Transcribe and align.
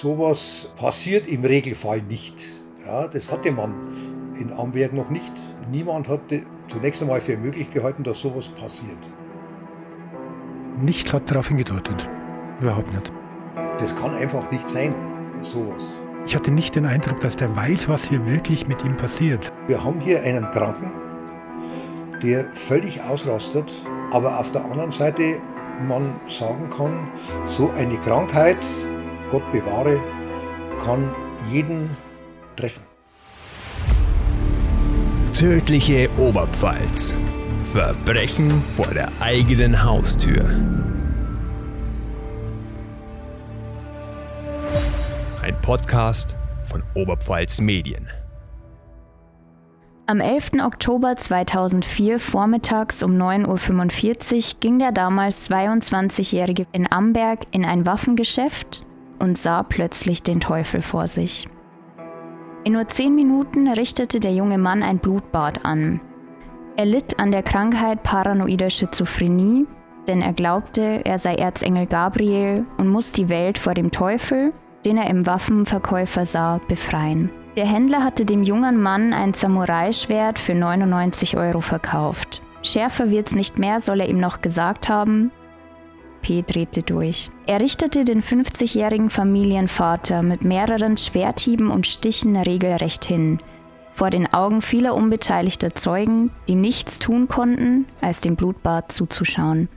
Sowas 0.00 0.70
passiert 0.76 1.26
im 1.26 1.44
Regelfall 1.44 2.00
nicht. 2.02 2.46
Ja, 2.86 3.08
das 3.08 3.28
hatte 3.32 3.50
man 3.50 3.74
in 4.38 4.52
Amberg 4.52 4.92
noch 4.92 5.10
nicht. 5.10 5.32
Niemand 5.72 6.06
hatte 6.06 6.42
zunächst 6.68 7.02
einmal 7.02 7.20
für 7.20 7.36
möglich 7.36 7.68
gehalten, 7.70 8.04
dass 8.04 8.20
sowas 8.20 8.48
passiert. 8.48 9.10
Nichts 10.80 11.12
hat 11.12 11.28
darauf 11.28 11.48
hingedeutet. 11.48 12.08
Überhaupt 12.60 12.92
nicht. 12.92 13.12
Das 13.78 13.92
kann 13.96 14.14
einfach 14.14 14.48
nicht 14.52 14.68
sein, 14.68 14.94
sowas. 15.42 15.82
Ich 16.26 16.36
hatte 16.36 16.52
nicht 16.52 16.76
den 16.76 16.86
Eindruck, 16.86 17.18
dass 17.18 17.34
der 17.34 17.56
weiß, 17.56 17.88
was 17.88 18.04
hier 18.04 18.24
wirklich 18.24 18.68
mit 18.68 18.84
ihm 18.84 18.96
passiert. 18.96 19.52
Wir 19.66 19.82
haben 19.82 19.98
hier 19.98 20.22
einen 20.22 20.48
Kranken, 20.52 20.92
der 22.22 22.44
völlig 22.54 23.02
ausrastet, 23.02 23.72
aber 24.12 24.38
auf 24.38 24.52
der 24.52 24.64
anderen 24.64 24.92
Seite 24.92 25.40
man 25.88 26.20
sagen 26.28 26.70
kann, 26.70 27.08
so 27.48 27.72
eine 27.76 27.96
Krankheit, 27.96 28.58
Gott 29.30 29.50
bewahre, 29.52 30.00
kann 30.82 31.14
jeden 31.52 31.90
treffen. 32.56 32.82
Tödliche 35.34 36.08
Oberpfalz. 36.16 37.14
Verbrechen 37.64 38.50
vor 38.50 38.92
der 38.94 39.10
eigenen 39.20 39.84
Haustür. 39.84 40.44
Ein 45.42 45.54
Podcast 45.60 46.34
von 46.64 46.82
Oberpfalz 46.94 47.60
Medien. 47.60 48.08
Am 50.06 50.20
11. 50.20 50.52
Oktober 50.64 51.16
2004 51.16 52.18
vormittags 52.18 53.02
um 53.02 53.12
9.45 53.20 54.54
Uhr 54.54 54.60
ging 54.60 54.78
der 54.78 54.92
damals 54.92 55.50
22-Jährige 55.50 56.66
in 56.72 56.90
Amberg 56.90 57.40
in 57.50 57.66
ein 57.66 57.84
Waffengeschäft 57.84 58.86
und 59.18 59.38
sah 59.38 59.62
plötzlich 59.62 60.22
den 60.22 60.40
Teufel 60.40 60.82
vor 60.82 61.08
sich. 61.08 61.48
In 62.64 62.72
nur 62.74 62.88
zehn 62.88 63.14
Minuten 63.14 63.68
richtete 63.68 64.20
der 64.20 64.32
junge 64.32 64.58
Mann 64.58 64.82
ein 64.82 64.98
Blutbad 64.98 65.64
an. 65.64 66.00
Er 66.76 66.86
litt 66.86 67.18
an 67.18 67.30
der 67.30 67.42
Krankheit 67.42 68.02
paranoider 68.02 68.70
Schizophrenie, 68.70 69.66
denn 70.06 70.22
er 70.22 70.32
glaubte, 70.32 71.02
er 71.04 71.18
sei 71.18 71.34
Erzengel 71.34 71.86
Gabriel 71.86 72.64
und 72.76 72.88
muss 72.88 73.12
die 73.12 73.28
Welt 73.28 73.58
vor 73.58 73.74
dem 73.74 73.90
Teufel, 73.90 74.52
den 74.84 74.96
er 74.96 75.10
im 75.10 75.26
Waffenverkäufer 75.26 76.24
sah, 76.24 76.60
befreien. 76.68 77.30
Der 77.56 77.66
Händler 77.66 78.04
hatte 78.04 78.24
dem 78.24 78.42
jungen 78.42 78.80
Mann 78.80 79.12
ein 79.12 79.34
Samurai-Schwert 79.34 80.38
für 80.38 80.54
99 80.54 81.36
Euro 81.36 81.60
verkauft. 81.60 82.40
Schärfer 82.62 83.10
wird's 83.10 83.34
nicht 83.34 83.58
mehr, 83.58 83.80
soll 83.80 84.00
er 84.00 84.08
ihm 84.08 84.20
noch 84.20 84.40
gesagt 84.40 84.88
haben. 84.88 85.30
P 86.20 86.42
drehte 86.42 86.82
durch. 86.82 87.30
Er 87.46 87.60
richtete 87.60 88.04
den 88.04 88.22
50-jährigen 88.22 89.10
Familienvater 89.10 90.22
mit 90.22 90.44
mehreren 90.44 90.96
Schwerthieben 90.96 91.70
und 91.70 91.86
Stichen 91.86 92.36
regelrecht 92.36 93.04
hin. 93.04 93.38
Vor 93.92 94.10
den 94.10 94.32
Augen 94.32 94.62
vieler 94.62 94.94
unbeteiligter 94.94 95.74
Zeugen, 95.74 96.30
die 96.48 96.54
nichts 96.54 96.98
tun 96.98 97.26
konnten, 97.26 97.86
als 98.00 98.20
dem 98.20 98.36
Blutbad 98.36 98.92
zuzuschauen. 98.92 99.68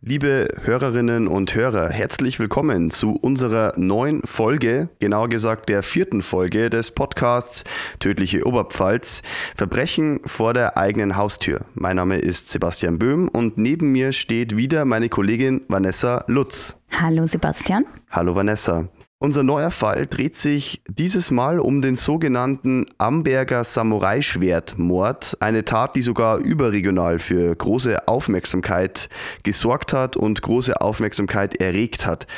Liebe 0.00 0.46
Hörerinnen 0.62 1.26
und 1.26 1.56
Hörer, 1.56 1.90
herzlich 1.90 2.38
willkommen 2.38 2.92
zu 2.92 3.16
unserer 3.16 3.72
neuen 3.76 4.22
Folge, 4.22 4.90
genauer 5.00 5.28
gesagt 5.28 5.68
der 5.68 5.82
vierten 5.82 6.22
Folge 6.22 6.70
des 6.70 6.92
Podcasts 6.92 7.64
Tödliche 7.98 8.46
Oberpfalz, 8.46 9.22
Verbrechen 9.56 10.20
vor 10.24 10.54
der 10.54 10.76
eigenen 10.76 11.16
Haustür. 11.16 11.62
Mein 11.74 11.96
Name 11.96 12.18
ist 12.18 12.48
Sebastian 12.48 13.00
Böhm 13.00 13.26
und 13.26 13.58
neben 13.58 13.90
mir 13.90 14.12
steht 14.12 14.56
wieder 14.56 14.84
meine 14.84 15.08
Kollegin 15.08 15.62
Vanessa 15.66 16.22
Lutz. 16.28 16.76
Hallo 16.92 17.26
Sebastian. 17.26 17.84
Hallo 18.08 18.36
Vanessa. 18.36 18.88
Unser 19.20 19.42
neuer 19.42 19.72
Fall 19.72 20.06
dreht 20.06 20.36
sich 20.36 20.80
dieses 20.88 21.32
Mal 21.32 21.58
um 21.58 21.82
den 21.82 21.96
sogenannten 21.96 22.86
Amberger 22.98 23.64
Samurai-Schwertmord, 23.64 25.38
eine 25.40 25.64
Tat, 25.64 25.96
die 25.96 26.02
sogar 26.02 26.38
überregional 26.38 27.18
für 27.18 27.54
große 27.56 28.06
Aufmerksamkeit 28.06 29.08
gesorgt 29.42 29.92
hat 29.92 30.16
und 30.16 30.40
große 30.40 30.80
Aufmerksamkeit 30.80 31.60
erregt 31.60 32.06
hat. 32.06 32.28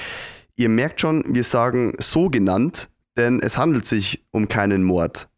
Ihr 0.57 0.71
merkt 0.71 1.03
schon, 1.03 1.23
wir 1.27 1.45
sagen 1.45 1.93
so 1.99 2.31
genannt, 2.31 2.89
denn 3.19 3.41
es 3.41 3.59
handelt 3.59 3.85
sich 3.85 4.25
um 4.31 4.49
keinen 4.49 4.83
Mord 4.83 5.29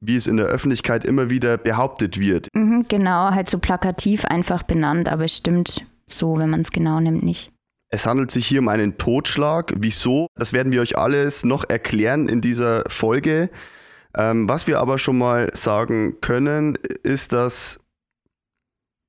wie 0.00 0.16
es 0.16 0.26
in 0.26 0.38
der 0.38 0.46
Öffentlichkeit 0.46 1.04
immer 1.04 1.28
wieder 1.30 1.58
behauptet 1.58 2.18
wird. 2.18 2.48
Mhm, 2.54 2.86
genau, 2.88 3.30
halt 3.30 3.50
so 3.50 3.58
plakativ 3.58 4.24
einfach 4.24 4.62
benannt, 4.62 5.08
aber 5.08 5.26
es 5.26 5.36
stimmt 5.36 5.84
so, 6.06 6.38
wenn 6.38 6.50
man 6.50 6.62
es 6.62 6.70
genau 6.70 7.00
nimmt, 7.00 7.22
nicht. 7.22 7.52
Es 7.90 8.06
handelt 8.06 8.30
sich 8.30 8.46
hier 8.46 8.60
um 8.60 8.68
einen 8.68 8.98
Totschlag. 8.98 9.72
Wieso? 9.76 10.28
Das 10.36 10.52
werden 10.52 10.72
wir 10.72 10.80
euch 10.80 10.96
alles 10.96 11.44
noch 11.44 11.68
erklären 11.68 12.28
in 12.28 12.40
dieser 12.40 12.84
Folge. 12.88 13.50
Ähm, 14.16 14.48
was 14.48 14.66
wir 14.66 14.78
aber 14.78 14.98
schon 14.98 15.18
mal 15.18 15.50
sagen 15.54 16.20
können, 16.20 16.78
ist, 17.02 17.32
dass 17.32 17.80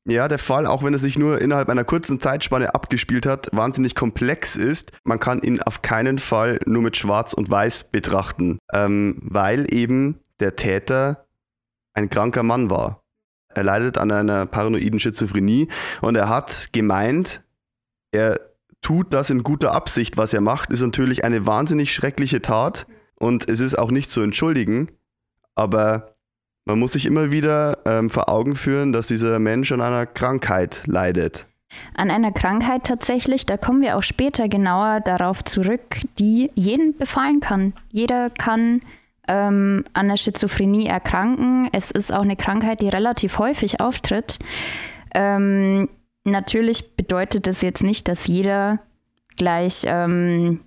ja, 0.06 0.28
der 0.28 0.40
Fall, 0.40 0.66
auch 0.66 0.84
wenn 0.84 0.94
er 0.94 1.00
sich 1.00 1.18
nur 1.18 1.40
innerhalb 1.40 1.70
einer 1.70 1.84
kurzen 1.84 2.20
Zeitspanne 2.20 2.74
abgespielt 2.74 3.28
hat, 3.28 3.50
wahnsinnig 3.52 3.94
komplex 3.94 4.56
ist. 4.56 4.92
Man 5.04 5.20
kann 5.20 5.44
ihn 5.44 5.62
auf 5.62 5.84
keinen 5.84 6.18
Fall 6.18 6.60
nur 6.66 6.82
mit 6.82 6.98
Schwarz 6.98 7.34
und 7.34 7.52
Weiß 7.52 7.84
betrachten, 7.84 8.58
ähm, 8.74 9.18
weil 9.22 9.72
eben 9.72 10.20
der 10.40 10.56
Täter 10.56 11.28
ein 11.94 12.10
kranker 12.10 12.42
Mann 12.42 12.72
war. 12.72 13.04
Er 13.54 13.64
leidet 13.64 14.00
an 14.00 14.12
einer 14.12 14.48
paranoiden 14.48 15.00
Schizophrenie 15.00 15.68
und 16.02 16.16
er 16.16 16.30
hat 16.30 16.70
gemeint, 16.72 17.44
er 18.12 18.40
tut 18.82 19.14
das 19.14 19.30
in 19.30 19.44
guter 19.44 19.74
Absicht, 19.74 20.18
was 20.18 20.34
er 20.34 20.42
macht, 20.42 20.72
ist 20.72 20.82
natürlich 20.82 21.24
eine 21.24 21.46
wahnsinnig 21.46 21.94
schreckliche 21.94 22.42
Tat 22.42 22.88
und 23.16 23.50
es 23.50 23.60
ist 23.60 23.78
auch 23.78 23.92
nicht 23.92 24.10
zu 24.10 24.22
entschuldigen, 24.22 24.92
aber 25.56 26.16
man 26.66 26.80
muss 26.80 26.94
sich 26.94 27.06
immer 27.06 27.32
wieder 27.32 27.80
ähm, 27.86 28.10
vor 28.10 28.30
Augen 28.30 28.56
führen, 28.56 28.92
dass 28.92 29.08
dieser 29.08 29.40
Mensch 29.40 29.72
an 29.72 29.82
einer 29.82 30.06
Krankheit 30.06 30.84
leidet. 30.86 31.48
An 31.96 32.12
einer 32.12 32.32
Krankheit 32.32 32.84
tatsächlich, 32.84 33.46
da 33.46 33.58
kommen 33.58 33.82
wir 33.82 33.98
auch 33.98 34.04
später 34.04 34.50
genauer 34.50 35.00
darauf 35.00 35.44
zurück, 35.44 36.02
die 36.20 36.52
jeden 36.54 36.98
befallen 36.98 37.40
kann. 37.40 37.74
Jeder 37.90 38.30
kann 38.30 38.82
ähm, 39.28 39.86
an 39.94 40.10
der 40.10 40.18
Schizophrenie 40.18 40.88
erkranken. 40.88 41.70
Es 41.72 41.92
ist 41.92 42.14
auch 42.14 42.24
eine 42.24 42.36
Krankheit, 42.36 42.82
die 42.82 42.90
relativ 42.90 43.40
häufig 43.40 43.80
auftritt. 43.80 44.40
Ähm, 45.14 45.90
natürlich 46.24 46.96
bedeutet 46.96 47.48
das 47.48 47.62
jetzt 47.62 47.84
nicht, 47.84 48.08
dass 48.08 48.28
jeder 48.28 48.80
gleich, 49.38 49.84
ähm, 49.86 50.62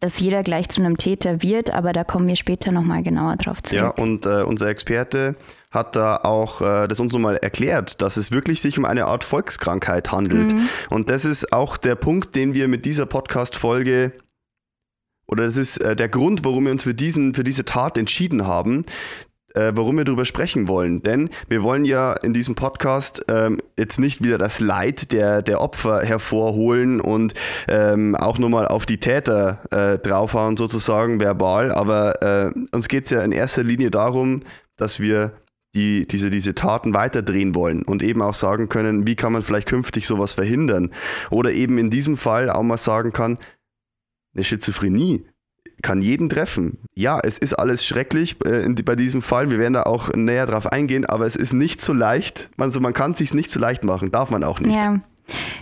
dass 0.00 0.20
jeder 0.20 0.42
gleich 0.42 0.68
zu 0.68 0.80
einem 0.80 0.96
Täter 0.96 1.42
wird, 1.42 1.70
aber 1.70 1.92
da 1.92 2.04
kommen 2.04 2.28
wir 2.28 2.36
später 2.36 2.72
nochmal 2.72 3.02
genauer 3.02 3.36
drauf 3.36 3.62
zurück. 3.62 3.82
Ja, 3.82 3.88
und 3.88 4.26
äh, 4.26 4.42
unser 4.42 4.68
Experte 4.68 5.36
hat 5.70 5.96
da 5.96 6.16
auch 6.16 6.60
äh, 6.60 6.88
das 6.88 7.00
uns 7.00 7.12
nochmal 7.12 7.36
erklärt, 7.36 8.00
dass 8.00 8.16
es 8.16 8.30
wirklich 8.30 8.60
sich 8.60 8.78
um 8.78 8.84
eine 8.84 9.06
Art 9.06 9.24
Volkskrankheit 9.24 10.12
handelt. 10.12 10.52
Mhm. 10.52 10.68
Und 10.88 11.10
das 11.10 11.24
ist 11.24 11.52
auch 11.52 11.76
der 11.76 11.94
Punkt, 11.94 12.34
den 12.34 12.54
wir 12.54 12.68
mit 12.68 12.86
dieser 12.86 13.06
Podcast-Folge 13.06 14.12
oder 15.28 15.44
das 15.44 15.58
ist 15.58 15.76
äh, 15.78 15.94
der 15.94 16.08
Grund, 16.08 16.44
warum 16.44 16.64
wir 16.64 16.72
uns 16.72 16.84
für, 16.84 16.94
diesen, 16.94 17.34
für 17.34 17.44
diese 17.44 17.64
Tat 17.64 17.98
entschieden 17.98 18.46
haben, 18.46 18.86
äh, 19.54 19.72
warum 19.74 19.96
wir 19.96 20.04
darüber 20.04 20.24
sprechen 20.24 20.68
wollen. 20.68 21.02
Denn 21.02 21.30
wir 21.48 21.62
wollen 21.62 21.84
ja 21.84 22.12
in 22.12 22.32
diesem 22.32 22.54
Podcast 22.54 23.24
ähm, 23.28 23.60
jetzt 23.76 23.98
nicht 23.98 24.22
wieder 24.22 24.38
das 24.38 24.60
Leid 24.60 25.12
der, 25.12 25.42
der 25.42 25.60
Opfer 25.60 26.02
hervorholen 26.02 27.00
und 27.00 27.34
ähm, 27.68 28.14
auch 28.14 28.38
nochmal 28.38 28.68
auf 28.68 28.86
die 28.86 28.98
Täter 28.98 29.60
äh, 29.70 29.98
draufhauen, 29.98 30.56
sozusagen 30.56 31.20
verbal. 31.20 31.72
Aber 31.72 32.22
äh, 32.22 32.52
uns 32.72 32.88
geht 32.88 33.04
es 33.04 33.10
ja 33.10 33.22
in 33.22 33.32
erster 33.32 33.62
Linie 33.62 33.90
darum, 33.90 34.42
dass 34.76 35.00
wir 35.00 35.32
die, 35.74 36.06
diese, 36.06 36.30
diese 36.30 36.54
Taten 36.54 36.94
weiterdrehen 36.94 37.54
wollen 37.54 37.82
und 37.82 38.02
eben 38.02 38.22
auch 38.22 38.34
sagen 38.34 38.68
können, 38.68 39.06
wie 39.06 39.16
kann 39.16 39.32
man 39.32 39.42
vielleicht 39.42 39.68
künftig 39.68 40.06
sowas 40.06 40.34
verhindern. 40.34 40.90
Oder 41.30 41.52
eben 41.52 41.78
in 41.78 41.90
diesem 41.90 42.16
Fall 42.16 42.50
auch 42.50 42.62
mal 42.62 42.78
sagen 42.78 43.12
kann, 43.12 43.38
eine 44.34 44.44
Schizophrenie 44.44 45.26
kann 45.82 46.02
jeden 46.02 46.28
treffen. 46.28 46.78
Ja, 46.94 47.20
es 47.22 47.38
ist 47.38 47.54
alles 47.54 47.86
schrecklich 47.86 48.36
äh, 48.44 48.68
bei 48.84 48.96
diesem 48.96 49.22
Fall. 49.22 49.50
Wir 49.50 49.58
werden 49.58 49.74
da 49.74 49.84
auch 49.84 50.12
näher 50.14 50.46
drauf 50.46 50.66
eingehen, 50.66 51.06
aber 51.06 51.26
es 51.26 51.36
ist 51.36 51.52
nicht 51.52 51.80
so 51.80 51.92
leicht. 51.92 52.50
Also 52.58 52.80
man 52.80 52.92
kann 52.92 53.12
es 53.12 53.18
sich 53.18 53.34
nicht 53.34 53.50
so 53.50 53.60
leicht 53.60 53.84
machen, 53.84 54.10
darf 54.10 54.30
man 54.30 54.44
auch 54.44 54.60
nicht. 54.60 54.76
Ja. 54.76 55.00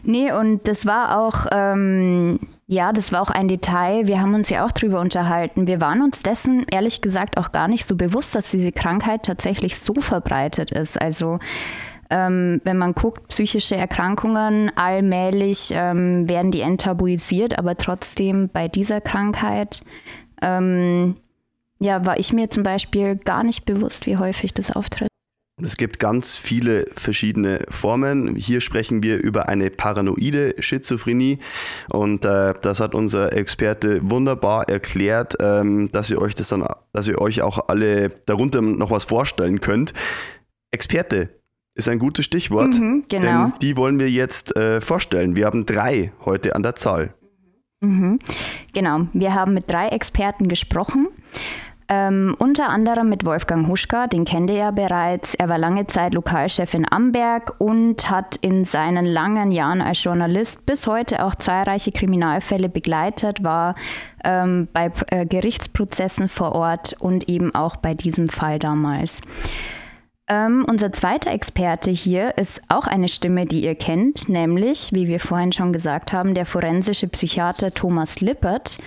Nee, 0.02 0.32
und 0.32 0.68
das 0.68 0.86
war 0.86 1.18
auch, 1.18 1.46
ähm, 1.50 2.38
ja, 2.66 2.92
das 2.92 3.12
war 3.12 3.20
auch 3.22 3.30
ein 3.30 3.48
Detail. 3.48 4.06
Wir 4.06 4.20
haben 4.20 4.34
uns 4.34 4.48
ja 4.48 4.64
auch 4.64 4.72
drüber 4.72 5.00
unterhalten. 5.00 5.66
Wir 5.66 5.80
waren 5.80 6.02
uns 6.02 6.22
dessen 6.22 6.66
ehrlich 6.70 7.00
gesagt 7.00 7.36
auch 7.36 7.52
gar 7.52 7.68
nicht 7.68 7.86
so 7.86 7.96
bewusst, 7.96 8.34
dass 8.34 8.50
diese 8.50 8.72
Krankheit 8.72 9.24
tatsächlich 9.24 9.78
so 9.78 9.94
verbreitet 9.94 10.70
ist. 10.70 11.00
Also 11.00 11.38
ähm, 12.10 12.60
wenn 12.64 12.78
man 12.78 12.94
guckt, 12.94 13.28
psychische 13.28 13.76
Erkrankungen, 13.76 14.70
allmählich 14.76 15.70
ähm, 15.72 16.28
werden 16.28 16.50
die 16.50 16.60
enttabuisiert, 16.60 17.58
aber 17.58 17.76
trotzdem 17.76 18.48
bei 18.48 18.68
dieser 18.68 19.00
Krankheit 19.00 19.82
ähm, 20.42 21.16
ja, 21.78 22.04
war 22.06 22.18
ich 22.18 22.32
mir 22.32 22.50
zum 22.50 22.62
Beispiel 22.62 23.16
gar 23.16 23.44
nicht 23.44 23.64
bewusst, 23.64 24.06
wie 24.06 24.16
häufig 24.16 24.54
das 24.54 24.70
auftritt. 24.70 25.08
Es 25.62 25.78
gibt 25.78 25.98
ganz 25.98 26.36
viele 26.36 26.84
verschiedene 26.96 27.64
Formen. 27.70 28.36
Hier 28.36 28.60
sprechen 28.60 29.02
wir 29.02 29.16
über 29.22 29.48
eine 29.48 29.70
paranoide 29.70 30.54
Schizophrenie. 30.58 31.38
Und 31.88 32.26
äh, 32.26 32.52
das 32.60 32.80
hat 32.80 32.94
unser 32.94 33.32
Experte 33.32 34.00
wunderbar 34.02 34.68
erklärt, 34.68 35.34
ähm, 35.40 35.90
dass 35.92 36.10
ihr 36.10 36.20
euch 36.20 36.34
das 36.34 36.48
dann, 36.48 36.66
dass 36.92 37.08
ihr 37.08 37.18
euch 37.18 37.40
auch 37.40 37.68
alle 37.68 38.10
darunter 38.26 38.60
noch 38.60 38.90
was 38.90 39.04
vorstellen 39.04 39.62
könnt. 39.62 39.94
Experte 40.72 41.30
ist 41.76 41.88
ein 41.88 41.98
gutes 41.98 42.24
Stichwort. 42.24 42.74
Mhm, 42.74 43.04
genau. 43.08 43.44
Denn 43.44 43.52
die 43.60 43.76
wollen 43.76 44.00
wir 44.00 44.10
jetzt 44.10 44.56
äh, 44.56 44.80
vorstellen. 44.80 45.36
Wir 45.36 45.46
haben 45.46 45.66
drei 45.66 46.12
heute 46.24 46.56
an 46.56 46.62
der 46.62 46.74
Zahl. 46.74 47.14
Mhm. 47.80 48.18
Genau, 48.74 49.06
wir 49.12 49.34
haben 49.34 49.54
mit 49.54 49.70
drei 49.70 49.88
Experten 49.88 50.48
gesprochen. 50.48 51.08
Ähm, 51.88 52.34
unter 52.40 52.68
anderem 52.70 53.08
mit 53.08 53.24
Wolfgang 53.24 53.68
Huschka, 53.68 54.08
den 54.08 54.24
kennt 54.24 54.50
ihr 54.50 54.56
ja 54.56 54.70
bereits. 54.72 55.34
Er 55.34 55.48
war 55.48 55.58
lange 55.58 55.86
Zeit 55.86 56.14
Lokalchef 56.14 56.74
in 56.74 56.90
Amberg 56.90 57.54
und 57.58 58.10
hat 58.10 58.36
in 58.36 58.64
seinen 58.64 59.04
langen 59.04 59.52
Jahren 59.52 59.80
als 59.80 60.02
Journalist 60.02 60.66
bis 60.66 60.88
heute 60.88 61.24
auch 61.24 61.36
zahlreiche 61.36 61.92
Kriminalfälle 61.92 62.68
begleitet, 62.68 63.44
war 63.44 63.76
ähm, 64.24 64.66
bei 64.72 64.90
äh, 65.08 65.26
Gerichtsprozessen 65.26 66.28
vor 66.28 66.52
Ort 66.52 66.96
und 66.98 67.28
eben 67.28 67.54
auch 67.54 67.76
bei 67.76 67.94
diesem 67.94 68.28
Fall 68.28 68.58
damals. 68.58 69.20
Ähm, 70.28 70.66
unser 70.68 70.90
zweiter 70.92 71.30
Experte 71.30 71.90
hier 71.90 72.36
ist 72.36 72.60
auch 72.68 72.86
eine 72.86 73.08
Stimme, 73.08 73.46
die 73.46 73.62
ihr 73.62 73.76
kennt, 73.76 74.28
nämlich, 74.28 74.92
wie 74.92 75.06
wir 75.06 75.20
vorhin 75.20 75.52
schon 75.52 75.72
gesagt 75.72 76.12
haben, 76.12 76.34
der 76.34 76.46
forensische 76.46 77.06
Psychiater 77.06 77.72
Thomas 77.72 78.20
Lippert 78.20 78.78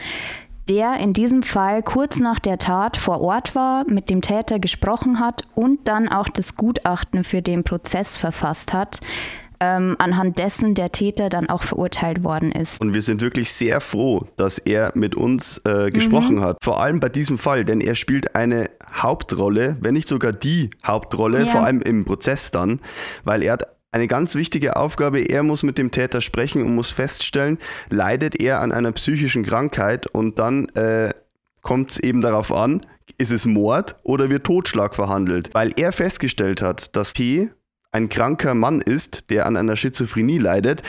der 0.69 0.97
in 0.99 1.13
diesem 1.13 1.41
Fall 1.41 1.81
kurz 1.81 2.19
nach 2.19 2.39
der 2.39 2.59
Tat 2.59 2.95
vor 2.95 3.21
Ort 3.21 3.55
war, 3.55 3.85
mit 3.89 4.09
dem 4.09 4.21
Täter 4.21 4.59
gesprochen 4.59 5.19
hat 5.19 5.41
und 5.55 5.87
dann 5.87 6.07
auch 6.07 6.29
das 6.29 6.55
Gutachten 6.55 7.23
für 7.23 7.41
den 7.41 7.63
Prozess 7.63 8.17
verfasst 8.17 8.71
hat, 8.71 8.99
ähm, 9.59 9.95
anhand 9.99 10.39
dessen 10.39 10.75
der 10.75 10.91
Täter 10.91 11.29
dann 11.29 11.49
auch 11.49 11.63
verurteilt 11.63 12.23
worden 12.23 12.51
ist. 12.51 12.79
Und 12.79 12.93
wir 12.93 13.01
sind 13.01 13.21
wirklich 13.21 13.51
sehr 13.51 13.81
froh, 13.81 14.25
dass 14.37 14.57
er 14.57 14.91
mit 14.95 15.15
uns 15.15 15.61
äh, 15.65 15.91
gesprochen 15.91 16.37
mhm. 16.37 16.41
hat. 16.41 16.57
Vor 16.63 16.81
allem 16.81 16.99
bei 16.99 17.09
diesem 17.09 17.37
Fall, 17.37 17.65
denn 17.65 17.81
er 17.81 17.95
spielt 17.95 18.35
eine 18.35 18.69
Hauptrolle, 18.93 19.77
wenn 19.81 19.93
nicht 19.93 20.07
sogar 20.07 20.31
die 20.31 20.69
Hauptrolle, 20.85 21.39
ja. 21.39 21.45
vor 21.47 21.61
allem 21.61 21.81
im 21.81 22.05
Prozess 22.05 22.51
dann, 22.51 22.79
weil 23.23 23.43
er 23.43 23.53
hat 23.53 23.67
eine 23.91 24.07
ganz 24.07 24.35
wichtige 24.35 24.75
Aufgabe. 24.75 25.21
Er 25.21 25.43
muss 25.43 25.63
mit 25.63 25.77
dem 25.77 25.91
Täter 25.91 26.21
sprechen 26.21 26.63
und 26.63 26.75
muss 26.75 26.91
feststellen, 26.91 27.57
leidet 27.89 28.39
er 28.39 28.61
an 28.61 28.71
einer 28.71 28.91
psychischen 28.91 29.43
Krankheit 29.43 30.07
und 30.07 30.39
dann 30.39 30.69
äh, 30.69 31.13
kommt 31.61 31.91
es 31.91 31.99
eben 31.99 32.21
darauf 32.21 32.51
an, 32.51 32.85
ist 33.17 33.31
es 33.31 33.45
Mord 33.45 33.97
oder 34.03 34.29
wird 34.29 34.45
Totschlag 34.45 34.95
verhandelt. 34.95 35.49
Weil 35.53 35.73
er 35.75 35.91
festgestellt 35.91 36.61
hat, 36.61 36.95
dass 36.95 37.13
P 37.13 37.49
ein 37.91 38.09
kranker 38.09 38.53
Mann 38.53 38.81
ist, 38.81 39.29
der 39.31 39.45
an 39.45 39.57
einer 39.57 39.75
Schizophrenie 39.75 40.37
leidet, 40.37 40.83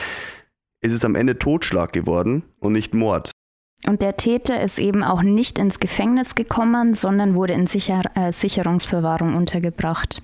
ist 0.81 0.93
es 0.93 1.05
am 1.05 1.15
Ende 1.15 1.37
Totschlag 1.37 1.93
geworden 1.93 2.43
und 2.59 2.73
nicht 2.73 2.93
Mord. 2.93 3.31
Und 3.87 4.01
der 4.01 4.17
Täter 4.17 4.61
ist 4.61 4.77
eben 4.77 5.03
auch 5.03 5.23
nicht 5.23 5.57
ins 5.57 5.79
Gefängnis 5.79 6.35
gekommen, 6.35 6.93
sondern 6.93 7.35
wurde 7.35 7.53
in 7.53 7.65
Sicher 7.65 8.03
äh, 8.15 8.31
Sicherungsverwahrung 8.31 9.35
untergebracht. 9.35 10.21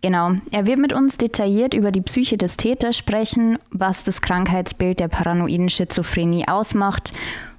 Genau, 0.00 0.32
er 0.50 0.66
wird 0.66 0.78
mit 0.78 0.92
uns 0.92 1.16
detailliert 1.16 1.74
über 1.74 1.92
die 1.92 2.00
Psyche 2.00 2.36
des 2.36 2.56
Täters 2.56 2.96
sprechen, 2.96 3.58
was 3.70 4.02
das 4.02 4.20
Krankheitsbild 4.20 4.98
der 4.98 5.06
paranoiden 5.06 5.68
Schizophrenie 5.68 6.48
ausmacht 6.48 7.12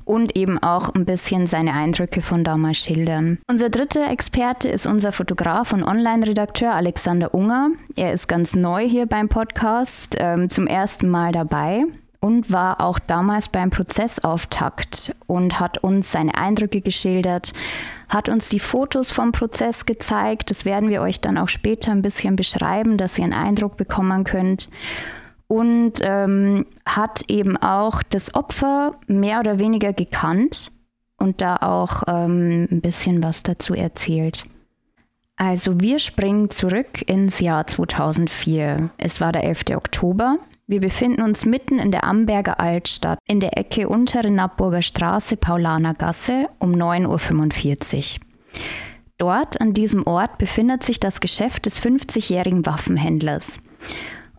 und 0.06 0.36
eben 0.36 0.62
auch 0.62 0.90
ein 0.94 1.06
bisschen 1.06 1.48
seine 1.48 1.74
Eindrücke 1.74 2.22
von 2.22 2.44
damals 2.44 2.78
schildern. 2.78 3.40
Unser 3.48 3.70
dritter 3.70 4.10
Experte 4.10 4.70
ist 4.70 4.86
unser 4.86 5.12
Fotograf 5.12 5.74
und 5.74 5.84
Online-Redakteur 5.84 6.74
Alexander 6.74 7.34
Unger. 7.34 7.70
Er 7.96 8.14
ist 8.14 8.28
ganz 8.28 8.56
neu 8.56 8.88
hier 8.88 9.06
beim 9.06 9.30
Podcast, 9.30 10.16
ähm, 10.20 10.50
zum 10.50 10.68
ersten 10.68 11.10
Mal 11.10 11.32
dabei 11.32 11.86
und 12.24 12.54
war 12.54 12.80
auch 12.80 13.00
damals 13.00 13.50
beim 13.50 13.70
Prozessauftakt 13.70 15.14
und 15.28 15.60
hat 15.60 15.80
uns 15.80 16.10
seine 16.10 16.36
Eindrücke 16.36 16.80
geschildert, 16.80 17.52
hat 18.08 18.30
uns 18.30 18.48
die 18.48 18.60
Fotos 18.62 19.12
vom 19.12 19.34
Prozess 19.34 19.86
gezeigt. 19.86 20.50
Das 20.50 20.64
werden 20.64 20.90
wir 20.90 21.02
euch 21.02 21.20
dann 21.20 21.38
auch 21.38 21.50
später 21.50 21.92
ein 21.92 22.02
bisschen 22.02 22.38
beschreiben, 22.38 22.96
dass 22.96 23.18
ihr 23.18 23.26
einen 23.26 23.34
Eindruck 23.34 23.76
bekommen 23.76 24.24
könnt. 24.24 24.70
Und 25.54 26.00
ähm, 26.02 26.66
hat 26.84 27.30
eben 27.30 27.58
auch 27.58 28.02
das 28.02 28.34
Opfer 28.34 28.96
mehr 29.06 29.40
oder 29.40 29.60
weniger 29.60 29.94
gekannt 29.94 30.72
und 31.18 31.42
da 31.42 31.58
auch 31.58 32.02
ähm, 32.08 32.68
ein 32.72 32.82
bisschen 32.82 33.22
was 33.22 33.44
dazu 33.44 33.76
erzählt. 33.76 34.46
Also 35.36 35.80
wir 35.80 36.00
springen 36.00 36.50
zurück 36.50 37.08
ins 37.08 37.40
Jahr 37.40 37.68
2004. 37.68 38.90
Es 38.98 39.22
war 39.22 39.32
der 39.32 39.44
11. 39.44 39.66
Oktober. 39.76 40.40
Wir 40.66 40.80
befinden 40.80 41.22
uns 41.22 41.46
mitten 41.46 41.78
in 41.78 41.92
der 41.92 42.04
Amberger 42.04 42.60
Altstadt, 42.60 43.20
in 43.28 43.40
der 43.40 43.56
Ecke 43.56 43.90
Untere 43.90 44.32
Nappburger 44.32 44.82
Straße, 44.82 45.38
Paulaner 45.38 45.94
Gasse 45.94 46.48
um 46.58 46.72
9.45 46.72 48.16
Uhr. 48.16 48.26
Dort, 49.20 49.62
an 49.62 49.76
diesem 49.76 50.08
Ort, 50.08 50.40
befindet 50.40 50.84
sich 50.84 51.00
das 51.00 51.20
Geschäft 51.20 51.68
des 51.68 51.80
50-jährigen 51.80 52.66
Waffenhändlers. 52.66 53.60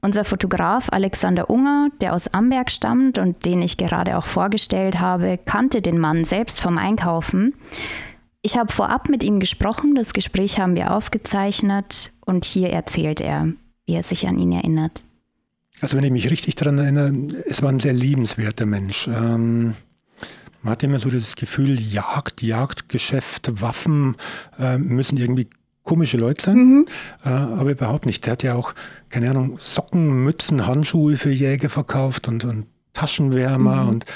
Unser 0.04 0.24
Fotograf 0.24 0.88
Alexander 0.92 1.48
Unger, 1.48 1.88
der 2.02 2.12
aus 2.12 2.28
Amberg 2.28 2.70
stammt 2.70 3.16
und 3.16 3.46
den 3.46 3.62
ich 3.62 3.78
gerade 3.78 4.18
auch 4.18 4.26
vorgestellt 4.26 5.00
habe, 5.00 5.38
kannte 5.42 5.80
den 5.80 5.98
Mann 5.98 6.26
selbst 6.26 6.60
vom 6.60 6.76
Einkaufen. 6.76 7.54
Ich 8.42 8.58
habe 8.58 8.70
vorab 8.70 9.08
mit 9.08 9.24
ihm 9.24 9.40
gesprochen, 9.40 9.94
das 9.94 10.12
Gespräch 10.12 10.60
haben 10.60 10.76
wir 10.76 10.94
aufgezeichnet 10.94 12.12
und 12.26 12.44
hier 12.44 12.68
erzählt 12.68 13.22
er, 13.22 13.54
wie 13.86 13.94
er 13.94 14.02
sich 14.02 14.28
an 14.28 14.38
ihn 14.38 14.52
erinnert. 14.52 15.04
Also 15.80 15.96
wenn 15.96 16.04
ich 16.04 16.12
mich 16.12 16.30
richtig 16.30 16.56
daran 16.56 16.76
erinnere, 16.76 17.10
es 17.46 17.62
war 17.62 17.70
ein 17.70 17.80
sehr 17.80 17.94
liebenswerter 17.94 18.66
Mensch. 18.66 19.08
Ähm, 19.08 19.72
man 20.60 20.72
hat 20.72 20.82
immer 20.82 20.98
so 20.98 21.08
das 21.08 21.34
Gefühl, 21.34 21.80
Jagd, 21.80 22.42
Jagdgeschäft, 22.42 23.62
Waffen 23.62 24.16
äh, 24.58 24.76
müssen 24.76 25.16
irgendwie 25.16 25.48
komische 25.84 26.16
Leute 26.16 26.42
sein, 26.42 26.56
mhm. 26.56 26.86
äh, 27.24 27.28
aber 27.28 27.70
überhaupt 27.70 28.06
nicht. 28.06 28.24
Der 28.26 28.32
hat 28.32 28.42
ja 28.42 28.54
auch, 28.54 28.72
keine 29.10 29.30
Ahnung, 29.30 29.58
Socken, 29.60 30.24
Mützen, 30.24 30.66
Handschuhe 30.66 31.16
für 31.16 31.30
Jäger 31.30 31.68
verkauft 31.68 32.26
und, 32.26 32.44
und 32.44 32.66
Taschenwärmer 32.94 33.82
mhm. 33.84 33.88
und 33.88 34.06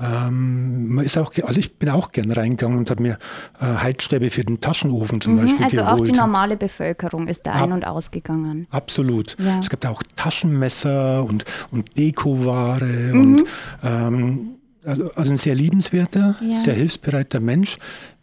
ähm, 0.00 0.94
man 0.94 1.04
ist 1.04 1.18
auch, 1.18 1.32
also 1.42 1.58
ich 1.58 1.76
bin 1.76 1.90
auch 1.90 2.12
gern 2.12 2.30
reingegangen 2.30 2.78
und 2.78 2.90
habe 2.90 3.02
mir 3.02 3.18
äh, 3.60 3.64
Heizstäbe 3.64 4.30
für 4.30 4.44
den 4.44 4.60
Taschenofen 4.60 5.20
zum 5.20 5.34
mhm, 5.34 5.38
Beispiel 5.38 5.64
also 5.64 5.76
geholt. 5.76 5.88
Also 5.90 6.02
auch 6.02 6.06
die 6.06 6.12
normale 6.12 6.56
Bevölkerung 6.56 7.26
ist 7.26 7.46
da 7.46 7.52
ein- 7.52 7.72
und 7.72 7.84
ausgegangen. 7.84 8.68
Absolut. 8.70 9.36
Ja. 9.40 9.58
Es 9.58 9.68
gibt 9.68 9.86
auch 9.86 10.02
Taschenmesser 10.14 11.24
und, 11.24 11.44
und 11.72 11.98
Dekoware 11.98 12.84
mhm. 12.84 13.20
und 13.20 13.44
ähm, 13.82 14.54
also, 14.84 15.10
also, 15.16 15.32
ein 15.32 15.36
sehr 15.36 15.56
liebenswerter, 15.56 16.36
ja. 16.40 16.56
sehr 16.56 16.74
hilfsbereiter 16.74 17.40
Mensch, 17.40 17.78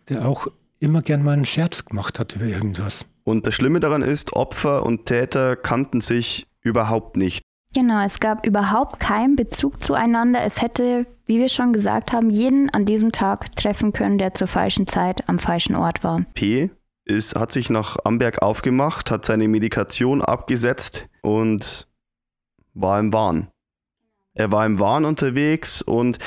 der 0.08 0.26
auch 0.26 0.48
immer 0.80 1.02
gern 1.02 1.24
mal 1.24 1.34
einen 1.34 1.46
Scherz 1.46 1.86
gemacht 1.86 2.20
hat 2.20 2.36
über 2.36 2.46
irgendwas. 2.46 3.06
Und 3.24 3.48
das 3.48 3.56
Schlimme 3.56 3.80
daran 3.80 4.02
ist, 4.02 4.34
Opfer 4.34 4.86
und 4.86 5.06
Täter 5.06 5.56
kannten 5.56 6.02
sich 6.02 6.48
überhaupt 6.62 7.18
nicht. 7.18 7.42
Genau, 7.74 8.04
es 8.06 8.20
gab 8.20 8.46
überhaupt 8.46 9.00
keinen 9.00 9.36
Bezug 9.36 9.84
zueinander. 9.84 10.42
Es 10.44 10.62
hätte, 10.62 11.06
wie 11.26 11.40
wir 11.40 11.50
schon 11.50 11.74
gesagt 11.74 12.14
haben, 12.14 12.30
jeden 12.30 12.70
an 12.70 12.86
diesem 12.86 13.12
Tag 13.12 13.56
treffen 13.56 13.92
können, 13.92 14.18
der 14.18 14.34
zur 14.34 14.48
falschen 14.48 14.88
Zeit 14.88 15.28
am 15.28 15.40
falschen 15.40 15.76
Ort 15.76 16.04
war. 16.04 16.22
P 16.36 16.70
ist, 17.04 17.36
hat 17.36 17.52
sich 17.52 17.70
nach 17.70 17.98
Amberg 18.04 18.42
aufgemacht, 18.42 19.12
hat 19.12 19.26
seine 19.26 19.48
Medikation 19.48 20.22
abgesetzt 20.22 21.08
und 21.22 21.88
war 22.74 23.00
im 23.00 23.12
Wahn. 23.12 23.50
Er 24.34 24.52
war 24.52 24.66
im 24.66 24.80
Wahn 24.80 25.06
unterwegs 25.06 25.82
und 25.82 26.20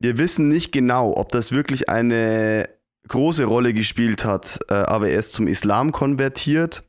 wir 0.00 0.18
wissen 0.18 0.48
nicht 0.48 0.72
genau, 0.72 1.16
ob 1.16 1.32
das 1.32 1.52
wirklich 1.52 1.88
eine 1.88 2.68
große 3.08 3.44
Rolle 3.44 3.72
gespielt 3.72 4.24
hat, 4.24 4.60
äh, 4.68 4.74
aber 4.74 5.08
er 5.08 5.18
ist 5.18 5.32
zum 5.32 5.46
Islam 5.46 5.92
konvertiert 5.92 6.82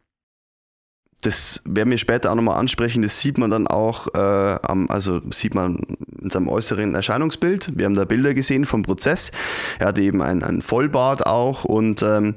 das 1.22 1.62
werden 1.66 1.92
wir 1.92 1.98
später 1.98 2.32
auch 2.32 2.36
nochmal 2.36 2.60
ansprechen, 2.60 3.02
das 3.02 3.20
sieht 3.20 3.38
man 3.38 3.50
dann 3.50 3.68
auch, 3.68 4.08
äh, 4.14 4.18
also 4.18 5.22
sieht 5.32 5.54
man 5.54 5.80
in 6.22 6.30
seinem 6.30 6.48
äußeren 6.48 6.96
Erscheinungsbild. 6.96 7.78
Wir 7.78 7.86
haben 7.86 7.96
da 7.96 8.06
Bilder 8.06 8.34
gesehen 8.34 8.66
vom 8.66 8.84
Prozess. 8.84 9.32
Er 9.80 9.88
hatte 9.88 10.02
eben 10.02 10.22
einen, 10.22 10.44
einen 10.44 10.62
Vollbart 10.62 11.26
auch 11.26 11.66
und 11.66 12.02
ähm, 12.04 12.36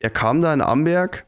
er 0.00 0.10
kam 0.10 0.42
da 0.42 0.52
in 0.52 0.60
Amberg 0.60 1.24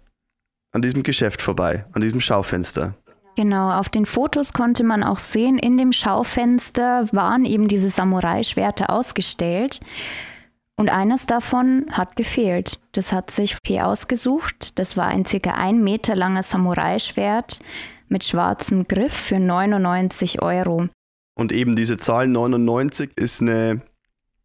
an 0.72 0.82
diesem 0.82 1.04
Geschäft 1.04 1.40
vorbei, 1.40 1.84
an 1.92 2.02
diesem 2.02 2.20
Schaufenster. 2.20 2.94
Genau, 3.36 3.70
auf 3.70 3.88
den 3.88 4.06
Fotos 4.06 4.52
konnte 4.52 4.84
man 4.84 5.02
auch 5.02 5.18
sehen, 5.18 5.58
in 5.58 5.76
dem 5.76 5.92
Schaufenster 5.92 7.06
waren 7.12 7.44
eben 7.44 7.68
diese 7.68 7.90
Samurai-Schwerter 7.90 8.90
ausgestellt. 8.90 9.80
Und 10.76 10.90
eines 10.90 11.26
davon 11.26 11.86
hat 11.90 12.16
gefehlt. 12.16 12.80
Das 12.92 13.12
hat 13.12 13.30
sich 13.30 13.62
P 13.62 13.80
ausgesucht. 13.80 14.78
Das 14.78 14.96
war 14.96 15.06
ein 15.06 15.24
circa 15.24 15.52
ein 15.52 15.82
Meter 15.84 16.16
langer 16.16 16.42
Samurai-Schwert 16.42 17.60
mit 18.08 18.24
schwarzem 18.24 18.86
Griff 18.88 19.14
für 19.14 19.38
99 19.38 20.42
Euro. 20.42 20.88
Und 21.36 21.52
eben 21.52 21.76
diese 21.76 21.96
Zahl 21.98 22.26
99 22.28 23.10
ist 23.16 23.40
eine 23.40 23.82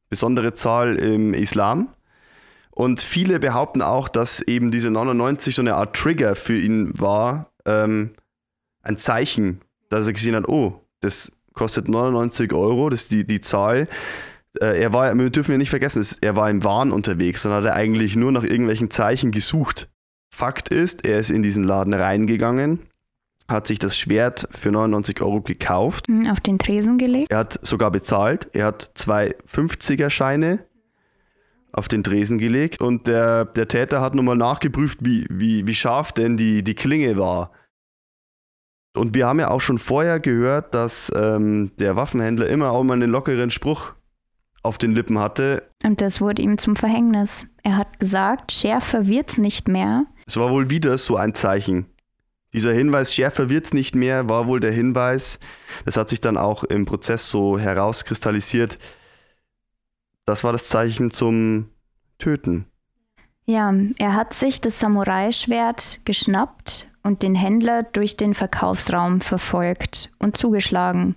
besondere 0.10 0.54
Zahl 0.54 0.96
im 0.98 1.34
Islam. 1.34 1.90
Und 2.72 3.02
viele 3.02 3.40
behaupten 3.40 3.82
auch, 3.82 4.08
dass 4.08 4.42
eben 4.42 4.72
diese 4.72 4.90
99 4.90 5.54
so 5.54 5.62
eine 5.62 5.76
Art 5.76 5.96
Trigger 5.96 6.36
für 6.36 6.58
ihn 6.58 6.98
war, 7.00 7.52
ähm, 7.66 8.12
ein 8.82 8.98
Zeichen, 8.98 9.62
dass 9.90 10.08
er 10.08 10.14
gesehen 10.14 10.36
hat, 10.36 10.48
oh, 10.48 10.82
das 11.02 11.32
kostet 11.54 11.90
99 11.90 12.54
Euro, 12.54 12.90
das 12.90 13.02
ist 13.02 13.12
die, 13.12 13.26
die 13.26 13.42
Zahl. 13.42 13.88
Äh, 14.60 14.82
er 14.82 14.94
war, 14.94 15.14
wir 15.16 15.30
dürfen 15.30 15.52
ja 15.52 15.58
nicht 15.58 15.70
vergessen, 15.70 16.06
er 16.22 16.36
war 16.36 16.50
im 16.50 16.64
Wahn 16.64 16.92
unterwegs, 16.92 17.42
sondern 17.42 17.64
hat 17.64 17.70
er 17.72 17.76
eigentlich 17.76 18.16
nur 18.16 18.32
nach 18.32 18.44
irgendwelchen 18.44 18.92
Zeichen 18.92 19.32
gesucht. 19.32 19.90
Fakt 20.34 20.70
ist, 20.70 21.06
er 21.06 21.20
ist 21.20 21.32
in 21.32 21.44
diesen 21.44 21.64
Laden 21.64 21.94
reingegangen, 21.94 22.80
hat 23.48 23.68
sich 23.68 23.80
das 23.80 23.98
Schwert 23.98 24.48
für 24.52 24.72
99 24.72 25.22
Euro 25.22 25.42
gekauft. 25.42 26.08
Hm, 26.08 26.28
Auf 26.28 26.40
den 26.40 26.60
Tresen 26.60 26.98
gelegt. 26.98 27.32
Er 27.32 27.40
hat 27.40 27.60
sogar 27.66 27.90
bezahlt. 27.92 28.50
Er 28.54 28.66
hat 28.66 28.92
zwei 28.94 29.36
50er-Scheine 29.48 30.66
auf 31.72 31.88
den 31.88 32.04
Tresen 32.04 32.38
gelegt 32.40 32.82
und 32.82 33.08
der, 33.08 33.46
der 33.46 33.68
Täter 33.68 34.02
hat 34.02 34.16
nochmal 34.16 34.36
nachgeprüft, 34.36 35.00
wie, 35.04 35.26
wie, 35.30 35.68
wie 35.68 35.76
scharf 35.76 36.12
denn 36.12 36.36
die, 36.36 36.64
die 36.64 36.74
Klinge 36.74 37.18
war. 37.18 37.52
Und 38.96 39.14
wir 39.14 39.28
haben 39.28 39.40
ja 39.40 39.50
auch 39.50 39.62
schon 39.62 39.78
vorher 39.78 40.20
gehört, 40.20 40.74
dass 40.74 41.12
ähm, 41.16 41.72
der 41.78 41.96
Waffenhändler 41.96 42.48
immer 42.48 42.72
auch 42.72 42.84
mal 42.84 42.96
einen 42.96 43.12
lockeren 43.12 43.52
Spruch 43.52 43.94
auf 44.64 44.78
den 44.78 44.94
Lippen 44.94 45.20
hatte. 45.20 45.64
Und 45.84 46.02
das 46.02 46.22
wurde 46.22 46.42
ihm 46.42 46.58
zum 46.58 46.76
Verhängnis. 46.76 47.46
Er 47.64 47.78
hat 47.78 48.00
gesagt, 48.00 48.52
schärfer 48.52 49.08
wird's 49.08 49.38
nicht 49.38 49.68
mehr. 49.68 50.06
Es 50.26 50.38
war 50.38 50.52
wohl 50.52 50.70
wieder 50.70 50.98
so 50.98 51.16
ein 51.16 51.34
Zeichen. 51.34 51.86
Dieser 52.54 52.74
Hinweis, 52.74 53.14
schärfer 53.14 53.50
wird's 53.50 53.74
nicht 53.74 53.96
mehr, 53.96 54.28
war 54.28 54.48
wohl 54.48 54.60
der 54.60 54.72
Hinweis. 54.72 55.40
Das 55.86 55.98
hat 55.98 56.10
sich 56.10 56.20
dann 56.20 56.38
auch 56.38 56.64
im 56.64 56.86
Prozess 56.86 57.30
so 57.30 57.60
herauskristallisiert. 57.60 58.80
Das 60.26 60.44
war 60.44 60.52
das 60.52 60.68
Zeichen 60.68 61.12
zum 61.12 61.70
Töten. 62.18 62.66
Ja, 63.46 63.74
er 63.98 64.14
hat 64.14 64.34
sich 64.34 64.62
das 64.62 64.80
Samurai-Schwert 64.80 66.02
geschnappt 66.06 66.88
und 67.04 67.24
den 67.24 67.34
Händler 67.34 67.84
durch 67.84 68.18
den 68.18 68.36
Verkaufsraum 68.36 69.22
verfolgt 69.22 70.12
und 70.20 70.38
zugeschlagen. 70.38 71.16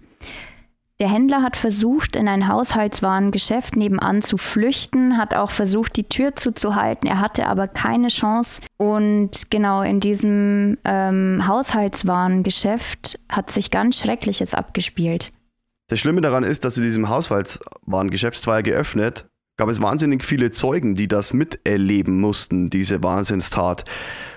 Der 1.02 1.11
Händler 1.11 1.42
hat 1.42 1.56
versucht, 1.56 2.14
in 2.14 2.28
ein 2.28 2.47
Haushaltswarengeschäft 2.47 3.75
nebenan 3.75 4.23
zu 4.23 4.37
flüchten, 4.37 5.18
hat 5.18 5.35
auch 5.35 5.50
versucht, 5.50 5.97
die 5.97 6.04
Tür 6.04 6.37
zuzuhalten. 6.37 7.09
Er 7.09 7.18
hatte 7.18 7.49
aber 7.49 7.66
keine 7.66 8.06
Chance. 8.06 8.62
Und 8.76 9.50
genau 9.50 9.82
in 9.82 9.99
diesem 9.99 10.78
ähm, 10.85 11.42
Haushaltswarengeschäft 11.44 13.18
hat 13.28 13.50
sich 13.50 13.73
ganz 13.73 13.99
Schreckliches 13.99 14.54
abgespielt. 14.54 15.30
Das 15.88 15.99
Schlimme 15.99 16.21
daran 16.21 16.44
ist, 16.44 16.64
dass 16.64 16.78
in 16.78 16.85
diesem 16.85 17.09
Haushaltswarengeschäft, 17.09 18.38
es 18.38 18.47
war 18.47 18.59
ja 18.59 18.62
geöffnet, 18.62 19.26
gab 19.56 19.68
es 19.68 19.82
wahnsinnig 19.82 20.25
viele 20.25 20.52
Zeugen, 20.52 20.94
die 20.94 21.09
das 21.09 21.32
miterleben 21.32 22.21
mussten, 22.21 22.71
diese 22.71 23.02
Wahnsinnstat. 23.02 23.85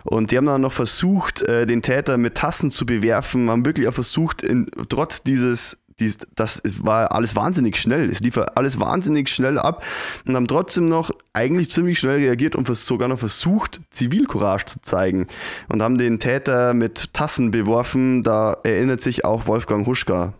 Und 0.04 0.32
die 0.32 0.38
haben 0.38 0.48
dann 0.48 0.62
noch 0.62 0.72
versucht, 0.72 1.44
äh, 1.44 1.68
den 1.68 1.84
Täter 1.84 2.18
mit 2.18 2.34
Tassen 2.36 2.72
zu 2.72 2.88
bewerfen, 2.88 3.52
haben 3.52 3.66
wirklich 3.66 3.88
auch 3.88 3.94
versucht, 3.94 4.42
in, 4.42 4.68
trotz 4.90 5.22
dieses 5.22 5.78
dies, 6.00 6.18
das 6.36 6.62
war 6.82 7.12
alles 7.14 7.36
wahnsinnig 7.36 7.78
schnell. 7.78 8.10
Es 8.10 8.20
lief 8.20 8.38
alles 8.38 8.80
wahnsinnig 8.80 9.30
schnell 9.30 9.58
ab 9.58 9.84
und 10.26 10.36
haben 10.36 10.48
trotzdem 10.48 10.86
noch 10.86 11.12
eigentlich 11.34 11.72
ziemlich 11.72 12.00
schnell 12.00 12.18
reagiert 12.18 12.56
und 12.56 12.68
sogar 12.76 13.08
noch 13.08 13.20
versucht, 13.20 13.80
Zivilcourage 13.92 14.66
zu 14.66 14.82
zeigen 14.82 15.28
und 15.70 15.82
haben 15.82 15.98
den 15.98 16.20
Täter 16.20 16.74
mit 16.74 17.14
Tassen 17.14 17.52
beworfen. 17.52 18.24
Da 18.24 18.58
erinnert 18.64 19.02
sich 19.02 19.24
auch 19.24 19.48
Wolfgang 19.48 19.88
Huschka 19.88 20.34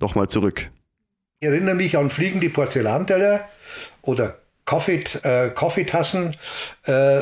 nochmal 0.00 0.28
zurück. 0.28 0.70
Ich 1.40 1.48
erinnere 1.48 1.76
mich 1.76 1.96
an 1.96 2.10
fliegende 2.10 2.50
Porzellanteller 2.50 3.48
oder 4.02 4.38
äh, 4.66 5.50
Kaffeetassen, 5.50 6.36
äh, 6.84 7.20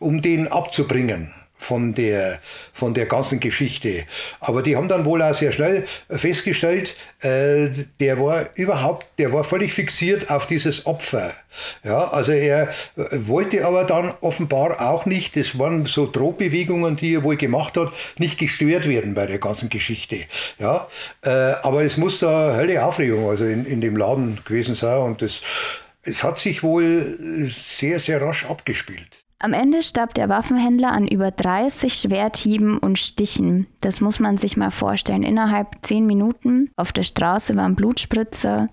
um 0.00 0.20
den 0.20 0.48
abzubringen 0.48 1.32
von 1.60 1.92
der, 1.92 2.40
von 2.72 2.94
der 2.94 3.06
ganzen 3.06 3.38
Geschichte. 3.38 4.04
Aber 4.40 4.62
die 4.62 4.76
haben 4.76 4.88
dann 4.88 5.04
wohl 5.04 5.22
auch 5.22 5.34
sehr 5.34 5.52
schnell 5.52 5.86
festgestellt, 6.08 6.96
äh, 7.20 7.68
der 8.00 8.18
war 8.18 8.48
überhaupt, 8.54 9.06
der 9.18 9.32
war 9.32 9.44
völlig 9.44 9.72
fixiert 9.72 10.30
auf 10.30 10.46
dieses 10.46 10.86
Opfer. 10.86 11.34
Ja, 11.84 12.08
also 12.10 12.32
er 12.32 12.68
wollte 13.12 13.66
aber 13.66 13.84
dann 13.84 14.14
offenbar 14.20 14.80
auch 14.80 15.04
nicht, 15.04 15.36
das 15.36 15.58
waren 15.58 15.84
so 15.84 16.10
Drohbewegungen, 16.10 16.96
die 16.96 17.16
er 17.16 17.24
wohl 17.24 17.36
gemacht 17.36 17.76
hat, 17.76 17.92
nicht 18.18 18.38
gestört 18.38 18.88
werden 18.88 19.14
bei 19.14 19.26
der 19.26 19.38
ganzen 19.38 19.68
Geschichte. 19.68 20.24
Ja, 20.58 20.88
äh, 21.22 21.28
aber 21.28 21.82
es 21.82 21.98
muss 21.98 22.20
da 22.20 22.56
Hölle 22.56 22.82
Aufregung 22.84 23.28
also 23.28 23.44
in, 23.44 23.66
in 23.66 23.80
dem 23.80 23.96
Laden 23.96 24.38
gewesen 24.44 24.74
sein 24.74 24.98
und 25.00 25.20
das, 25.20 25.42
es 26.02 26.24
hat 26.24 26.38
sich 26.38 26.62
wohl 26.62 27.50
sehr, 27.50 28.00
sehr 28.00 28.22
rasch 28.22 28.46
abgespielt. 28.46 29.19
Am 29.42 29.54
Ende 29.54 29.82
starb 29.82 30.12
der 30.12 30.28
Waffenhändler 30.28 30.92
an 30.92 31.08
über 31.08 31.30
30 31.30 31.94
Schwerthieben 31.94 32.76
und 32.76 32.98
Stichen. 32.98 33.66
Das 33.80 34.02
muss 34.02 34.20
man 34.20 34.36
sich 34.36 34.58
mal 34.58 34.70
vorstellen. 34.70 35.22
Innerhalb 35.22 35.78
10 35.80 36.04
Minuten. 36.04 36.70
Auf 36.76 36.92
der 36.92 37.04
Straße 37.04 37.56
waren 37.56 37.74
Blutspritzer. 37.74 38.66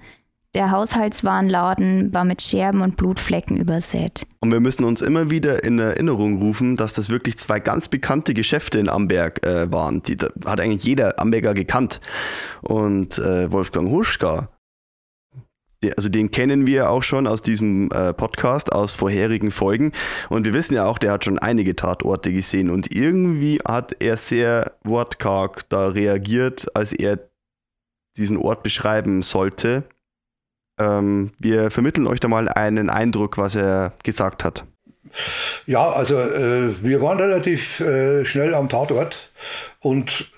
Der 0.55 0.71
Haushaltswarenladen 0.71 2.13
war 2.13 2.25
mit 2.25 2.41
Scherben 2.41 2.81
und 2.81 2.97
Blutflecken 2.97 3.55
übersät. 3.55 4.27
Und 4.41 4.51
wir 4.51 4.59
müssen 4.59 4.83
uns 4.83 4.99
immer 4.99 5.31
wieder 5.31 5.63
in 5.63 5.79
Erinnerung 5.79 6.41
rufen, 6.41 6.75
dass 6.75 6.93
das 6.93 7.09
wirklich 7.09 7.37
zwei 7.37 7.61
ganz 7.61 7.87
bekannte 7.87 8.33
Geschäfte 8.33 8.77
in 8.77 8.89
Amberg 8.89 9.45
äh, 9.45 9.71
waren. 9.71 10.03
Die 10.03 10.17
hat 10.45 10.59
eigentlich 10.59 10.83
jeder 10.83 11.17
Amberger 11.17 11.53
gekannt. 11.53 12.01
Und 12.61 13.19
äh, 13.19 13.49
Wolfgang 13.53 13.89
Huschka 13.89 14.49
also 15.95 16.09
den 16.09 16.31
kennen 16.31 16.65
wir 16.65 16.89
auch 16.89 17.03
schon 17.03 17.27
aus 17.27 17.41
diesem 17.41 17.91
äh, 17.91 18.13
Podcast, 18.13 18.71
aus 18.71 18.93
vorherigen 18.93 19.51
Folgen. 19.51 19.91
Und 20.29 20.45
wir 20.45 20.53
wissen 20.53 20.73
ja 20.73 20.85
auch, 20.85 20.97
der 20.97 21.11
hat 21.11 21.25
schon 21.25 21.39
einige 21.39 21.75
Tatorte 21.75 22.33
gesehen. 22.33 22.69
Und 22.69 22.95
irgendwie 22.95 23.59
hat 23.67 23.95
er 23.99 24.17
sehr 24.17 24.73
wortkarg 24.83 25.69
da 25.69 25.89
reagiert, 25.89 26.75
als 26.75 26.93
er 26.93 27.19
diesen 28.17 28.37
Ort 28.37 28.63
beschreiben 28.63 29.21
sollte. 29.21 29.83
Ähm, 30.79 31.31
wir 31.37 31.69
vermitteln 31.69 32.07
euch 32.07 32.19
da 32.19 32.27
mal 32.27 32.49
einen 32.49 32.89
Eindruck, 32.89 33.37
was 33.37 33.55
er 33.55 33.93
gesagt 34.03 34.43
hat. 34.43 34.65
Ja, 35.65 35.91
also 35.91 36.19
äh, 36.19 36.83
wir 36.83 37.01
waren 37.01 37.19
relativ 37.19 37.79
äh, 37.79 38.25
schnell 38.25 38.53
am 38.53 38.69
Tatort 38.69 39.31
und 39.79 40.29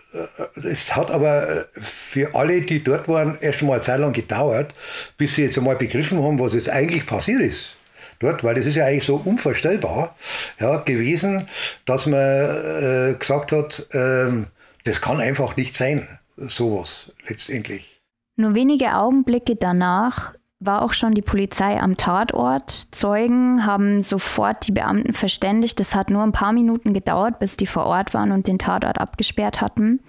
es 0.63 0.96
hat 0.96 1.12
aber 1.12 1.50
äh, 1.50 1.66
für 1.74 2.36
alle, 2.36 2.62
die 2.62 2.84
dort 2.84 3.08
waren, 3.08 3.38
erst 3.39 3.62
mal 3.62 3.74
eine 3.74 3.82
Zeit 3.82 4.00
lang 4.00 4.13
gedauert, 4.13 4.74
bis 5.18 5.36
sie 5.36 5.44
jetzt 5.44 5.58
einmal 5.58 5.75
begriffen 5.75 6.22
haben, 6.24 6.39
was 6.39 6.54
jetzt 6.54 6.70
eigentlich 6.70 7.06
passiert 7.06 7.42
ist. 7.42 7.75
Dort, 8.20 8.44
weil 8.44 8.56
das 8.56 8.66
ist 8.66 8.75
ja 8.75 8.86
eigentlich 8.86 9.06
so 9.06 9.22
unvorstellbar 9.24 10.16
ja, 10.60 10.78
gewesen, 10.78 11.48
dass 11.86 12.06
man 12.06 12.20
äh, 12.20 13.16
gesagt 13.18 13.51
hat, 13.51 13.88
äh, 13.92 14.46
das 14.84 15.00
kann 15.00 15.22
einfach 15.22 15.56
nicht 15.56 15.75
sein, 15.75 16.08
sowas 16.36 17.12
letztendlich. 17.28 18.01
Nur 18.36 18.56
wenige 18.56 18.96
Augenblicke 18.96 19.56
danach 19.56 20.34
war 20.60 20.82
auch 20.82 20.94
schon 20.94 21.13
die 21.13 21.22
Polizei 21.22 21.80
am 21.80 21.96
Tatort. 21.96 22.70
Zeugen 22.92 23.66
haben 23.66 24.01
sofort 24.01 24.68
die 24.68 24.74
Beamten 24.74 25.13
verständigt. 25.13 25.80
Es 25.80 25.96
hat 25.96 26.10
nur 26.10 26.24
ein 26.24 26.34
paar 26.34 26.51
Minuten 26.51 26.94
gedauert, 26.94 27.39
bis 27.39 27.56
die 27.56 27.68
vor 27.68 27.86
Ort 27.86 28.13
waren 28.13 28.32
und 28.32 28.48
den 28.48 28.60
Tatort 28.60 29.00
abgesperrt 29.00 29.62
hatten. 29.62 30.01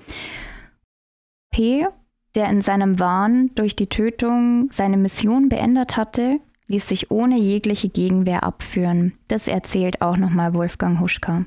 P., 1.51 1.87
der 2.35 2.49
in 2.49 2.63
seinem 2.63 2.99
Wahn 2.99 3.51
durch 3.55 3.75
die 3.75 3.89
Tötung 3.89 4.69
seine 4.71 4.97
Mission 4.97 5.49
beendet 5.49 5.97
hatte, 5.97 6.39
ließ 6.69 6.87
sich 6.87 7.11
ohne 7.11 7.37
jegliche 7.37 7.89
Gegenwehr 7.89 8.45
abführen. 8.45 9.15
Das 9.27 9.49
erzählt 9.49 10.01
auch 10.01 10.17
nochmal 10.17 10.55
Wolfgang 10.55 11.01
Huschka. 11.01 11.45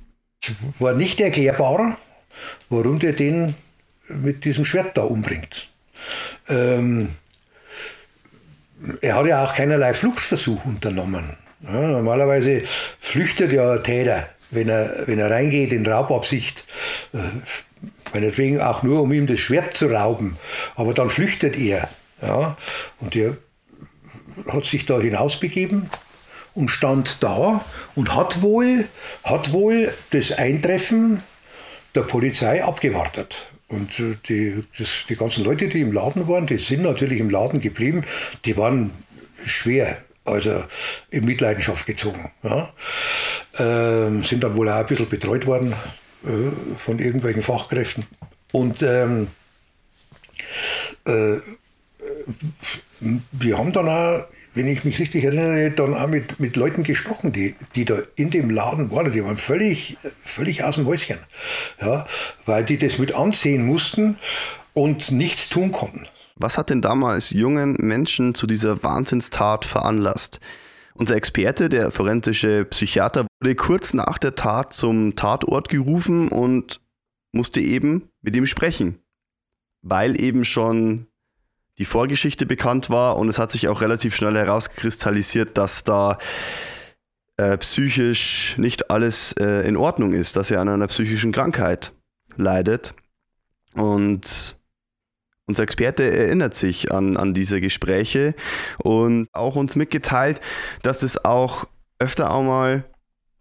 War 0.80 0.94
nicht 0.94 1.22
erklärbar, 1.22 1.98
warum 2.70 3.00
der 3.00 3.14
den 3.14 3.56
mit 4.10 4.44
diesem 4.44 4.66
Schwert 4.66 4.98
da 4.98 5.04
umbringt. 5.04 5.70
Ähm, 6.50 7.10
er 9.02 9.16
hat 9.16 9.26
ja 9.28 9.44
auch 9.44 9.54
keinerlei 9.54 9.94
Fluchtversuch 9.94 10.66
unternommen. 10.66 11.38
Ja, 11.62 11.80
normalerweise 11.80 12.64
flüchtet 13.00 13.54
ja 13.54 13.74
ein 13.74 13.84
Täter, 13.84 14.30
wenn 14.52 14.70
er, 14.70 15.08
wenn 15.08 15.20
er 15.20 15.32
reingeht 15.32 15.72
in 15.72 15.86
Raubabsicht, 15.86 16.66
äh, 17.14 17.18
meinetwegen 18.14 18.62
auch 18.62 18.84
nur, 18.84 19.02
um 19.02 19.14
ihm 19.14 19.28
das 19.28 19.40
Schwert 19.40 19.78
zu 19.78 19.88
rauben. 19.88 20.38
Aber 20.76 20.94
dann 20.94 21.10
flüchtet 21.10 21.58
er. 21.58 21.90
Ja, 22.22 22.58
und 23.00 23.16
er 23.16 23.38
hat 24.50 24.66
sich 24.66 24.86
da 24.86 25.00
hinausbegeben 25.00 25.90
und 26.54 26.70
stand 26.70 27.24
da 27.24 27.64
und 27.96 28.16
hat 28.16 28.42
wohl, 28.42 28.88
hat 29.24 29.52
wohl 29.52 29.94
das 30.12 30.32
Eintreffen 30.32 31.22
der 31.96 32.02
Polizei 32.02 32.64
abgewartet. 32.64 33.53
Und 33.74 34.00
äh, 34.00 34.16
die, 34.30 34.64
das, 34.78 35.06
die 35.10 35.16
ganzen 35.16 35.44
Leute, 35.44 35.68
die 35.68 35.82
im 35.82 35.92
Laden 35.92 36.28
waren, 36.28 36.46
die 36.46 36.58
sind 36.58 36.84
natürlich 36.84 37.20
im 37.20 37.32
Laden 37.32 37.60
geblieben, 37.60 38.04
die 38.46 38.56
waren 38.56 38.92
schwer, 39.46 39.98
also 40.26 40.64
in 41.10 41.26
Mitleidenschaft 41.26 41.88
gezogen. 41.88 42.32
Ja. 42.44 42.72
Ähm, 43.58 44.24
sind 44.24 44.44
dann 44.44 44.56
wohl 44.56 44.70
auch 44.70 44.76
ein 44.76 44.86
bisschen 44.86 45.10
betreut 45.10 45.48
worden 45.48 45.74
äh, 46.24 46.78
von 46.78 47.00
irgendwelchen 47.00 47.42
Fachkräften. 47.42 48.06
Und 48.52 48.84
ähm, 48.84 49.28
äh, 51.06 51.38
wir 53.32 53.58
haben 53.58 53.74
dann 53.74 53.88
auch, 53.88 54.26
wenn 54.54 54.68
ich 54.68 54.84
mich 54.86 55.00
richtig 55.00 55.24
erinnere, 55.24 55.72
dann 55.72 55.94
auch 55.94 56.08
mit, 56.08 56.40
mit 56.40 56.56
Leuten 56.56 56.84
gesprochen, 56.84 57.34
die, 57.34 57.56
die 57.76 57.86
da 57.86 58.00
in 58.16 58.30
dem 58.30 58.50
Laden 58.50 58.92
waren. 58.92 59.12
Die 59.12 59.24
waren 59.24 59.38
völlig, 59.38 59.98
völlig 60.24 60.64
aus 60.64 60.76
dem 60.76 60.86
Häuschen. 60.86 61.18
Ja, 61.82 62.06
weil 62.46 62.64
die 62.64 62.78
das 62.78 62.98
mit 62.98 63.14
ansehen 63.14 63.66
mussten 63.66 64.18
und 64.74 65.12
nichts 65.12 65.50
tun 65.50 65.72
konnten. 65.72 66.08
Was 66.36 66.58
hat 66.58 66.70
denn 66.70 66.82
damals 66.82 67.30
jungen 67.30 67.74
Menschen 67.80 68.34
zu 68.34 68.48
dieser 68.48 68.84
Wahnsinnstat 68.84 69.66
veranlasst? 69.66 70.40
Unser 70.96 71.16
Experte, 71.16 71.70
der 71.70 71.92
forensische 71.92 72.66
Psychiater, 72.66 73.28
wurde 73.42 73.56
kurz 73.56 73.94
nach 73.94 74.18
der 74.18 74.36
Tat 74.36 74.74
zum 74.74 75.16
Tatort 75.16 75.70
gerufen 75.70 76.28
und 76.30 76.82
musste 77.32 77.60
eben 77.60 78.10
mit 78.22 78.36
ihm 78.36 78.46
sprechen, 78.46 79.00
weil 79.82 80.20
eben 80.22 80.46
schon 80.46 81.08
die 81.78 81.86
Vorgeschichte 81.86 82.46
bekannt 82.46 82.90
war 82.90 83.18
und 83.18 83.30
es 83.30 83.40
hat 83.40 83.52
sich 83.52 83.68
auch 83.68 83.82
relativ 83.82 84.16
schnell 84.16 84.38
herauskristallisiert, 84.38 85.58
dass 85.58 85.84
da 85.84 86.18
äh, 87.38 87.58
psychisch 87.58 88.56
nicht 88.58 88.92
alles 88.92 89.34
äh, 89.34 89.68
in 89.68 89.76
Ordnung 89.76 90.14
ist, 90.14 90.36
dass 90.36 90.52
er 90.52 90.62
an 90.62 90.70
einer 90.70 90.88
psychischen 90.88 91.32
Krankheit 91.32 91.92
leidet. 92.36 92.94
Und 93.74 94.56
unser 95.46 95.64
Experte 95.64 96.04
erinnert 96.04 96.56
sich 96.56 96.92
an, 96.92 97.18
an 97.18 97.34
diese 97.34 97.60
Gespräche 97.60 98.36
und 98.78 99.28
auch 99.34 99.56
uns 99.56 99.76
mitgeteilt, 99.76 100.40
dass 100.84 101.02
es 101.02 101.26
auch 101.26 101.66
öfter 102.00 102.32
auch 102.32 102.44
mal 102.44 102.86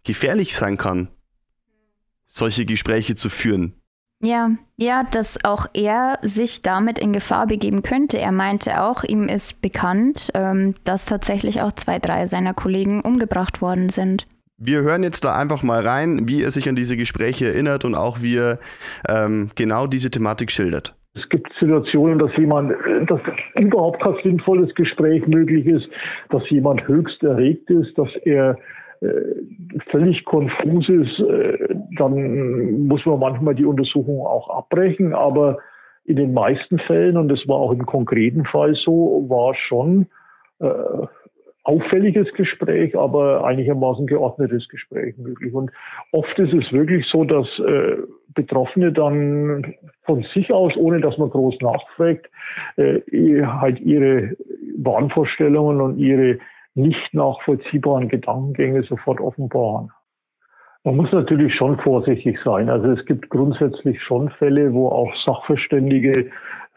gefährlich 0.03 0.55
sein 0.55 0.77
kann, 0.77 1.07
solche 2.25 2.65
Gespräche 2.65 3.15
zu 3.15 3.29
führen. 3.29 3.73
Ja, 4.23 4.51
ja, 4.77 5.03
dass 5.03 5.43
auch 5.43 5.65
er 5.73 6.17
sich 6.21 6.61
damit 6.61 6.97
in 6.97 7.11
Gefahr 7.11 7.45
begeben 7.45 7.83
könnte. 7.83 8.17
Er 8.17 8.31
meinte 8.31 8.81
auch, 8.81 9.03
ihm 9.03 9.23
ist 9.23 9.61
bekannt, 9.61 10.29
ähm, 10.33 10.75
dass 10.85 11.03
tatsächlich 11.03 11.61
auch 11.61 11.73
zwei, 11.73 11.99
drei 11.99 12.25
seiner 12.27 12.53
Kollegen 12.53 13.01
umgebracht 13.01 13.61
worden 13.61 13.89
sind. 13.89 14.25
Wir 14.57 14.81
hören 14.81 15.03
jetzt 15.03 15.25
da 15.25 15.37
einfach 15.37 15.61
mal 15.61 15.85
rein, 15.85 16.29
wie 16.29 16.41
er 16.41 16.51
sich 16.51 16.69
an 16.69 16.75
diese 16.77 16.95
Gespräche 16.95 17.47
erinnert 17.47 17.83
und 17.83 17.95
auch 17.95 18.21
wie 18.21 18.37
er 18.37 18.59
ähm, 19.09 19.49
genau 19.55 19.87
diese 19.87 20.09
Thematik 20.09 20.51
schildert. 20.51 20.95
Es 21.15 21.27
gibt 21.27 21.51
Situationen, 21.59 22.17
dass 22.17 22.31
jemand, 22.37 22.71
dass 23.07 23.19
überhaupt 23.55 24.01
kein 24.01 24.15
sinnvolles 24.23 24.73
Gespräch 24.75 25.27
möglich 25.27 25.65
ist, 25.65 25.87
dass 26.29 26.49
jemand 26.49 26.87
höchst 26.87 27.21
erregt 27.23 27.69
ist, 27.69 27.97
dass 27.97 28.09
er 28.23 28.51
äh, 28.51 28.55
völlig 29.89 30.23
konfus 30.25 30.89
ist, 30.89 31.19
äh, 31.19 31.75
dann 31.97 32.87
muss 32.87 33.05
man 33.05 33.19
manchmal 33.19 33.55
die 33.55 33.65
Untersuchung 33.65 34.25
auch 34.25 34.49
abbrechen. 34.49 35.13
Aber 35.13 35.57
in 36.05 36.15
den 36.15 36.33
meisten 36.33 36.79
Fällen, 36.79 37.17
und 37.17 37.29
das 37.29 37.47
war 37.47 37.57
auch 37.57 37.71
im 37.71 37.85
konkreten 37.85 38.45
Fall 38.45 38.75
so, 38.75 39.25
war 39.29 39.55
schon 39.55 40.07
äh, 40.59 41.07
auffälliges 41.63 42.31
Gespräch, 42.33 42.97
aber 42.97 43.45
einigermaßen 43.45 44.05
geordnetes 44.05 44.67
Gespräch 44.67 45.17
möglich. 45.17 45.53
Und 45.53 45.71
oft 46.11 46.37
ist 46.37 46.53
es 46.53 46.71
wirklich 46.73 47.05
so, 47.07 47.23
dass 47.23 47.47
äh, 47.59 47.97
Betroffene 48.35 48.91
dann 48.91 49.73
von 50.03 50.25
sich 50.33 50.51
aus, 50.51 50.75
ohne 50.75 50.99
dass 50.99 51.17
man 51.17 51.29
groß 51.29 51.55
nachfragt, 51.61 52.29
äh, 52.75 52.99
halt 53.45 53.79
ihre 53.79 54.35
Wahnvorstellungen 54.77 55.79
und 55.79 55.97
ihre 55.99 56.39
nicht 56.75 57.13
nachvollziehbaren 57.13 58.09
Gedankengänge 58.09 58.83
sofort 58.83 59.19
offenbaren. 59.19 59.91
Man 60.83 60.97
muss 60.97 61.11
natürlich 61.11 61.55
schon 61.55 61.77
vorsichtig 61.79 62.37
sein. 62.43 62.69
Also 62.69 62.91
es 62.91 63.05
gibt 63.05 63.29
grundsätzlich 63.29 64.01
schon 64.01 64.29
Fälle, 64.31 64.73
wo 64.73 64.89
auch 64.89 65.13
Sachverständige 65.25 66.29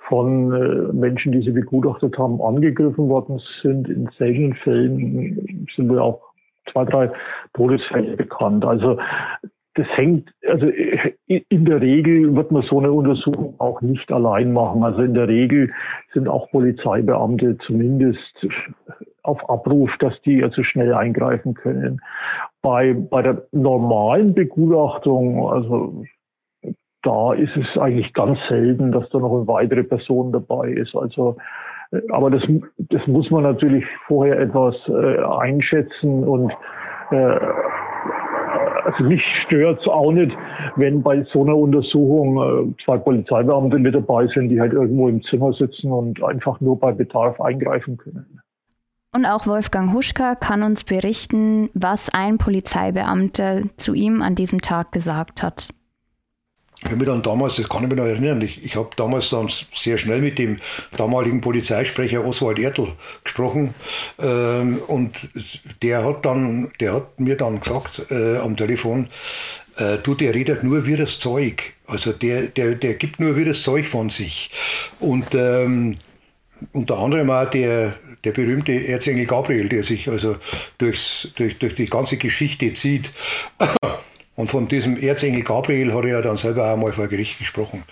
von 0.08 0.52
äh, 0.52 0.92
Menschen, 0.92 1.32
die 1.32 1.40
sie 1.40 1.50
begutachtet 1.50 2.16
haben, 2.16 2.40
angegriffen 2.40 3.08
worden 3.08 3.40
sind. 3.62 3.88
In 3.88 4.08
seltenen 4.16 4.54
Fällen 4.54 5.66
sind 5.74 5.90
wir 5.90 6.02
auch 6.02 6.22
zwei, 6.70 6.84
drei 6.84 7.10
Todesfälle 7.54 8.16
bekannt. 8.16 8.64
Also 8.64 8.98
das 9.74 9.86
hängt, 9.94 10.30
also 10.48 10.68
in 11.26 11.64
der 11.66 11.80
Regel 11.80 12.34
wird 12.34 12.50
man 12.50 12.62
so 12.62 12.78
eine 12.78 12.92
Untersuchung 12.92 13.54
auch 13.58 13.82
nicht 13.82 14.10
allein 14.10 14.52
machen. 14.52 14.82
Also 14.84 15.02
in 15.02 15.14
der 15.14 15.28
Regel 15.28 15.72
sind 16.14 16.28
auch 16.28 16.50
Polizeibeamte 16.50 17.58
zumindest 17.66 18.46
auf 19.26 19.48
Abruf, 19.48 19.90
dass 19.98 20.20
die 20.22 20.42
also 20.42 20.62
schnell 20.62 20.94
eingreifen 20.94 21.54
können. 21.54 22.00
Bei, 22.62 22.94
bei 22.94 23.22
der 23.22 23.42
normalen 23.52 24.34
Begutachtung, 24.34 25.48
also 25.48 26.04
da 27.02 27.34
ist 27.34 27.56
es 27.56 27.80
eigentlich 27.80 28.12
ganz 28.14 28.38
selten, 28.48 28.90
dass 28.92 29.08
da 29.10 29.18
noch 29.18 29.32
eine 29.32 29.46
weitere 29.46 29.84
Person 29.84 30.32
dabei 30.32 30.70
ist. 30.70 30.94
Also, 30.96 31.36
äh, 31.92 32.00
aber 32.10 32.30
das, 32.30 32.42
das 32.78 33.06
muss 33.06 33.30
man 33.30 33.44
natürlich 33.44 33.84
vorher 34.06 34.38
etwas 34.40 34.74
äh, 34.88 35.22
einschätzen 35.22 36.24
und 36.24 36.52
äh, 37.10 37.38
also 38.84 39.04
mich 39.04 39.22
stört 39.44 39.80
es 39.80 39.86
auch 39.88 40.12
nicht, 40.12 40.36
wenn 40.76 41.02
bei 41.02 41.22
so 41.32 41.42
einer 41.42 41.56
Untersuchung 41.56 42.72
äh, 42.72 42.84
zwei 42.84 42.98
Polizeibeamte 42.98 43.78
mit 43.78 43.94
dabei 43.94 44.26
sind, 44.28 44.48
die 44.48 44.60
halt 44.60 44.72
irgendwo 44.72 45.08
im 45.08 45.22
Zimmer 45.24 45.52
sitzen 45.52 45.90
und 45.90 46.22
einfach 46.22 46.60
nur 46.60 46.78
bei 46.78 46.92
Bedarf 46.92 47.40
eingreifen 47.40 47.96
können. 47.96 48.40
Und 49.16 49.24
auch 49.24 49.46
Wolfgang 49.46 49.94
Huschka 49.94 50.34
kann 50.34 50.62
uns 50.62 50.84
berichten, 50.84 51.70
was 51.72 52.10
ein 52.10 52.36
Polizeibeamter 52.36 53.62
zu 53.78 53.94
ihm 53.94 54.20
an 54.20 54.34
diesem 54.34 54.60
Tag 54.60 54.92
gesagt 54.92 55.42
hat. 55.42 55.70
Ich 56.80 56.84
habe 56.84 56.96
mich 56.96 57.06
dann 57.06 57.22
damals, 57.22 57.56
das 57.56 57.66
kann 57.66 57.82
ich 57.84 57.88
mich 57.88 57.96
noch 57.96 58.04
erinnern, 58.04 58.42
ich, 58.42 58.62
ich 58.62 58.76
habe 58.76 58.90
damals 58.94 59.30
dann 59.30 59.48
sehr 59.72 59.96
schnell 59.96 60.20
mit 60.20 60.38
dem 60.38 60.58
damaligen 60.98 61.40
Polizeisprecher 61.40 62.26
Oswald 62.26 62.58
Ertl 62.58 62.92
gesprochen 63.24 63.72
ähm, 64.18 64.82
und 64.86 65.30
der 65.80 66.04
hat, 66.04 66.26
dann, 66.26 66.70
der 66.78 66.92
hat 66.92 67.18
mir 67.18 67.38
dann 67.38 67.60
gesagt 67.60 68.10
äh, 68.10 68.36
am 68.36 68.54
Telefon, 68.54 69.08
äh, 69.78 69.96
du, 69.96 70.14
der 70.14 70.34
redet 70.34 70.62
nur 70.62 70.84
wie 70.84 70.96
das 70.96 71.18
Zeug. 71.18 71.72
Also 71.86 72.12
der, 72.12 72.48
der, 72.48 72.74
der 72.74 72.92
gibt 72.96 73.18
nur 73.18 73.34
wie 73.34 73.46
das 73.46 73.62
Zeug 73.62 73.86
von 73.86 74.10
sich. 74.10 74.50
Und 75.00 75.34
ähm, 75.34 75.96
unter 76.72 76.98
anderem 76.98 77.30
auch 77.30 77.48
der, 77.48 77.94
der 78.26 78.32
berühmte 78.32 78.72
Erzengel 78.72 79.24
Gabriel, 79.24 79.68
der 79.68 79.84
sich 79.84 80.08
also 80.08 80.36
durchs, 80.78 81.28
durch, 81.36 81.58
durch 81.58 81.74
die 81.76 81.86
ganze 81.86 82.16
Geschichte 82.16 82.74
zieht. 82.74 83.12
Und 84.34 84.50
von 84.50 84.68
diesem 84.68 84.98
Erzengel 84.98 85.42
Gabriel 85.42 85.94
hat 85.94 86.04
er 86.04 86.10
ja 86.10 86.20
dann 86.20 86.36
selber 86.36 86.70
auch 86.70 86.76
mal 86.76 86.92
vor 86.92 87.06
Gericht 87.06 87.38
gesprochen. 87.38 87.84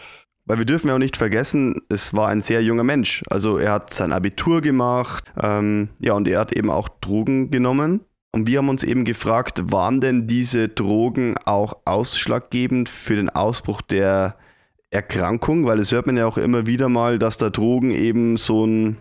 Weil 0.45 0.59
wir 0.59 0.67
dürfen 0.67 0.89
ja 0.89 0.95
auch 0.95 0.99
nicht 0.99 1.17
vergessen, 1.17 1.81
es 1.89 2.13
war 2.13 2.29
ein 2.29 2.43
sehr 2.43 2.63
junger 2.63 2.85
Mensch. 2.85 3.23
Also 3.31 3.57
er 3.57 3.73
hat 3.73 3.95
sein 3.95 4.13
Abitur 4.13 4.61
gemacht, 4.61 5.25
ähm, 5.41 5.89
ja, 6.01 6.13
und 6.13 6.29
er 6.29 6.41
hat 6.41 6.53
eben 6.53 6.69
auch 6.69 6.89
Drogen 7.01 7.51
genommen. 7.51 8.01
Und 8.33 8.49
wir 8.49 8.59
haben 8.59 8.69
uns 8.69 8.83
eben 8.83 9.05
gefragt, 9.05 9.73
waren 9.73 10.01
denn 10.01 10.27
diese 10.27 10.69
Drogen 10.69 11.37
auch 11.45 11.79
ausschlaggebend 11.85 12.89
für 12.89 13.15
den 13.15 13.31
Ausbruch 13.31 13.81
der 13.81 14.37
Erkrankung? 14.91 15.65
Weil 15.67 15.79
es 15.79 15.93
hört 15.93 16.07
man 16.07 16.17
ja 16.17 16.27
auch 16.27 16.37
immer 16.37 16.67
wieder 16.67 16.89
mal, 16.89 17.21
dass 17.21 17.37
da 17.37 17.49
Drogen 17.49 17.93
eben 17.93 18.37
so 18.37 18.67
ein 18.67 18.99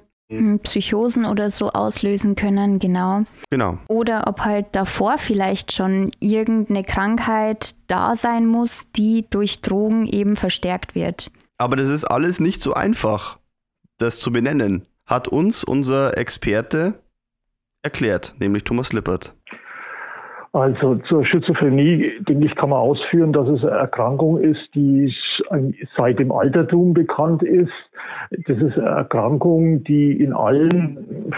Psychosen 0.63 1.25
oder 1.25 1.51
so 1.51 1.69
auslösen 1.69 2.35
können, 2.35 2.79
genau. 2.79 3.23
Genau. 3.49 3.77
Oder 3.87 4.27
ob 4.27 4.41
halt 4.41 4.67
davor 4.71 5.17
vielleicht 5.17 5.71
schon 5.71 6.11
irgendeine 6.19 6.83
Krankheit 6.83 7.75
da 7.87 8.15
sein 8.15 8.47
muss, 8.47 8.85
die 8.95 9.25
durch 9.29 9.61
Drogen 9.61 10.07
eben 10.07 10.35
verstärkt 10.35 10.95
wird. 10.95 11.31
Aber 11.57 11.75
das 11.75 11.89
ist 11.89 12.05
alles 12.05 12.39
nicht 12.39 12.61
so 12.61 12.73
einfach, 12.73 13.37
das 13.97 14.19
zu 14.19 14.31
benennen, 14.31 14.85
hat 15.05 15.27
uns 15.27 15.63
unser 15.63 16.17
Experte 16.17 16.95
erklärt, 17.83 18.33
nämlich 18.39 18.63
Thomas 18.63 18.93
Lippert. 18.93 19.33
Also 20.53 20.97
zur 21.09 21.25
Schizophrenie, 21.25 22.11
denke 22.29 22.45
ich, 22.45 22.55
kann 22.55 22.69
man 22.69 22.77
ausführen, 22.79 23.33
dass 23.33 23.47
es 23.49 23.63
eine 23.63 23.71
Erkrankung 23.71 24.39
ist, 24.39 24.69
die 24.75 25.11
seit 25.97 26.19
dem 26.19 26.31
Altertum 26.31 26.93
bekannt 26.93 27.41
ist. 27.41 27.73
Das 28.29 28.57
ist 28.59 28.77
eine 28.77 28.87
Erkrankung, 28.87 29.83
die 29.83 30.11
in 30.11 30.31
allen 30.31 31.33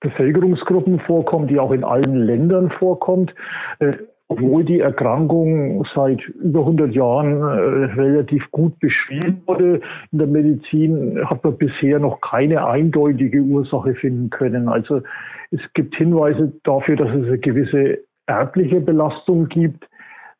Bevölkerungsgruppen 0.00 1.00
vorkommt, 1.00 1.50
die 1.50 1.60
auch 1.60 1.72
in 1.72 1.84
allen 1.84 2.16
Ländern 2.16 2.70
vorkommt. 2.70 3.34
Äh, 3.80 3.98
obwohl 4.28 4.64
die 4.64 4.80
Erkrankung 4.80 5.86
seit 5.94 6.26
über 6.26 6.60
100 6.60 6.94
Jahren 6.94 7.42
äh, 7.42 7.92
relativ 8.00 8.50
gut 8.50 8.78
beschrieben 8.80 9.42
wurde 9.44 9.82
in 10.10 10.18
der 10.18 10.26
Medizin, 10.26 11.20
hat 11.28 11.44
man 11.44 11.58
bisher 11.58 11.98
noch 11.98 12.22
keine 12.22 12.66
eindeutige 12.66 13.42
Ursache 13.42 13.94
finden 13.94 14.30
können. 14.30 14.68
Also 14.68 15.02
es 15.50 15.60
gibt 15.74 15.94
Hinweise 15.96 16.54
dafür, 16.64 16.96
dass 16.96 17.10
es 17.10 17.26
eine 17.26 17.38
gewisse 17.38 17.98
erbliche 18.32 18.80
Belastung 18.80 19.48
gibt. 19.48 19.88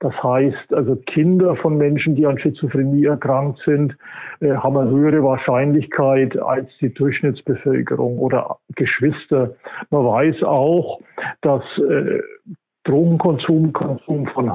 Das 0.00 0.20
heißt, 0.20 0.74
also 0.74 0.96
Kinder 0.96 1.55
von 1.57 1.76
Menschen, 1.76 2.16
die 2.16 2.26
an 2.26 2.37
Schizophrenie 2.38 3.05
erkrankt 3.05 3.61
sind, 3.64 3.96
äh, 4.40 4.50
haben 4.52 4.76
eine 4.76 4.90
höhere 4.90 5.22
Wahrscheinlichkeit 5.22 6.37
als 6.37 6.68
die 6.81 6.92
Durchschnittsbevölkerung 6.92 8.18
oder 8.18 8.59
Geschwister. 8.74 9.55
Man 9.90 10.05
weiß 10.05 10.42
auch, 10.42 11.00
dass 11.42 11.62
äh, 11.78 12.20
Drogenkonsum, 12.85 13.72
Konsum 13.72 14.26
von 14.35 14.50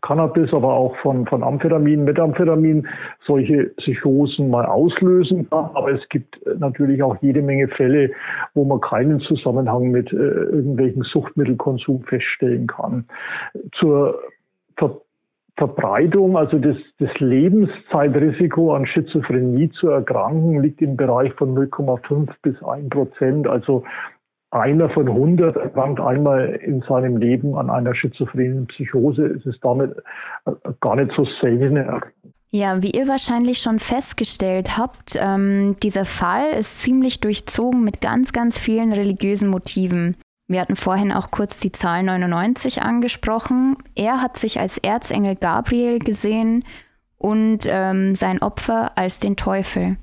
Cannabis, 0.00 0.52
aber 0.52 0.74
auch 0.74 0.96
von, 0.96 1.26
von 1.26 1.42
Amphetamin, 1.42 2.04
Methamphetamin 2.04 2.86
solche 3.26 3.70
Psychosen 3.76 4.50
mal 4.50 4.66
auslösen. 4.66 5.46
Aber 5.50 5.92
es 5.92 6.08
gibt 6.08 6.40
natürlich 6.58 7.02
auch 7.02 7.16
jede 7.20 7.42
Menge 7.42 7.68
Fälle, 7.68 8.10
wo 8.54 8.64
man 8.64 8.80
keinen 8.80 9.20
Zusammenhang 9.20 9.90
mit 9.90 10.12
äh, 10.12 10.16
irgendwelchen 10.16 11.02
Suchtmittelkonsum 11.02 12.02
feststellen 12.04 12.66
kann. 12.66 13.06
Zur 13.78 14.18
Ver 14.76 15.00
Verbreitung, 15.56 16.38
also 16.38 16.58
das, 16.58 16.76
das 16.98 17.10
Lebenszeitrisiko 17.18 18.74
an 18.74 18.86
Schizophrenie 18.86 19.70
zu 19.70 19.88
erkranken, 19.88 20.62
liegt 20.62 20.80
im 20.80 20.96
Bereich 20.96 21.34
von 21.34 21.54
0,5 21.54 22.30
bis 22.40 22.62
1 22.62 22.88
Prozent. 22.88 23.46
Also 23.46 23.84
einer 24.52 24.90
von 24.90 25.08
100 25.08 25.56
erkrankt 25.56 25.98
einmal 25.98 26.60
in 26.62 26.82
seinem 26.82 27.16
Leben 27.16 27.56
an 27.56 27.70
einer 27.70 27.94
schizophrenen 27.94 28.66
Psychose. 28.66 29.24
Es 29.26 29.46
ist 29.46 29.58
damit 29.62 29.96
äh, 30.44 30.52
gar 30.80 30.96
nicht 30.96 31.12
so 31.16 31.26
selten. 31.40 31.76
Ja, 32.50 32.82
wie 32.82 32.90
ihr 32.90 33.08
wahrscheinlich 33.08 33.58
schon 33.58 33.78
festgestellt 33.78 34.76
habt, 34.76 35.16
ähm, 35.18 35.76
dieser 35.82 36.04
Fall 36.04 36.50
ist 36.50 36.80
ziemlich 36.80 37.20
durchzogen 37.20 37.82
mit 37.82 38.02
ganz, 38.02 38.32
ganz 38.32 38.58
vielen 38.58 38.92
religiösen 38.92 39.48
Motiven. 39.48 40.18
Wir 40.48 40.60
hatten 40.60 40.76
vorhin 40.76 41.12
auch 41.12 41.30
kurz 41.30 41.58
die 41.60 41.72
Zahl 41.72 42.02
99 42.02 42.82
angesprochen. 42.82 43.76
Er 43.94 44.20
hat 44.20 44.36
sich 44.36 44.60
als 44.60 44.76
Erzengel 44.76 45.34
Gabriel 45.34 45.98
gesehen 45.98 46.64
und 47.16 47.60
ähm, 47.66 48.14
sein 48.14 48.42
Opfer 48.42 48.98
als 48.98 49.18
den 49.18 49.36
Teufel. 49.36 49.96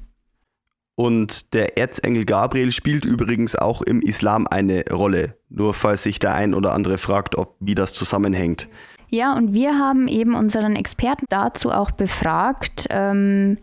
Und 1.00 1.54
der 1.54 1.78
Erzengel 1.78 2.26
Gabriel 2.26 2.74
spielt 2.74 3.06
übrigens 3.06 3.56
auch 3.56 3.82
im 3.82 4.02
Islam 4.02 4.46
eine 4.48 4.84
Rolle. 4.92 5.38
Nur 5.48 5.74
falls 5.74 6.04
sich 6.04 6.20
der 6.20 6.36
ein 6.36 6.54
oder 6.54 6.74
andere 6.74 6.98
fragt, 6.98 7.38
ob 7.38 7.56
wie 7.62 7.74
das 7.74 7.94
zusammenhängt. 7.94 8.68
Ja, 9.10 9.34
und 9.34 9.54
wir 9.54 9.80
haben 9.80 10.10
eben 10.10 10.36
unseren 10.36 10.76
Experten 10.76 11.24
dazu 11.30 11.72
auch 11.72 11.92
befragt, 11.92 12.88
ähm, 12.90 13.56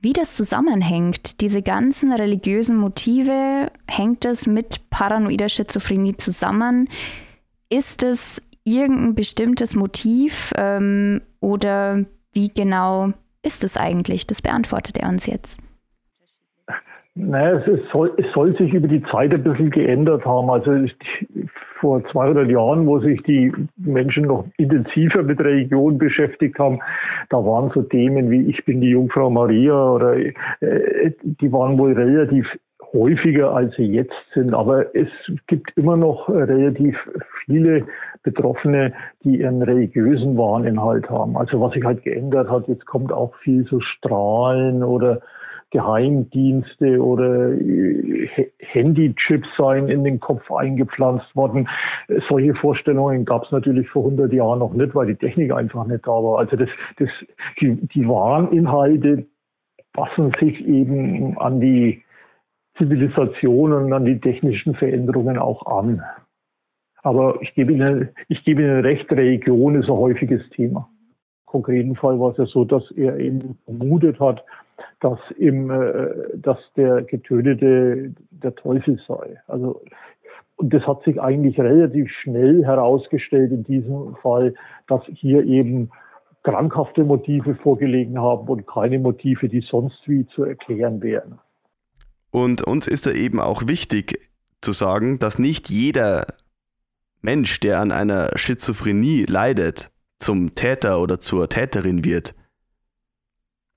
wie 0.00 0.12
das 0.12 0.36
zusammenhängt. 0.36 1.40
Diese 1.40 1.62
ganzen 1.62 2.12
religiösen 2.12 2.76
Motive, 2.76 3.72
hängt 3.88 4.26
es 4.26 4.46
mit 4.46 4.90
paranoider 4.90 5.48
Schizophrenie 5.48 6.18
zusammen? 6.18 6.90
Ist 7.70 8.02
es 8.02 8.42
irgendein 8.64 9.14
bestimmtes 9.14 9.74
Motiv 9.74 10.52
ähm, 10.58 11.22
oder 11.40 12.04
wie 12.34 12.48
genau 12.48 13.14
ist 13.42 13.64
es 13.64 13.78
eigentlich? 13.78 14.26
Das 14.26 14.42
beantwortet 14.42 14.98
er 14.98 15.08
uns 15.08 15.24
jetzt. 15.24 15.58
Naja, 17.14 17.58
es, 17.58 17.66
es, 17.68 17.80
soll, 17.92 18.12
es 18.16 18.24
soll 18.32 18.56
sich 18.56 18.72
über 18.72 18.88
die 18.88 19.02
Zeit 19.02 19.34
ein 19.34 19.42
bisschen 19.42 19.70
geändert 19.70 20.24
haben. 20.24 20.48
Also 20.48 20.72
ich, 20.72 20.96
vor 21.78 22.02
200 22.10 22.48
Jahren, 22.48 22.86
wo 22.86 23.00
sich 23.00 23.22
die 23.24 23.52
Menschen 23.76 24.24
noch 24.24 24.46
intensiver 24.56 25.22
mit 25.22 25.38
Religion 25.40 25.98
beschäftigt 25.98 26.58
haben, 26.58 26.80
da 27.28 27.36
waren 27.38 27.70
so 27.74 27.82
Themen 27.82 28.30
wie 28.30 28.48
ich 28.48 28.64
bin 28.64 28.80
die 28.80 28.90
Jungfrau 28.90 29.28
Maria 29.28 29.90
oder 29.92 30.16
äh, 30.16 31.12
die 31.22 31.52
waren 31.52 31.78
wohl 31.78 31.92
relativ 31.92 32.46
häufiger, 32.94 33.52
als 33.54 33.74
sie 33.76 33.86
jetzt 33.86 34.14
sind. 34.32 34.54
Aber 34.54 34.94
es 34.94 35.08
gibt 35.48 35.76
immer 35.76 35.98
noch 35.98 36.30
relativ 36.30 36.96
viele 37.44 37.86
Betroffene, 38.22 38.94
die 39.24 39.40
ihren 39.40 39.60
religiösen 39.60 40.38
Wahninhalt 40.38 41.10
haben. 41.10 41.36
Also 41.36 41.60
was 41.60 41.72
sich 41.72 41.84
halt 41.84 42.04
geändert 42.04 42.48
hat, 42.48 42.68
jetzt 42.68 42.86
kommt 42.86 43.12
auch 43.12 43.34
viel 43.36 43.66
so 43.66 43.80
Strahlen 43.80 44.82
oder 44.82 45.20
Geheimdienste 45.72 47.02
oder 47.02 47.50
äh, 47.52 48.28
Handychips 48.58 49.48
seien 49.56 49.88
in 49.88 50.04
den 50.04 50.20
Kopf 50.20 50.52
eingepflanzt 50.52 51.34
worden. 51.34 51.68
Solche 52.28 52.54
Vorstellungen 52.54 53.24
gab 53.24 53.44
es 53.44 53.50
natürlich 53.50 53.88
vor 53.88 54.04
100 54.04 54.32
Jahren 54.32 54.60
noch 54.60 54.74
nicht, 54.74 54.94
weil 54.94 55.06
die 55.06 55.16
Technik 55.16 55.52
einfach 55.52 55.86
nicht 55.86 56.06
da 56.06 56.10
war. 56.10 56.38
Also 56.38 56.56
das, 56.56 56.68
das, 56.98 57.08
die, 57.60 57.74
die 57.88 58.06
wahren 58.06 58.52
Inhalte 58.52 59.26
passen 59.94 60.32
sich 60.38 60.64
eben 60.66 61.38
an 61.38 61.60
die 61.60 62.02
Zivilisation 62.76 63.72
und 63.72 63.92
an 63.92 64.04
die 64.04 64.20
technischen 64.20 64.74
Veränderungen 64.74 65.38
auch 65.38 65.66
an. 65.66 66.02
Aber 67.02 67.40
ich 67.40 67.54
gebe 67.54 67.72
Ihnen, 67.72 68.10
ich 68.28 68.44
gebe 68.44 68.62
Ihnen 68.62 68.80
recht, 68.80 69.10
Religion 69.10 69.74
ist 69.74 69.88
ein 69.88 69.96
häufiges 69.96 70.48
Thema. 70.50 70.88
Im 71.00 71.46
konkreten 71.46 71.96
Fall 71.96 72.20
war 72.20 72.30
es 72.30 72.36
ja 72.36 72.46
so, 72.46 72.64
dass 72.64 72.90
er 72.92 73.18
eben 73.18 73.58
vermutet 73.64 74.20
hat, 74.20 74.44
dass, 75.00 75.18
im, 75.38 75.70
äh, 75.70 76.10
dass 76.34 76.58
der 76.76 77.02
Getötete 77.02 78.14
der 78.30 78.54
Teufel 78.54 79.00
sei. 79.06 79.40
Also, 79.46 79.82
und 80.56 80.72
das 80.72 80.86
hat 80.86 81.02
sich 81.04 81.20
eigentlich 81.20 81.58
relativ 81.58 82.10
schnell 82.22 82.64
herausgestellt 82.64 83.52
in 83.52 83.64
diesem 83.64 84.16
Fall, 84.22 84.54
dass 84.86 85.02
hier 85.06 85.44
eben 85.44 85.90
krankhafte 86.42 87.04
Motive 87.04 87.54
vorgelegen 87.56 88.20
haben 88.20 88.48
und 88.48 88.66
keine 88.66 88.98
Motive, 88.98 89.48
die 89.48 89.60
sonst 89.60 90.00
wie 90.06 90.26
zu 90.26 90.44
erklären 90.44 91.02
wären. 91.02 91.38
Und 92.30 92.62
uns 92.62 92.88
ist 92.88 93.06
da 93.06 93.12
eben 93.12 93.40
auch 93.40 93.66
wichtig 93.66 94.30
zu 94.60 94.72
sagen, 94.72 95.18
dass 95.18 95.38
nicht 95.38 95.68
jeder 95.70 96.26
Mensch, 97.20 97.60
der 97.60 97.80
an 97.80 97.92
einer 97.92 98.30
Schizophrenie 98.36 99.24
leidet, 99.28 99.90
zum 100.18 100.54
Täter 100.54 101.00
oder 101.00 101.20
zur 101.20 101.48
Täterin 101.48 102.04
wird. 102.04 102.34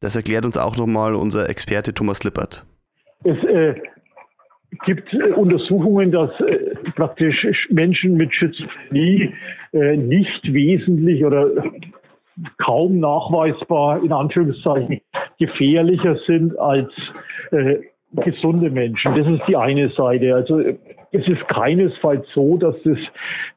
Das 0.02 0.16
erklärt 0.16 0.46
uns 0.46 0.58
auch 0.58 0.78
nochmal 0.78 1.16
unser 1.16 1.50
Experte 1.50 1.94
Thomas 1.94 2.24
Lippert. 2.24 2.66
Es 3.24 3.38
äh, 3.46 3.76
gibt 4.86 5.14
äh, 5.14 5.32
Untersuchungen, 5.32 6.12
dass 6.12 6.30
äh, 6.42 6.76
praktisch 6.96 7.68
Menschen 7.70 8.16
mit 8.16 8.34
Schizophrenie 8.34 9.34
äh, 9.74 9.98
nicht 9.98 10.42
wesentlich 10.54 11.26
oder 11.26 11.48
kaum 12.58 13.00
nachweisbar 13.00 14.04
in 14.04 14.12
Anführungszeichen 14.12 15.00
gefährlicher 15.40 16.18
sind 16.28 16.58
als 16.60 16.92
äh, 17.52 17.78
gesunde 18.12 18.70
Menschen. 18.70 19.16
Das 19.16 19.28
ist 19.28 19.42
die 19.48 19.56
eine 19.56 19.90
Seite. 19.90 20.36
Also 20.36 20.60
es 20.60 21.28
ist 21.28 21.48
keinesfalls 21.48 22.26
so, 22.34 22.58
dass 22.58 22.76
es 22.86 22.98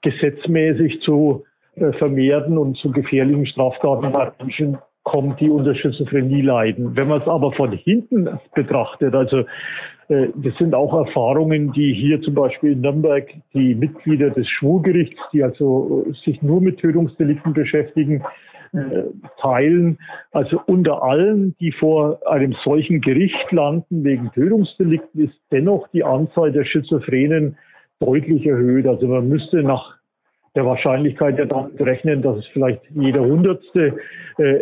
gesetzmäßig 0.03 1.01
zu 1.03 1.45
vermehrten 1.99 2.59
und 2.59 2.77
zu 2.79 2.91
gefährlichen 2.91 3.47
Straftaten 3.47 4.11
bei 4.11 4.33
Menschen 4.41 4.79
kommt, 5.09 5.41
die 5.41 5.51
unter 5.51 5.75
Schizophrenie 5.75 6.43
leiden. 6.43 6.97
Wenn 6.97 7.09
man 7.09 7.21
es 7.21 7.29
aber 7.29 7.53
von 7.53 7.73
hinten 7.73 8.29
betrachtet, 8.55 9.15
also 9.15 9.45
äh, 10.09 10.29
das 10.35 10.55
sind 10.59 10.75
auch 10.75 10.95
Erfahrungen, 10.95 11.73
die 11.73 11.93
hier 11.95 12.21
zum 12.23 12.35
Beispiel 12.35 12.73
in 12.73 12.83
Nürnberg 12.83 13.27
die 13.55 13.75
Mitglieder 13.75 14.31
des 14.31 14.49
Schwurgerichts, 14.49 15.21
die 15.33 15.43
also 15.43 16.07
sich 16.25 16.43
nur 16.43 16.61
mit 16.61 16.79
Tötungsdelikten 16.79 17.53
beschäftigen, 17.53 18.23
äh, 18.73 19.05
teilen. 19.41 19.99
Also 20.31 20.61
unter 20.67 21.03
allen, 21.03 21.57
die 21.59 21.73
vor 21.73 22.21
einem 22.27 22.55
solchen 22.65 23.01
Gericht 23.01 23.51
landen 23.51 24.05
wegen 24.05 24.31
Tötungsdelikten, 24.33 25.25
ist 25.25 25.41
dennoch 25.51 25.89
die 25.89 26.05
Anzahl 26.05 26.53
der 26.53 26.65
Schizophrenen 26.65 27.57
deutlich 27.99 28.47
erhöht. 28.47 28.87
Also 28.87 29.07
man 29.07 29.29
müsste 29.29 29.63
nach 29.63 29.97
der 30.55 30.67
Wahrscheinlichkeit 30.67 31.39
ja 31.39 31.45
damit 31.45 31.81
rechnen, 31.81 32.23
dass 32.23 32.39
es 32.39 32.47
vielleicht 32.49 32.83
jeder 32.91 33.21
Hundertste 33.21 33.97
äh, 34.39 34.61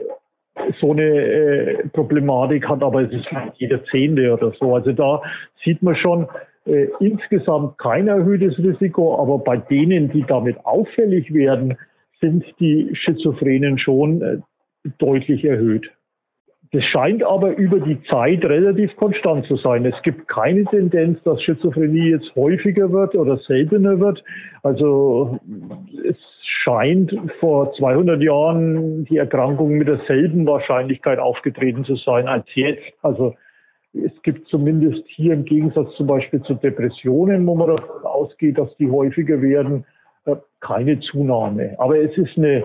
so 0.81 0.93
eine 0.93 1.03
äh, 1.03 1.89
Problematik 1.89 2.69
hat, 2.69 2.83
aber 2.83 3.03
es 3.03 3.13
ist 3.13 3.27
jeder 3.57 3.85
Zehnte 3.87 4.33
oder 4.33 4.53
so. 4.59 4.75
Also 4.75 4.93
da 4.93 5.23
sieht 5.65 5.83
man 5.83 5.97
schon 5.97 6.27
äh, 6.67 6.89
insgesamt 7.01 7.79
kein 7.79 8.09
erhöhtes 8.09 8.59
Risiko, 8.59 9.21
aber 9.21 9.39
bei 9.39 9.57
denen, 9.57 10.11
die 10.11 10.25
damit 10.27 10.57
auffällig 10.65 11.33
werden, 11.33 11.77
sind 12.21 12.45
die 12.61 12.91
Schizophrenen 12.95 13.79
schon 13.79 14.23
äh, 14.23 14.39
deutlich 14.99 15.45
erhöht. 15.45 15.91
Das 16.73 16.83
scheint 16.85 17.23
aber 17.23 17.57
über 17.57 17.79
die 17.79 18.03
Zeit 18.05 18.45
relativ 18.45 18.95
konstant 18.97 19.47
zu 19.47 19.57
sein. 19.57 19.87
Es 19.87 19.95
gibt 20.03 20.27
keine 20.27 20.65
Tendenz, 20.65 21.23
dass 21.23 21.41
Schizophrenie 21.43 22.11
jetzt 22.11 22.35
häufiger 22.35 22.91
wird 22.91 23.15
oder 23.15 23.39
seltener 23.39 24.01
wird. 24.01 24.23
Also 24.63 25.39
es 26.05 26.17
scheint 26.67 27.17
vor 27.39 27.73
200 27.75 28.21
Jahren 28.21 29.05
die 29.05 29.19
Erkrankung 29.19 29.79
mit 29.79 29.87
derselben 29.87 30.47
Wahrscheinlichkeit 30.47 31.21
aufgetreten 31.21 31.85
zu 31.85 31.95
sein 31.95 32.27
als 32.27 32.47
jetzt. 32.55 32.83
Also 33.03 33.35
es 33.93 34.11
gibt 34.23 34.49
zumindest 34.49 35.05
hier 35.07 35.33
im 35.33 35.45
Gegensatz 35.45 35.95
zum 35.97 36.09
Beispiel 36.09 36.43
zu 36.43 36.55
Depressionen, 36.55 37.47
wo 37.47 37.55
man 37.55 37.69
davon 37.69 38.03
ausgeht, 38.03 38.59
dass 38.59 38.77
die 38.79 38.91
häufiger 38.91 39.41
werden, 39.41 39.85
äh, 40.25 40.35
keine 40.61 40.99
Zunahme. 41.01 41.77
Aber 41.79 41.99
es 41.99 42.17
ist 42.19 42.37
eine, 42.37 42.65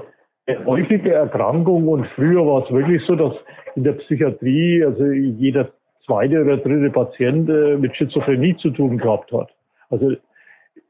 häufige 0.66 1.14
Erkrankung 1.14 1.88
und 1.88 2.08
früher 2.16 2.46
war 2.46 2.66
es 2.66 2.72
wirklich 2.74 3.02
so, 3.06 3.16
dass 3.16 3.34
in 3.76 3.84
der 3.84 3.94
Psychiatrie 3.94 4.84
also 4.84 5.06
jeder 5.06 5.70
zweite 6.06 6.42
oder 6.42 6.58
dritte 6.58 6.90
Patient 6.90 7.48
äh, 7.50 7.78
mit 7.78 7.96
Schizophrenie 7.96 8.58
zu 8.58 8.72
tun 8.72 8.98
gehabt 8.98 9.32
hat. 9.32 9.50
Also 9.92 10.16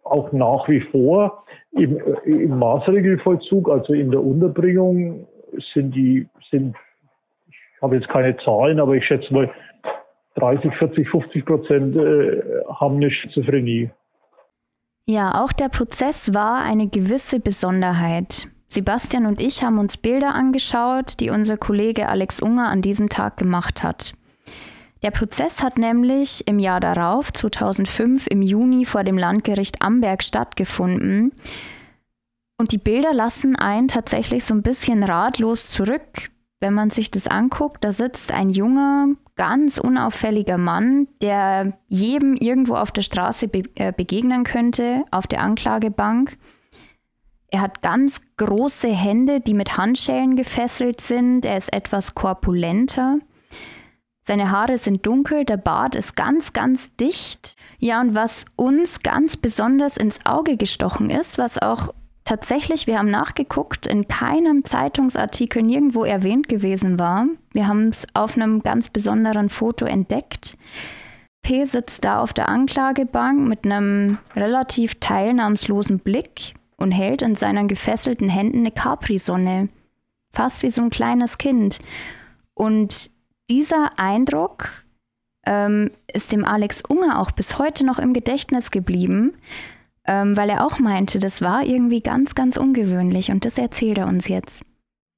auch 0.03 0.31
nach 0.31 0.67
wie 0.67 0.81
vor 0.81 1.43
im, 1.71 1.97
im 2.25 2.57
Maßregelvollzug, 2.57 3.69
also 3.69 3.93
in 3.93 4.11
der 4.11 4.23
Unterbringung, 4.23 5.27
sind 5.73 5.95
die, 5.95 6.27
sind, 6.49 6.75
ich 7.49 7.81
habe 7.81 7.95
jetzt 7.95 8.09
keine 8.09 8.35
Zahlen, 8.37 8.79
aber 8.79 8.95
ich 8.95 9.05
schätze 9.05 9.33
mal 9.33 9.49
30, 10.35 10.73
40, 10.75 11.09
50 11.09 11.45
Prozent 11.45 11.95
äh, 11.95 12.41
haben 12.69 12.97
eine 12.97 13.11
Schizophrenie. 13.11 13.91
Ja, 15.05 15.43
auch 15.43 15.51
der 15.51 15.69
Prozess 15.69 16.33
war 16.33 16.63
eine 16.63 16.87
gewisse 16.87 17.39
Besonderheit. 17.39 18.47
Sebastian 18.67 19.25
und 19.25 19.41
ich 19.41 19.63
haben 19.63 19.79
uns 19.79 19.97
Bilder 19.97 20.33
angeschaut, 20.33 21.19
die 21.19 21.29
unser 21.29 21.57
Kollege 21.57 22.07
Alex 22.07 22.39
Unger 22.41 22.69
an 22.69 22.81
diesem 22.81 23.09
Tag 23.09 23.35
gemacht 23.35 23.83
hat. 23.83 24.13
Der 25.03 25.11
Prozess 25.11 25.63
hat 25.63 25.79
nämlich 25.79 26.47
im 26.47 26.59
Jahr 26.59 26.79
darauf, 26.79 27.33
2005, 27.33 28.27
im 28.27 28.41
Juni 28.41 28.85
vor 28.85 29.03
dem 29.03 29.17
Landgericht 29.17 29.81
Amberg 29.81 30.21
stattgefunden. 30.21 31.31
Und 32.57 32.71
die 32.71 32.77
Bilder 32.77 33.11
lassen 33.11 33.55
einen 33.55 33.87
tatsächlich 33.87 34.45
so 34.45 34.53
ein 34.53 34.61
bisschen 34.61 35.01
ratlos 35.01 35.71
zurück, 35.71 36.29
wenn 36.59 36.75
man 36.75 36.91
sich 36.91 37.09
das 37.09 37.27
anguckt. 37.27 37.83
Da 37.83 37.91
sitzt 37.91 38.31
ein 38.31 38.51
junger, 38.51 39.07
ganz 39.35 39.79
unauffälliger 39.79 40.59
Mann, 40.59 41.07
der 41.23 41.73
jedem 41.87 42.35
irgendwo 42.35 42.75
auf 42.75 42.91
der 42.91 43.01
Straße 43.01 43.47
be 43.47 43.63
äh, 43.73 43.91
begegnen 43.91 44.43
könnte, 44.43 45.03
auf 45.09 45.25
der 45.25 45.41
Anklagebank. 45.41 46.37
Er 47.47 47.61
hat 47.61 47.81
ganz 47.81 48.21
große 48.37 48.89
Hände, 48.89 49.41
die 49.41 49.55
mit 49.55 49.77
Handschellen 49.77 50.35
gefesselt 50.35 51.01
sind. 51.01 51.43
Er 51.43 51.57
ist 51.57 51.73
etwas 51.73 52.13
korpulenter. 52.13 53.17
Seine 54.23 54.51
Haare 54.51 54.77
sind 54.77 55.05
dunkel, 55.05 55.45
der 55.45 55.57
Bart 55.57 55.95
ist 55.95 56.15
ganz, 56.15 56.53
ganz 56.53 56.95
dicht. 56.95 57.55
Ja, 57.79 58.01
und 58.01 58.13
was 58.13 58.45
uns 58.55 59.01
ganz 59.01 59.35
besonders 59.35 59.97
ins 59.97 60.25
Auge 60.25 60.57
gestochen 60.57 61.09
ist, 61.09 61.39
was 61.39 61.57
auch 61.57 61.93
tatsächlich, 62.23 62.85
wir 62.85 62.99
haben 62.99 63.09
nachgeguckt, 63.09 63.87
in 63.87 64.07
keinem 64.07 64.63
Zeitungsartikel 64.63 65.63
nirgendwo 65.63 66.03
erwähnt 66.03 66.49
gewesen 66.49 66.99
war. 66.99 67.25
Wir 67.51 67.67
haben 67.67 67.89
es 67.89 68.05
auf 68.13 68.35
einem 68.35 68.61
ganz 68.61 68.89
besonderen 68.89 69.49
Foto 69.49 69.85
entdeckt. 69.85 70.55
P 71.41 71.65
sitzt 71.65 72.05
da 72.05 72.19
auf 72.19 72.33
der 72.33 72.47
Anklagebank 72.47 73.47
mit 73.47 73.65
einem 73.65 74.19
relativ 74.35 74.99
teilnahmslosen 74.99 75.97
Blick 75.97 76.53
und 76.77 76.91
hält 76.91 77.23
in 77.23 77.35
seinen 77.35 77.67
gefesselten 77.67 78.29
Händen 78.29 78.59
eine 78.59 78.71
Capri-Sonne. 78.71 79.69
Fast 80.31 80.61
wie 80.61 80.69
so 80.71 80.83
ein 80.83 80.91
kleines 80.91 81.39
Kind. 81.39 81.79
Und 82.53 83.09
dieser 83.51 83.99
Eindruck 83.99 84.85
ähm, 85.45 85.91
ist 86.11 86.31
dem 86.31 86.45
Alex 86.45 86.81
Unger 86.87 87.19
auch 87.19 87.31
bis 87.31 87.59
heute 87.59 87.85
noch 87.85 87.99
im 87.99 88.13
Gedächtnis 88.13 88.71
geblieben 88.71 89.33
ähm, 90.05 90.35
weil 90.35 90.49
er 90.49 90.65
auch 90.65 90.79
meinte, 90.79 91.19
das 91.19 91.41
war 91.41 91.63
irgendwie 91.63 92.01
ganz, 92.01 92.35
ganz 92.35 92.57
ungewöhnlich 92.57 93.31
und 93.31 93.45
das 93.45 93.57
erzählt 93.57 93.97
er 93.97 94.07
uns 94.07 94.27
jetzt. 94.27 94.63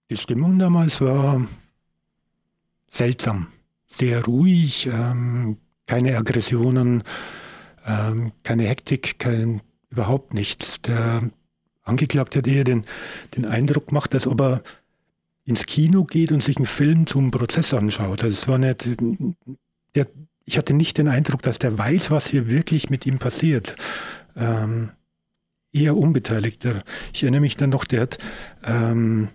Die 0.10 0.17
Stimmung 0.17 0.60
damals 0.60 1.00
war 1.02 1.46
seltsam, 2.89 3.48
sehr 3.88 4.24
ruhig, 4.26 4.88
ähm, 4.88 5.58
keine 5.88 6.17
Aggressionen, 6.17 7.04
ähm, 7.86 8.34
keine 8.43 8.67
Hektik, 8.67 9.19
kein, 9.19 9.62
überhaupt 9.89 10.34
nichts. 10.34 10.82
Der 10.82 11.30
Angeklagte 11.84 12.39
hat 12.39 12.48
eher 12.48 12.63
den, 12.63 12.86
den 13.36 13.46
Eindruck 13.46 13.88
gemacht, 13.88 14.13
als 14.13 14.28
ob 14.28 14.41
er 14.41 14.63
ins 15.46 15.66
Kino 15.66 16.06
geht 16.06 16.32
und 16.32 16.42
sich 16.42 16.58
einen 16.58 16.66
Film 16.66 17.06
zum 17.06 17.32
Prozess 17.32 17.74
anschaut. 17.74 18.24
Also 18.24 18.34
es 18.34 18.48
war 18.48 18.58
nicht, 18.58 18.88
der, 19.96 20.08
ich 20.46 20.58
hatte 20.58 20.74
nicht 20.74 20.98
den 20.98 21.08
Eindruck, 21.08 21.42
dass 21.42 21.60
der 21.60 21.78
weiß, 21.78 22.12
was 22.12 22.28
hier 22.28 22.50
wirklich 22.50 22.90
mit 22.90 23.06
ihm 23.06 23.20
passiert 23.20 23.76
ähm, 24.36 24.92
eher 25.72 25.98
Unbeteiligter. 25.98 26.84
Ich 27.14 27.24
erinnere 27.24 27.42
mich 27.42 27.58
dann 27.58 27.72
noch, 27.72 27.86
der 27.86 28.02
hat 28.02 28.18
ähm, 28.64 29.30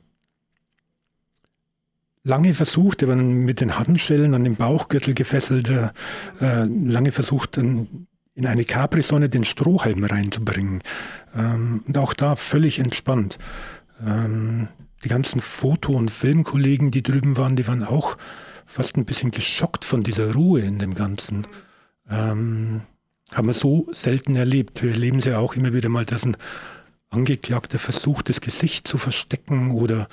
lange 2.23 2.55
versucht, 2.55 3.01
der 3.01 3.09
war 3.09 3.17
mit 3.17 3.61
den 3.61 3.79
Handschellen 3.79 4.35
an 4.35 4.45
den 4.45 4.57
Bauchgürtel 4.57 5.15
gefesselt, 5.15 5.69
äh, 5.71 5.91
lange 6.41 7.13
versucht, 7.13 7.57
dann 7.57 8.07
in 8.35 8.47
eine 8.47 8.65
Capri-Sonne 8.65 9.29
den 9.29 9.45
Strohhalm 9.45 10.05
reinzubringen. 10.05 10.83
Ähm, 11.37 11.83
und 11.87 11.99
auch 11.99 12.15
da 12.15 12.37
völlig 12.37 12.79
entspannt. 12.79 13.39
Ähm, 14.07 14.69
die 15.05 15.09
ganzen 15.09 15.41
Foto- 15.41 15.97
und 15.97 16.11
Filmkollegen, 16.11 16.91
die 16.91 17.03
drüben 17.03 17.37
waren, 17.37 17.57
die 17.57 17.67
waren 17.67 17.85
auch 17.85 18.17
fast 18.67 18.97
ein 18.97 19.05
bisschen 19.05 19.31
geschockt 19.31 19.85
von 19.85 20.03
dieser 20.03 20.35
Ruhe 20.35 20.61
in 20.61 20.79
dem 20.79 20.95
Ganzen. 20.95 21.47
Ähm, 22.11 22.83
haben 23.33 23.47
wir 23.47 23.55
so 23.55 23.87
selten 23.93 24.35
erlebt. 24.35 24.83
Wir 24.83 24.93
erleben 24.93 25.19
es 25.19 25.25
ja 25.25 25.39
auch 25.39 25.55
immer 25.55 25.73
wieder 25.73 25.89
mal, 25.89 26.05
dass 26.05 26.25
ein 26.25 26.37
Angeklagter 27.11 27.79
versucht, 27.79 28.29
das 28.29 28.41
Gesicht 28.41 28.87
zu 28.87 28.99
verstecken 28.99 29.71
oder 29.71 30.09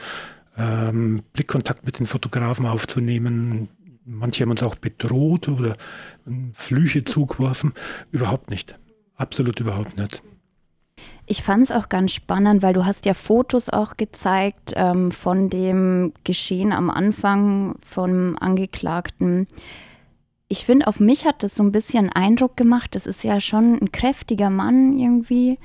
ähm, 0.57 1.23
Blickkontakt 1.33 1.85
mit 1.85 1.99
den 1.99 2.05
Fotografen 2.05 2.65
aufzunehmen. 2.65 3.69
Manche 4.05 4.43
haben 4.43 4.51
uns 4.51 4.63
auch 4.63 4.75
bedroht 4.75 5.47
oder 5.47 5.75
Flüche 6.53 7.03
zugeworfen. 7.03 7.73
Überhaupt 8.11 8.49
nicht. 8.49 8.77
Absolut 9.15 9.59
überhaupt 9.59 9.97
nicht. 9.97 10.21
Ich 11.27 11.41
fand 11.41 11.63
es 11.63 11.71
auch 11.71 11.89
ganz 11.89 12.13
spannend, 12.13 12.61
weil 12.61 12.73
du 12.73 12.85
hast 12.85 13.05
ja 13.05 13.13
Fotos 13.13 13.69
auch 13.69 13.97
gezeigt 13.97 14.73
ähm, 14.75 15.11
von 15.11 15.49
dem 15.49 16.13
Geschehen 16.23 16.71
am 16.71 16.89
Anfang 16.89 17.75
vom 17.83 18.37
Angeklagten 18.39 19.47
ich 20.47 20.65
finde, 20.65 20.87
auf 20.87 20.99
mich 20.99 21.25
hat 21.25 21.43
das 21.43 21.55
so 21.55 21.63
ein 21.63 21.71
bisschen 21.71 22.09
Eindruck 22.09 22.55
gemacht. 22.55 22.95
Das 22.95 23.07
ist 23.07 23.23
ja 23.23 23.39
schon 23.39 23.79
ein 23.81 23.91
kräftiger 23.91 24.49
Mann 24.49 24.97
irgendwie. 24.97 25.57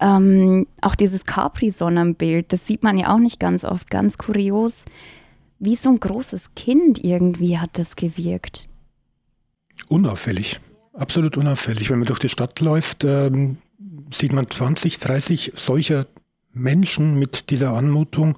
Ähm, 0.00 0.66
auch 0.80 0.94
dieses 0.94 1.24
Capri-Sonnenbild, 1.24 2.52
das 2.52 2.66
sieht 2.66 2.82
man 2.82 2.98
ja 2.98 3.14
auch 3.14 3.18
nicht 3.18 3.40
ganz 3.40 3.64
oft, 3.64 3.90
ganz 3.90 4.18
kurios. 4.18 4.84
Wie 5.58 5.76
so 5.76 5.90
ein 5.90 6.00
großes 6.00 6.54
Kind 6.54 7.02
irgendwie 7.02 7.58
hat 7.58 7.70
das 7.74 7.96
gewirkt. 7.96 8.68
Unauffällig, 9.88 10.60
absolut 10.92 11.36
unauffällig. 11.36 11.88
Wenn 11.88 12.00
man 12.00 12.08
durch 12.08 12.18
die 12.18 12.28
Stadt 12.28 12.60
läuft, 12.60 13.04
ähm, 13.04 13.58
sieht 14.12 14.32
man 14.32 14.46
20, 14.46 14.98
30 14.98 15.52
solcher 15.56 16.06
Menschen 16.52 17.18
mit 17.18 17.50
dieser 17.50 17.72
Anmutung. 17.72 18.36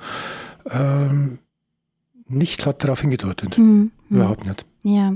Ähm, 0.71 1.39
nichts 2.27 2.67
hat 2.67 2.85
darauf 2.85 3.01
hingedeutet. 3.01 3.59
Mhm. 3.59 3.91
Überhaupt 4.11 4.47
nicht. 4.47 4.65
Ja. 4.83 5.15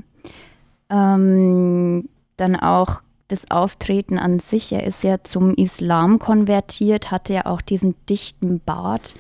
Ähm, 0.90 2.08
dann 2.36 2.56
auch 2.56 3.02
das 3.28 3.50
Auftreten 3.50 4.18
an 4.18 4.38
sich. 4.38 4.72
Er 4.72 4.84
ist 4.84 5.04
ja 5.04 5.22
zum 5.22 5.54
Islam 5.54 6.18
konvertiert, 6.18 7.10
hatte 7.10 7.34
ja 7.34 7.46
auch 7.46 7.60
diesen 7.60 7.94
dichten 8.08 8.60
Bart. 8.60 9.14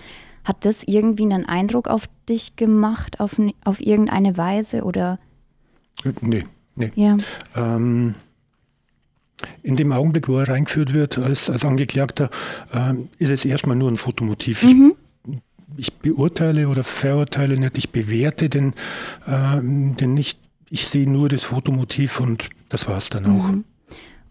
Hat 0.44 0.64
das 0.64 0.82
irgendwie 0.84 1.24
einen 1.24 1.44
Eindruck 1.44 1.88
auf 1.88 2.04
dich 2.28 2.56
gemacht, 2.56 3.20
auf, 3.20 3.38
auf 3.64 3.80
irgendeine 3.80 4.36
Weise 4.38 4.82
oder? 4.82 5.18
Äh, 6.04 6.12
nee, 6.22 6.44
nee. 6.74 6.90
Ja. 6.94 7.18
Ähm, 7.54 8.14
in 9.62 9.76
dem 9.76 9.92
Augenblick, 9.92 10.28
wo 10.28 10.38
er 10.38 10.48
reingeführt 10.48 10.92
wird 10.92 11.18
als, 11.18 11.48
als 11.50 11.64
Angeklagter, 11.64 12.30
äh, 12.72 12.94
ist 13.18 13.30
es 13.30 13.44
erstmal 13.44 13.76
nur 13.76 13.90
ein 13.90 13.96
Fotomotiv. 13.96 14.64
Mhm. 14.64 14.94
Ich, 15.76 15.88
ich, 15.88 15.92
beurteile 15.94 16.68
oder 16.68 16.82
verurteile 16.82 17.58
nicht, 17.58 17.78
ich 17.78 17.90
bewerte 17.90 18.48
den, 18.48 18.74
äh, 19.26 19.60
den 19.60 20.14
nicht 20.14 20.38
ich 20.70 20.86
sehe 20.86 21.08
nur 21.08 21.28
das 21.28 21.44
Fotomotiv 21.44 22.20
und 22.20 22.48
das 22.68 22.88
war 22.88 22.98
es 22.98 23.08
dann 23.08 23.26
auch. 23.26 23.48
Mhm. 23.48 23.64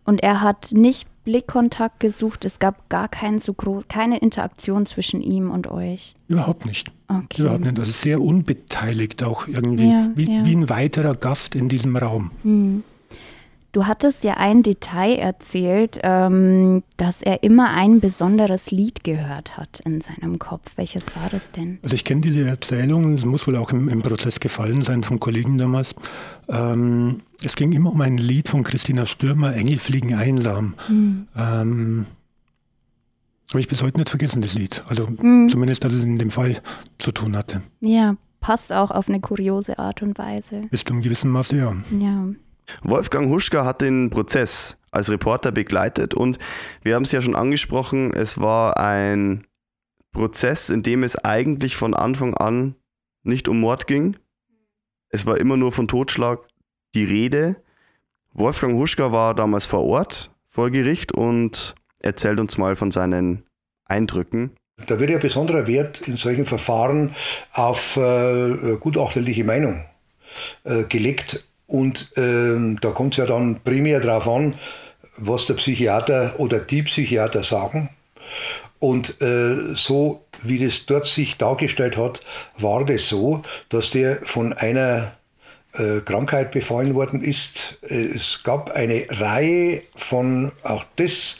Und 0.03 0.23
er 0.23 0.41
hat 0.41 0.71
nicht 0.71 1.07
Blickkontakt 1.25 1.99
gesucht, 1.99 2.45
es 2.45 2.59
gab 2.59 2.89
gar 2.89 3.09
kein 3.09 3.39
so 3.39 3.53
groß, 3.53 3.85
keine 3.89 4.19
Interaktion 4.19 4.85
zwischen 4.85 5.21
ihm 5.21 5.51
und 5.51 5.67
euch. 5.67 6.15
Überhaupt 6.29 6.65
nicht. 6.65 6.91
Okay. 7.09 7.41
Überhaupt 7.41 7.65
nicht. 7.65 7.77
Also 7.77 7.91
sehr 7.91 8.21
unbeteiligt 8.21 9.23
auch 9.23 9.47
irgendwie, 9.47 9.89
ja, 9.89 10.09
wie, 10.15 10.33
ja. 10.33 10.45
wie, 10.45 10.55
ein 10.55 10.69
weiterer 10.69 11.15
Gast 11.15 11.55
in 11.55 11.67
diesem 11.67 11.97
Raum. 11.97 12.31
Mhm. 12.43 12.83
Du 13.73 13.85
hattest 13.85 14.23
ja 14.23 14.35
ein 14.35 14.63
Detail 14.63 15.17
erzählt, 15.17 15.99
ähm, 16.01 16.83
dass 16.95 17.21
er 17.21 17.43
immer 17.43 17.71
ein 17.71 17.99
besonderes 17.99 18.71
Lied 18.71 19.03
gehört 19.03 19.57
hat 19.57 19.81
in 19.85 20.01
seinem 20.01 20.39
Kopf. 20.39 20.77
Welches 20.77 21.15
war 21.15 21.29
das 21.29 21.51
denn? 21.51 21.77
Also 21.83 21.93
ich 21.93 22.03
kenne 22.03 22.21
diese 22.21 22.47
Erzählung, 22.47 23.15
es 23.15 23.25
muss 23.25 23.45
wohl 23.45 23.57
auch 23.57 23.71
im, 23.71 23.89
im, 23.89 24.01
Prozess 24.01 24.39
gefallen 24.39 24.83
sein 24.83 25.03
vom 25.03 25.19
Kollegen 25.19 25.57
damals. 25.57 25.95
Ähm, 26.47 27.21
es 27.43 27.55
ging 27.55 27.71
immer 27.73 27.91
um 27.91 28.01
ein 28.01 28.17
Lied 28.17 28.49
von 28.49 28.63
Christina 28.63 29.05
Stürmer, 29.05 29.53
Engel 29.53 29.77
fliegen 29.77 30.15
einsam. 30.15 30.73
Mhm. 30.87 31.27
Ähm, 31.37 32.05
habe 33.49 33.59
ich 33.59 33.67
bis 33.67 33.81
heute 33.81 33.97
nicht 33.97 34.09
vergessen, 34.09 34.41
das 34.41 34.53
Lied. 34.53 34.83
Also 34.87 35.07
mhm. 35.07 35.49
zumindest, 35.49 35.83
dass 35.83 35.93
es 35.93 36.03
in 36.03 36.17
dem 36.17 36.31
Fall 36.31 36.61
zu 36.99 37.11
tun 37.11 37.35
hatte. 37.35 37.61
Ja, 37.79 38.15
passt 38.39 38.73
auch 38.73 38.91
auf 38.91 39.09
eine 39.09 39.19
kuriose 39.19 39.77
Art 39.79 40.01
und 40.01 40.17
Weise. 40.17 40.63
Bis 40.69 40.83
zu 40.83 40.93
einem 40.93 41.01
gewissen 41.01 41.31
Maße, 41.31 41.57
ja. 41.57 41.75
Ja. 41.97 42.25
Wolfgang 42.83 43.29
Huschka 43.29 43.65
hat 43.65 43.81
den 43.81 44.09
Prozess 44.09 44.77
als 44.91 45.09
Reporter 45.09 45.51
begleitet 45.51 46.13
und 46.13 46.39
wir 46.81 46.95
haben 46.95 47.03
es 47.03 47.11
ja 47.11 47.21
schon 47.21 47.35
angesprochen, 47.35 48.13
es 48.13 48.39
war 48.39 48.77
ein 48.77 49.45
Prozess, 50.11 50.69
in 50.69 50.83
dem 50.83 51.03
es 51.03 51.15
eigentlich 51.15 51.75
von 51.75 51.93
Anfang 51.93 52.33
an 52.33 52.75
nicht 53.23 53.47
um 53.47 53.59
Mord 53.59 53.87
ging. 53.87 54.17
Es 55.09 55.25
war 55.25 55.37
immer 55.37 55.57
nur 55.57 55.71
von 55.71 55.87
Totschlag 55.87 56.39
die 56.95 57.03
Rede. 57.03 57.61
Wolfgang 58.33 58.73
Huschka 58.73 59.11
war 59.11 59.35
damals 59.35 59.65
vor 59.65 59.83
Ort 59.83 60.31
vor 60.47 60.71
Gericht 60.71 61.11
und 61.11 61.75
erzählt 61.99 62.39
uns 62.39 62.57
mal 62.57 62.75
von 62.75 62.91
seinen 62.91 63.43
Eindrücken. 63.85 64.55
Da 64.87 64.99
wird 64.99 65.09
ja 65.09 65.17
besonderer 65.17 65.67
Wert 65.67 66.07
in 66.07 66.17
solchen 66.17 66.45
Verfahren 66.45 67.15
auf 67.51 67.97
äh, 67.97 68.75
gutachterliche 68.79 69.43
Meinung 69.43 69.85
äh, 70.63 70.83
gelegt. 70.83 71.46
Und 71.67 72.11
ähm, 72.15 72.79
da 72.81 72.91
kommt 72.91 73.13
es 73.13 73.17
ja 73.17 73.25
dann 73.25 73.59
primär 73.63 73.99
darauf 73.99 74.27
an, 74.27 74.53
was 75.17 75.45
der 75.45 75.55
Psychiater 75.55 76.35
oder 76.37 76.59
die 76.59 76.83
Psychiater 76.83 77.43
sagen. 77.43 77.89
Und 78.79 79.21
äh, 79.21 79.75
so 79.75 80.23
wie 80.43 80.63
das 80.63 80.85
dort 80.85 81.07
sich 81.07 81.37
dargestellt 81.37 81.97
hat, 81.97 82.21
war 82.57 82.85
das 82.85 83.09
so, 83.09 83.41
dass 83.69 83.89
der 83.89 84.19
von 84.23 84.53
einer 84.53 85.13
äh, 85.73 86.01
Krankheit 86.01 86.51
befallen 86.51 86.93
worden 86.95 87.23
ist. 87.23 87.79
Es 87.81 88.43
gab 88.43 88.71
eine 88.71 89.07
Reihe 89.09 89.81
von, 89.95 90.51
auch 90.63 90.85
das 90.95 91.37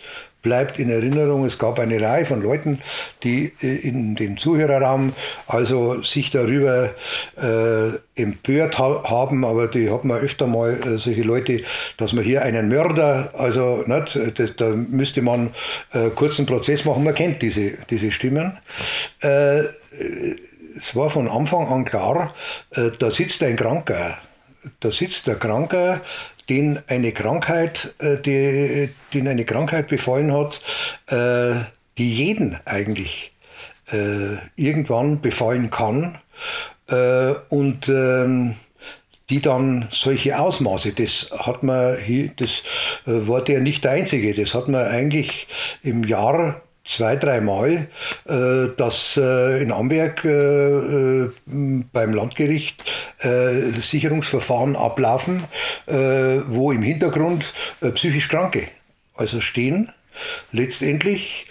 bleibt 0.48 0.80
in 0.80 0.90
Erinnerung, 0.90 1.46
es 1.46 1.60
gab 1.60 1.78
eine 1.78 2.00
Reihe 2.00 2.24
von 2.24 2.42
Leuten, 2.42 2.82
die 3.24 3.52
äh, 3.62 3.76
in 3.76 4.16
dem 4.16 4.38
Zuhörerraum 4.38 5.12
also 5.46 6.02
sich 6.04 6.32
darüber 6.32 6.92
äh, 7.36 8.22
empört 8.22 8.80
ha 8.80 9.04
haben, 9.04 9.44
aber 9.44 9.68
die 9.68 9.90
hat 9.90 10.06
man 10.06 10.20
öfter 10.20 10.48
mal 10.48 10.80
äh, 10.80 10.98
solche 10.98 11.24
Leute, 11.24 11.62
dass 11.98 12.14
man 12.14 12.24
hier 12.24 12.44
einen 12.44 12.70
Mörder, 12.70 13.32
also 13.34 13.84
nicht, 13.86 14.40
das, 14.40 14.56
da 14.56 14.70
müsste 14.70 15.22
man 15.22 15.50
äh, 15.92 16.12
kurzen 16.16 16.46
Prozess 16.46 16.86
machen, 16.86 17.04
man 17.04 17.14
kennt 17.14 17.42
diese, 17.42 17.74
diese 17.90 18.10
Stimmen. 18.14 18.58
Äh, 19.20 19.64
es 20.80 20.96
war 20.96 21.10
von 21.10 21.28
Anfang 21.28 21.68
an 21.68 21.84
klar, 21.84 22.34
äh, 22.72 22.92
da 22.98 23.12
sitzt 23.12 23.44
ein 23.44 23.58
Kranker, 23.58 24.18
da 24.80 24.92
sitzt 24.92 25.28
der 25.28 25.36
Kranker, 25.36 26.00
den 26.50 26.80
eine 26.88 27.12
Krankheit, 27.12 27.94
äh, 28.00 28.18
die, 28.18 28.90
den 29.14 29.28
eine 29.28 29.46
Krankheit 29.46 29.88
befallen 29.88 30.34
hat, 30.34 30.62
äh, 31.08 31.64
die 31.98 32.10
jeden 32.10 32.58
eigentlich 32.66 33.32
äh, 33.92 34.38
irgendwann 34.56 35.22
befallen 35.22 35.70
kann 35.70 36.20
und 37.50 37.90
ähm, 37.90 38.56
die 39.30 39.42
dann 39.42 39.90
solche 39.92 40.40
Ausmaße, 40.40 40.94
das 40.94 41.30
hat 41.38 41.62
man 41.62 41.98
hier, 42.00 42.32
das 42.34 42.64
war 43.04 43.44
der 43.44 43.60
nicht 43.60 43.84
der 43.84 43.92
einzige, 43.92 44.34
das 44.34 44.54
hat 44.54 44.70
man 44.70 44.86
eigentlich 44.86 45.48
im 45.84 46.06
Jahr 46.06 46.62
zwei, 46.88 47.16
dreimal, 47.18 47.90
äh, 48.28 48.68
dass 48.76 49.18
äh, 49.18 49.62
in 49.62 49.72
Amberg 49.72 50.26
äh, 50.26 50.30
äh 50.30 51.30
beim 51.94 52.14
Landgericht 52.14 52.84
äh, 53.20 53.72
Sicherungsverfahren 53.80 54.76
ablaufen, 54.76 55.44
äh, 55.86 55.94
wo 56.48 56.72
im 56.72 56.82
Hintergrund 56.82 57.54
psychisch 57.94 58.30
Kranke 58.30 58.68
also 59.16 59.42
stehen. 59.42 59.92
Letztendlich 60.52 61.46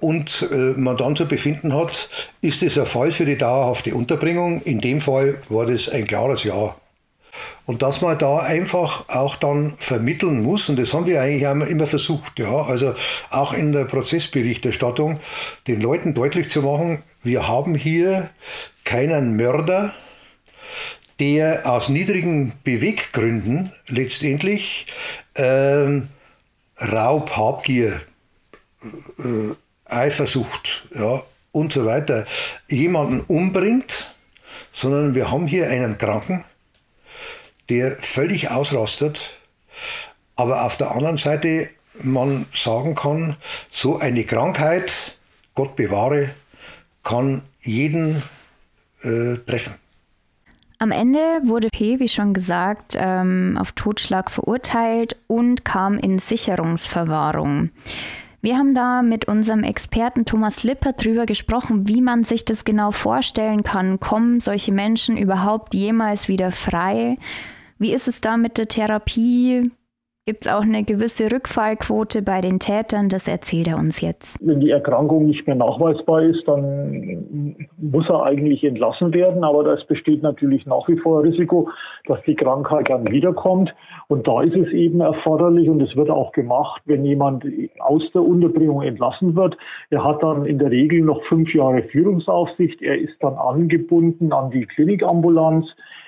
und 0.00 0.48
man 0.76 0.96
dann 0.96 1.16
zu 1.16 1.26
befinden 1.26 1.74
hat, 1.74 2.08
ist 2.40 2.62
es 2.62 2.78
ein 2.78 2.86
Fall 2.86 3.12
für 3.12 3.26
die 3.26 3.36
dauerhafte 3.36 3.94
Unterbringung. 3.94 4.62
In 4.62 4.80
dem 4.80 5.02
Fall 5.02 5.38
war 5.50 5.66
das 5.66 5.90
ein 5.90 6.06
klares 6.06 6.44
Ja. 6.44 6.76
Und 7.66 7.82
dass 7.82 8.00
man 8.00 8.18
da 8.18 8.38
einfach 8.38 9.08
auch 9.08 9.36
dann 9.36 9.74
vermitteln 9.78 10.42
muss, 10.42 10.68
und 10.68 10.78
das 10.78 10.92
haben 10.92 11.06
wir 11.06 11.20
eigentlich 11.22 11.42
immer 11.70 11.86
versucht, 11.86 12.38
ja, 12.38 12.64
also 12.64 12.94
auch 13.30 13.52
in 13.52 13.72
der 13.72 13.84
Prozessberichterstattung, 13.84 15.20
den 15.68 15.80
Leuten 15.80 16.14
deutlich 16.14 16.50
zu 16.50 16.62
machen, 16.62 17.02
wir 17.22 17.46
haben 17.48 17.74
hier 17.74 18.30
keinen 18.84 19.36
Mörder, 19.36 19.94
der 21.20 21.70
aus 21.70 21.88
niedrigen 21.88 22.54
Beweggründen 22.64 23.72
letztendlich 23.86 24.86
ähm, 25.36 26.08
Raub, 26.78 27.36
Habgier, 27.36 28.00
äh, 29.18 29.54
Eifersucht 29.84 30.88
ja, 30.94 31.22
und 31.52 31.72
so 31.72 31.84
weiter 31.84 32.26
jemanden 32.68 33.20
umbringt, 33.20 34.14
sondern 34.72 35.14
wir 35.14 35.30
haben 35.30 35.46
hier 35.46 35.68
einen 35.68 35.98
Kranken, 35.98 36.44
der 37.70 37.96
völlig 38.00 38.50
ausrastet, 38.50 39.38
aber 40.36 40.64
auf 40.64 40.76
der 40.76 40.90
anderen 40.90 41.16
Seite 41.16 41.70
man 42.02 42.46
sagen 42.54 42.94
kann, 42.94 43.36
so 43.70 43.98
eine 43.98 44.24
Krankheit, 44.24 45.16
Gott 45.54 45.76
bewahre, 45.76 46.30
kann 47.02 47.42
jeden 47.62 48.22
äh, 49.02 49.36
treffen. 49.46 49.74
Am 50.78 50.92
Ende 50.92 51.18
wurde 51.44 51.68
P, 51.68 52.00
wie 52.00 52.08
schon 52.08 52.32
gesagt, 52.32 52.96
ähm, 52.98 53.58
auf 53.60 53.72
Totschlag 53.72 54.30
verurteilt 54.30 55.16
und 55.26 55.64
kam 55.64 55.98
in 55.98 56.18
Sicherungsverwahrung. 56.18 57.70
Wir 58.40 58.56
haben 58.56 58.74
da 58.74 59.02
mit 59.02 59.26
unserem 59.26 59.62
Experten 59.62 60.24
Thomas 60.24 60.64
Lippert 60.64 61.04
drüber 61.04 61.26
gesprochen, 61.26 61.86
wie 61.86 62.00
man 62.00 62.24
sich 62.24 62.46
das 62.46 62.64
genau 62.64 62.90
vorstellen 62.90 63.62
kann. 63.62 64.00
Kommen 64.00 64.40
solche 64.40 64.72
Menschen 64.72 65.18
überhaupt 65.18 65.74
jemals 65.74 66.28
wieder 66.28 66.50
frei? 66.50 67.18
Wie 67.80 67.94
ist 67.94 68.08
es 68.08 68.20
da 68.20 68.36
mit 68.36 68.58
der 68.58 68.68
Therapie? 68.68 69.70
Gibt 70.26 70.44
es 70.44 70.52
auch 70.52 70.60
eine 70.60 70.84
gewisse 70.84 71.32
Rückfallquote 71.32 72.20
bei 72.20 72.42
den 72.42 72.58
Tätern? 72.58 73.08
Das 73.08 73.26
erzählt 73.26 73.68
er 73.68 73.78
uns 73.78 74.02
jetzt. 74.02 74.36
Wenn 74.38 74.60
die 74.60 74.68
Erkrankung 74.68 75.24
nicht 75.24 75.46
mehr 75.46 75.56
nachweisbar 75.56 76.22
ist, 76.24 76.46
dann 76.46 77.56
muss 77.78 78.06
er 78.10 78.24
eigentlich 78.24 78.62
entlassen 78.64 79.14
werden. 79.14 79.44
Aber 79.44 79.64
es 79.66 79.82
besteht 79.86 80.22
natürlich 80.22 80.66
nach 80.66 80.86
wie 80.88 80.98
vor 80.98 81.20
ein 81.20 81.30
Risiko, 81.30 81.70
dass 82.04 82.22
die 82.26 82.34
Krankheit 82.34 82.90
dann 82.90 83.10
wiederkommt. 83.10 83.74
Und 84.08 84.28
da 84.28 84.42
ist 84.42 84.54
es 84.54 84.68
eben 84.74 85.00
erforderlich, 85.00 85.70
und 85.70 85.80
es 85.80 85.96
wird 85.96 86.10
auch 86.10 86.32
gemacht, 86.32 86.82
wenn 86.84 87.06
jemand 87.06 87.46
aus 87.78 88.02
der 88.12 88.22
Unterbringung 88.22 88.82
entlassen 88.82 89.34
wird. 89.36 89.56
Er 89.88 90.04
hat 90.04 90.22
dann 90.22 90.44
in 90.44 90.58
der 90.58 90.70
Regel 90.70 91.00
noch 91.00 91.24
fünf 91.30 91.54
Jahre 91.54 91.82
Führungsaufsicht. 91.84 92.82
Er 92.82 92.98
ist 92.98 93.14
dann 93.20 93.36
angebunden 93.36 94.34
an 94.34 94.50
die 94.50 94.66
Klinikambulanz. 94.66 95.64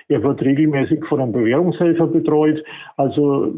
Er 0.07 0.23
wird 0.23 0.41
regelmäßig 0.41 1.05
von 1.05 1.21
einem 1.21 1.31
Bewährungshelfer 1.31 2.07
betreut. 2.07 2.63
Also 2.97 3.53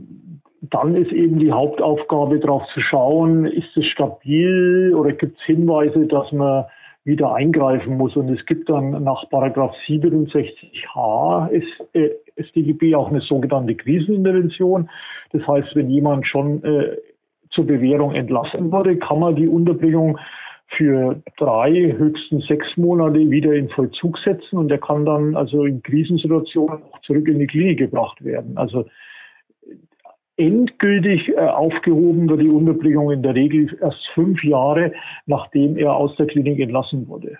dann 0.61 0.95
ist 0.95 1.11
eben 1.11 1.39
die 1.39 1.51
Hauptaufgabe 1.51 2.39
darauf 2.39 2.63
zu 2.73 2.79
schauen, 2.81 3.45
ist 3.45 3.75
es 3.75 3.85
stabil 3.85 4.93
oder 4.95 5.11
gibt 5.11 5.37
es 5.37 5.43
Hinweise, 5.45 6.07
dass 6.07 6.31
man 6.31 6.65
wieder 7.03 7.33
eingreifen 7.35 7.97
muss. 7.97 8.15
Und 8.15 8.29
es 8.29 8.45
gibt 8.45 8.69
dann 8.69 9.03
nach 9.03 9.29
Paragraph 9.29 9.75
67h 9.87 11.61
äh, 11.93 12.09
StGB 12.41 12.95
auch 12.95 13.09
eine 13.09 13.21
sogenannte 13.21 13.75
Krisenintervention. 13.75 14.89
Das 15.31 15.47
heißt, 15.47 15.75
wenn 15.75 15.89
jemand 15.89 16.27
schon 16.27 16.63
äh, 16.63 16.97
zur 17.51 17.67
Bewährung 17.67 18.13
entlassen 18.13 18.71
wurde, 18.71 18.97
kann 18.97 19.19
man 19.19 19.35
die 19.35 19.47
Unterbringung 19.47 20.17
für 20.67 21.21
drei, 21.37 21.95
höchstens 21.97 22.47
sechs 22.47 22.65
Monate 22.75 23.29
wieder 23.29 23.53
in 23.53 23.69
Vollzug 23.69 24.17
setzen 24.19 24.57
und 24.57 24.71
er 24.71 24.79
kann 24.79 25.05
dann 25.05 25.35
also 25.35 25.63
in 25.65 25.81
Krisensituationen 25.83 26.83
auch 26.83 26.99
zurück 27.01 27.27
in 27.27 27.39
die 27.39 27.47
Klinik 27.47 27.77
gebracht 27.79 28.23
werden. 28.23 28.57
Also 28.57 28.85
endgültig 30.37 31.29
äh, 31.29 31.37
aufgehoben 31.37 32.29
wird 32.29 32.41
die 32.41 32.49
Unterbringung 32.49 33.11
in 33.11 33.23
der 33.23 33.35
Regel 33.35 33.77
erst 33.81 34.05
fünf 34.13 34.43
Jahre, 34.43 34.93
nachdem 35.25 35.77
er 35.77 35.95
aus 35.95 36.15
der 36.17 36.27
Klinik 36.27 36.59
entlassen 36.59 37.07
wurde. 37.07 37.37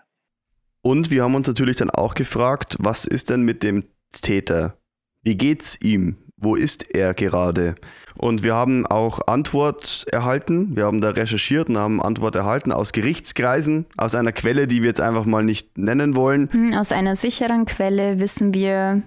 Und 0.82 1.12
wir 1.12 1.24
haben 1.24 1.36
uns 1.36 1.48
natürlich 1.48 1.78
dann 1.78 1.90
auch 1.90 2.14
gefragt, 2.14 2.78
was 2.80 3.06
ist 3.06 3.30
denn 3.30 3.42
mit 3.42 3.64
dem 3.64 3.86
Täter? 4.12 4.78
Wie 5.24 5.36
geht's 5.36 5.82
ihm? 5.82 6.18
Wo 6.46 6.54
ist 6.54 6.94
er 6.94 7.16
gerade? 7.16 7.74
Und 8.16 8.44
wir 8.44 8.54
haben 8.54 8.86
auch 8.86 9.26
Antwort 9.26 10.06
erhalten. 10.12 10.76
Wir 10.76 10.86
haben 10.86 11.02
da 11.02 11.10
recherchiert 11.10 11.70
und 11.70 11.78
haben 11.80 12.00
Antwort 12.00 12.36
erhalten 12.36 12.72
aus 12.72 12.92
Gerichtskreisen, 12.92 13.88
aus 13.98 14.14
einer 14.14 14.32
Quelle, 14.32 14.68
die 14.68 14.84
wir 14.84 14.90
jetzt 14.90 15.02
einfach 15.02 15.26
mal 15.26 15.44
nicht 15.44 15.76
nennen 15.76 16.16
wollen. 16.16 16.50
Hm, 16.52 16.74
aus 16.76 16.92
einer 16.92 17.16
sicheren 17.16 17.66
Quelle 17.66 18.20
wissen 18.20 18.54
wir, 18.54 19.02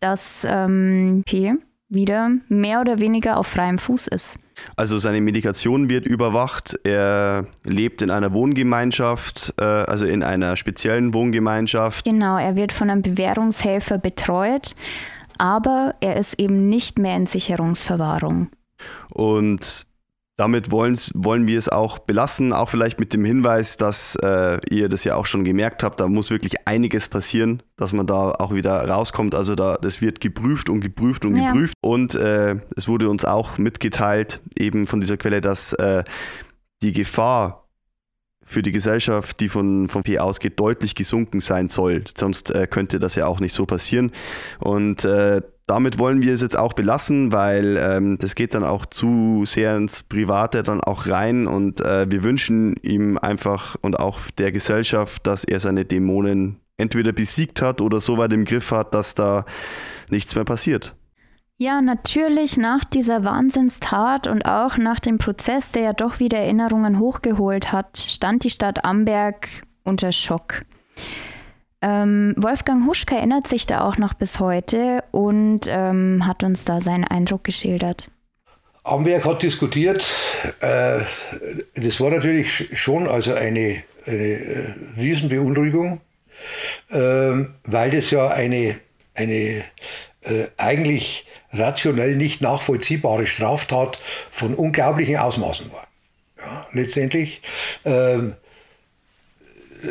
dass 0.00 0.44
ähm, 0.44 1.22
P 1.24 1.52
wieder 1.88 2.30
mehr 2.48 2.80
oder 2.80 2.98
weniger 2.98 3.36
auf 3.36 3.46
freiem 3.46 3.78
Fuß 3.78 4.08
ist. 4.08 4.40
Also 4.74 4.98
seine 4.98 5.20
Medikation 5.20 5.88
wird 5.88 6.04
überwacht. 6.04 6.78
Er 6.82 7.46
lebt 7.62 8.02
in 8.02 8.10
einer 8.10 8.32
Wohngemeinschaft, 8.32 9.54
äh, 9.58 9.62
also 9.62 10.04
in 10.04 10.24
einer 10.24 10.56
speziellen 10.56 11.14
Wohngemeinschaft. 11.14 12.04
Genau, 12.04 12.38
er 12.38 12.56
wird 12.56 12.72
von 12.72 12.90
einem 12.90 13.02
Bewährungshelfer 13.02 13.98
betreut 13.98 14.74
aber 15.38 15.92
er 16.00 16.16
ist 16.16 16.34
eben 16.38 16.68
nicht 16.68 16.98
mehr 16.98 17.16
in 17.16 17.26
Sicherungsverwahrung. 17.26 18.48
Und 19.10 19.86
damit 20.36 20.72
wollen 20.72 21.46
wir 21.46 21.58
es 21.58 21.68
auch 21.68 21.98
belassen, 22.00 22.52
auch 22.52 22.68
vielleicht 22.68 22.98
mit 22.98 23.12
dem 23.12 23.24
Hinweis, 23.24 23.76
dass 23.76 24.16
äh, 24.16 24.58
ihr 24.70 24.88
das 24.88 25.04
ja 25.04 25.14
auch 25.14 25.26
schon 25.26 25.44
gemerkt 25.44 25.82
habt, 25.82 26.00
da 26.00 26.08
muss 26.08 26.30
wirklich 26.30 26.66
einiges 26.66 27.08
passieren, 27.08 27.62
dass 27.76 27.92
man 27.92 28.06
da 28.06 28.32
auch 28.32 28.52
wieder 28.52 28.88
rauskommt. 28.88 29.34
Also 29.34 29.54
da, 29.54 29.76
das 29.76 30.00
wird 30.00 30.20
geprüft 30.20 30.68
und 30.70 30.80
geprüft 30.80 31.24
und 31.24 31.36
ja. 31.36 31.52
geprüft. 31.52 31.74
Und 31.80 32.14
äh, 32.14 32.56
es 32.76 32.88
wurde 32.88 33.08
uns 33.08 33.24
auch 33.24 33.58
mitgeteilt, 33.58 34.40
eben 34.58 34.86
von 34.86 35.00
dieser 35.00 35.16
Quelle, 35.16 35.42
dass 35.42 35.74
äh, 35.74 36.02
die 36.82 36.92
Gefahr 36.92 37.61
für 38.44 38.62
die 38.62 38.72
Gesellschaft, 38.72 39.40
die 39.40 39.48
von, 39.48 39.88
von 39.88 40.02
P 40.02 40.18
ausgeht, 40.18 40.58
deutlich 40.58 40.94
gesunken 40.94 41.40
sein 41.40 41.68
soll. 41.68 42.04
Sonst 42.16 42.50
äh, 42.54 42.66
könnte 42.66 42.98
das 42.98 43.14
ja 43.14 43.26
auch 43.26 43.40
nicht 43.40 43.54
so 43.54 43.66
passieren. 43.66 44.12
Und 44.58 45.04
äh, 45.04 45.42
damit 45.66 45.98
wollen 45.98 46.22
wir 46.22 46.34
es 46.34 46.42
jetzt 46.42 46.58
auch 46.58 46.72
belassen, 46.72 47.32
weil 47.32 47.78
ähm, 47.80 48.18
das 48.18 48.34
geht 48.34 48.54
dann 48.54 48.64
auch 48.64 48.84
zu 48.84 49.44
sehr 49.46 49.76
ins 49.76 50.02
Private 50.02 50.62
dann 50.62 50.80
auch 50.80 51.06
rein 51.06 51.46
und 51.46 51.80
äh, 51.80 52.10
wir 52.10 52.22
wünschen 52.22 52.74
ihm 52.82 53.16
einfach 53.16 53.76
und 53.80 53.98
auch 53.98 54.18
der 54.38 54.52
Gesellschaft, 54.52 55.26
dass 55.26 55.44
er 55.44 55.60
seine 55.60 55.84
Dämonen 55.84 56.58
entweder 56.76 57.12
besiegt 57.12 57.62
hat 57.62 57.80
oder 57.80 58.00
so 58.00 58.18
weit 58.18 58.32
im 58.32 58.44
Griff 58.44 58.70
hat, 58.72 58.94
dass 58.94 59.14
da 59.14 59.46
nichts 60.10 60.34
mehr 60.34 60.44
passiert. 60.44 60.94
Ja, 61.62 61.80
natürlich 61.80 62.56
nach 62.56 62.82
dieser 62.82 63.22
Wahnsinnstat 63.22 64.26
und 64.26 64.44
auch 64.46 64.78
nach 64.78 64.98
dem 64.98 65.18
Prozess, 65.18 65.70
der 65.70 65.82
ja 65.82 65.92
doch 65.92 66.18
wieder 66.18 66.38
Erinnerungen 66.38 66.98
hochgeholt 66.98 67.70
hat, 67.70 67.98
stand 67.98 68.42
die 68.42 68.50
Stadt 68.50 68.84
Amberg 68.84 69.46
unter 69.84 70.10
Schock. 70.10 70.62
Ähm, 71.80 72.34
Wolfgang 72.36 72.84
Huschka 72.88 73.14
erinnert 73.14 73.46
sich 73.46 73.64
da 73.64 73.82
auch 73.82 73.96
noch 73.96 74.14
bis 74.14 74.40
heute 74.40 75.04
und 75.12 75.68
ähm, 75.68 76.26
hat 76.26 76.42
uns 76.42 76.64
da 76.64 76.80
seinen 76.80 77.04
Eindruck 77.04 77.44
geschildert. 77.44 78.10
Amberg 78.82 79.24
hat 79.24 79.44
diskutiert. 79.44 80.04
Äh, 80.58 81.02
das 81.76 82.00
war 82.00 82.10
natürlich 82.10 82.76
schon 82.76 83.06
also 83.06 83.34
eine, 83.34 83.84
eine 84.04 84.16
äh, 84.16 84.74
Riesenbeunruhigung, 84.96 86.00
äh, 86.90 86.98
weil 86.98 87.90
das 87.92 88.10
ja 88.10 88.26
eine, 88.30 88.80
eine 89.14 89.62
äh, 90.22 90.48
eigentlich 90.56 91.24
rationell 91.52 92.16
nicht 92.16 92.40
nachvollziehbare 92.40 93.26
Straftat 93.26 93.98
von 94.30 94.54
unglaublichen 94.54 95.16
Ausmaßen 95.16 95.70
war. 95.72 95.86
Ja, 96.38 96.66
letztendlich 96.72 97.42
ähm, 97.84 98.34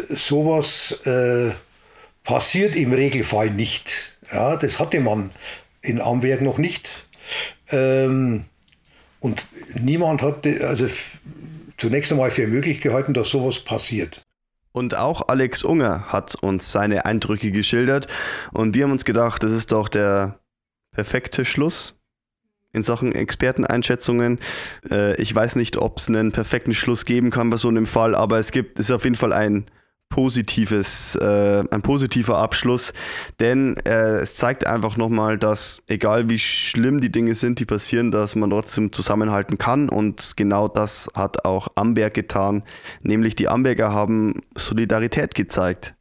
sowas 0.09 1.01
äh, 1.05 1.51
passiert 2.24 2.76
im 2.76 2.93
Regelfall 2.93 3.49
nicht. 3.49 4.18
Ja, 4.32 4.57
das 4.57 4.80
hatte 4.80 4.99
man 4.99 5.32
in 5.82 6.01
Amberg 6.01 6.41
noch 6.41 6.57
nicht. 6.57 6.89
Ähm, 7.70 8.45
und 9.20 9.45
niemand 9.76 10.22
hat 10.22 10.45
also 10.47 10.88
zunächst 11.78 12.12
einmal 12.12 12.32
für 12.32 12.47
möglich 12.47 12.82
gehalten, 12.82 13.14
dass 13.14 13.30
sowas 13.30 13.59
passiert. 13.59 14.26
Und 14.74 14.95
auch 14.95 15.28
Alex 15.28 15.64
Unger 15.64 16.05
hat 16.07 16.36
uns 16.41 16.72
seine 16.72 17.05
Eindrücke 17.05 17.51
geschildert. 17.51 18.07
Und 18.53 18.74
wir 18.74 18.86
haben 18.86 18.91
uns 18.91 19.03
gedacht, 19.05 19.43
das 19.43 19.51
ist 19.51 19.72
doch 19.72 19.89
der 19.89 20.39
perfekte 20.91 21.45
Schluss 21.45 21.97
in 22.73 22.83
Sachen 22.83 23.13
Experteneinschätzungen. 23.13 24.39
Äh, 24.89 25.21
ich 25.21 25.33
weiß 25.33 25.55
nicht, 25.55 25.77
ob 25.77 25.97
es 25.97 26.07
einen 26.07 26.31
perfekten 26.31 26.73
Schluss 26.73 27.05
geben 27.05 27.29
kann 27.29 27.49
bei 27.49 27.57
so 27.57 27.67
einem 27.67 27.85
Fall, 27.85 28.15
aber 28.15 28.39
es 28.39 28.51
gibt, 28.51 28.79
ist 28.79 28.91
auf 28.91 29.03
jeden 29.03 29.15
Fall 29.15 29.33
ein 29.33 29.65
positives, 30.09 31.15
äh, 31.15 31.63
ein 31.71 31.81
positiver 31.81 32.37
Abschluss, 32.37 32.93
denn 33.39 33.77
äh, 33.85 34.19
es 34.19 34.35
zeigt 34.35 34.67
einfach 34.67 34.97
nochmal, 34.97 35.37
dass 35.37 35.81
egal 35.87 36.29
wie 36.29 36.37
schlimm 36.37 36.99
die 36.99 37.11
Dinge 37.11 37.33
sind, 37.33 37.59
die 37.59 37.65
passieren, 37.65 38.11
dass 38.11 38.35
man 38.35 38.49
trotzdem 38.49 38.91
zusammenhalten 38.91 39.57
kann 39.57 39.87
und 39.87 40.35
genau 40.35 40.67
das 40.67 41.09
hat 41.15 41.45
auch 41.45 41.69
Amberg 41.75 42.13
getan, 42.13 42.63
nämlich 43.01 43.35
die 43.35 43.47
Amberger 43.47 43.93
haben 43.93 44.41
Solidarität 44.55 45.33
gezeigt. 45.33 45.95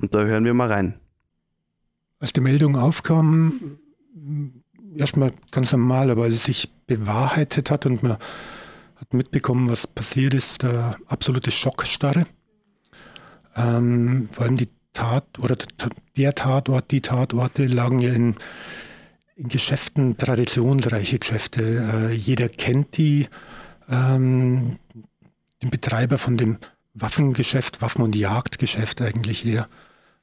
Und 0.00 0.14
da 0.14 0.22
hören 0.22 0.44
wir 0.44 0.54
mal 0.54 0.70
rein. 0.70 1.00
Als 2.20 2.32
die 2.32 2.40
Meldung 2.40 2.76
aufkam, 2.76 3.78
erstmal 4.96 5.30
ganz 5.50 5.72
normal, 5.72 6.10
aber 6.10 6.26
es 6.26 6.44
sich 6.44 6.70
bewahrheitet 6.86 7.70
hat 7.70 7.86
und 7.86 8.02
man 8.02 8.18
hat 8.96 9.12
mitbekommen, 9.12 9.70
was 9.70 9.86
passiert 9.86 10.34
ist, 10.34 10.62
der 10.62 10.96
absolute 11.06 11.50
Schockstarre. 11.50 12.26
Ähm, 13.54 14.28
vor 14.30 14.46
allem 14.46 14.56
die 14.56 14.68
Tat 14.92 15.38
oder 15.38 15.56
der 16.16 16.34
Tatort, 16.34 16.90
die 16.90 17.02
Tatorte 17.02 17.66
lagen 17.66 17.98
ja 17.98 18.12
in, 18.12 18.34
in 19.36 19.48
Geschäften, 19.48 20.16
traditionsreiche 20.16 21.18
Geschäfte. 21.18 21.62
Äh, 21.62 22.14
jeder 22.14 22.48
kennt 22.48 22.96
die, 22.96 23.28
ähm, 23.90 24.78
den 25.62 25.70
Betreiber 25.70 26.16
von 26.16 26.38
dem 26.38 26.58
Waffengeschäft, 26.94 27.82
Waffen- 27.82 28.02
und 28.02 28.16
Jagdgeschäft 28.16 29.02
eigentlich 29.02 29.44
eher. 29.44 29.68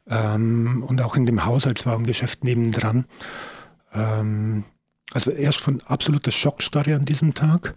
Ähm, 0.09 0.83
und 0.85 1.01
auch 1.01 1.15
in 1.15 1.27
dem 1.27 1.45
Haushaltswagengeschäft 1.45 2.43
nebendran. 2.43 3.05
Ähm, 3.93 4.63
also 5.11 5.31
erst 5.31 5.61
von 5.61 5.81
absoluter 5.81 6.31
Schockstarre 6.31 6.95
an 6.95 7.05
diesem 7.05 7.33
Tag 7.33 7.75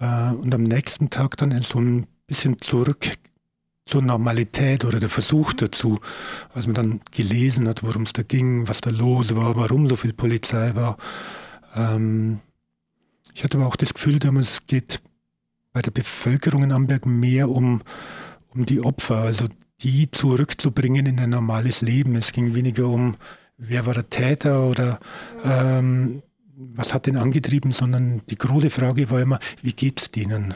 äh, 0.00 0.32
und 0.32 0.54
am 0.54 0.62
nächsten 0.62 1.10
Tag 1.10 1.36
dann 1.36 1.52
in 1.52 1.62
so 1.62 1.80
ein 1.80 2.06
bisschen 2.26 2.58
zurück 2.60 3.06
zur 3.84 4.02
Normalität 4.02 4.84
oder 4.84 5.00
der 5.00 5.08
Versuch 5.08 5.52
dazu, 5.54 6.00
als 6.54 6.66
man 6.66 6.74
dann 6.74 7.00
gelesen 7.10 7.68
hat, 7.68 7.82
worum 7.82 8.02
es 8.02 8.12
da 8.12 8.22
ging, 8.22 8.68
was 8.68 8.80
da 8.80 8.90
los 8.90 9.34
war, 9.34 9.56
warum 9.56 9.88
so 9.88 9.96
viel 9.96 10.12
Polizei 10.12 10.74
war. 10.74 10.96
Ähm, 11.74 12.40
ich 13.34 13.44
hatte 13.44 13.58
aber 13.58 13.66
auch 13.66 13.76
das 13.76 13.94
Gefühl, 13.94 14.18
damals 14.18 14.66
geht 14.66 15.00
bei 15.72 15.82
der 15.82 15.90
Bevölkerung 15.90 16.62
in 16.62 16.72
Amberg 16.72 17.06
mehr 17.06 17.48
um, 17.48 17.82
um 18.48 18.66
die 18.66 18.80
Opfer, 18.80 19.16
also 19.16 19.46
die 19.80 20.10
zurückzubringen 20.10 21.06
in 21.06 21.18
ein 21.18 21.30
normales 21.30 21.80
Leben. 21.80 22.14
Es 22.14 22.32
ging 22.32 22.54
weniger 22.54 22.86
um, 22.86 23.16
wer 23.62 23.86
war 23.86 23.94
der 23.94 24.10
Täter 24.10 24.64
oder 24.64 24.98
ähm, 25.44 26.22
was 26.54 26.92
hat 26.92 27.06
den 27.06 27.16
angetrieben, 27.16 27.72
sondern 27.72 28.22
die 28.28 28.36
große 28.36 28.70
Frage 28.70 29.10
war 29.10 29.20
immer, 29.20 29.38
wie 29.62 29.72
geht 29.72 30.00
es 30.00 30.10
denen 30.10 30.54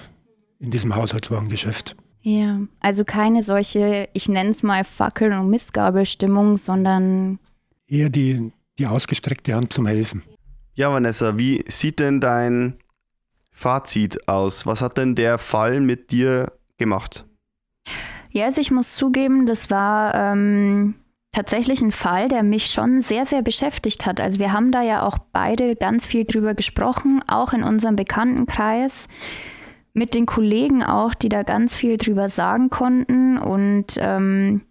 in 0.58 0.70
diesem 0.70 0.94
Haushaltswagengeschäft? 0.94 1.96
Ja, 2.22 2.60
also 2.80 3.04
keine 3.04 3.42
solche, 3.42 4.08
ich 4.12 4.28
nenne 4.28 4.50
es 4.50 4.62
mal 4.62 4.84
Fackel- 4.84 5.32
und 5.32 5.48
Missgabelstimmung, 5.48 6.56
sondern 6.56 7.38
eher 7.86 8.10
die, 8.10 8.52
die 8.78 8.86
ausgestreckte 8.86 9.54
Hand 9.54 9.72
zum 9.72 9.86
Helfen. 9.86 10.22
Ja, 10.74 10.92
Vanessa, 10.92 11.38
wie 11.38 11.64
sieht 11.68 12.00
denn 12.00 12.20
dein 12.20 12.74
Fazit 13.52 14.28
aus? 14.28 14.66
Was 14.66 14.82
hat 14.82 14.98
denn 14.98 15.14
der 15.14 15.38
Fall 15.38 15.80
mit 15.80 16.10
dir 16.10 16.52
gemacht? 16.76 17.24
Ja, 18.32 18.46
also 18.46 18.60
ich 18.60 18.70
muss 18.70 18.96
zugeben, 18.96 19.46
das 19.46 19.70
war 19.70 20.14
ähm, 20.14 20.96
tatsächlich 21.36 21.82
ein 21.82 21.92
Fall, 21.92 22.28
der 22.28 22.42
mich 22.42 22.68
schon 22.68 23.02
sehr, 23.02 23.26
sehr 23.26 23.42
beschäftigt 23.42 24.06
hat. 24.06 24.20
Also 24.20 24.38
wir 24.38 24.54
haben 24.54 24.72
da 24.72 24.80
ja 24.80 25.02
auch 25.02 25.18
beide 25.32 25.76
ganz 25.76 26.06
viel 26.06 26.24
drüber 26.24 26.54
gesprochen, 26.54 27.20
auch 27.26 27.52
in 27.52 27.62
unserem 27.62 27.94
Bekanntenkreis 27.94 29.06
mit 29.92 30.14
den 30.14 30.24
Kollegen 30.24 30.82
auch, 30.82 31.12
die 31.12 31.28
da 31.28 31.42
ganz 31.42 31.76
viel 31.76 31.98
drüber 31.98 32.30
sagen 32.30 32.70
konnten. 32.70 33.36
Und 33.36 33.98
ähm, 33.98 34.62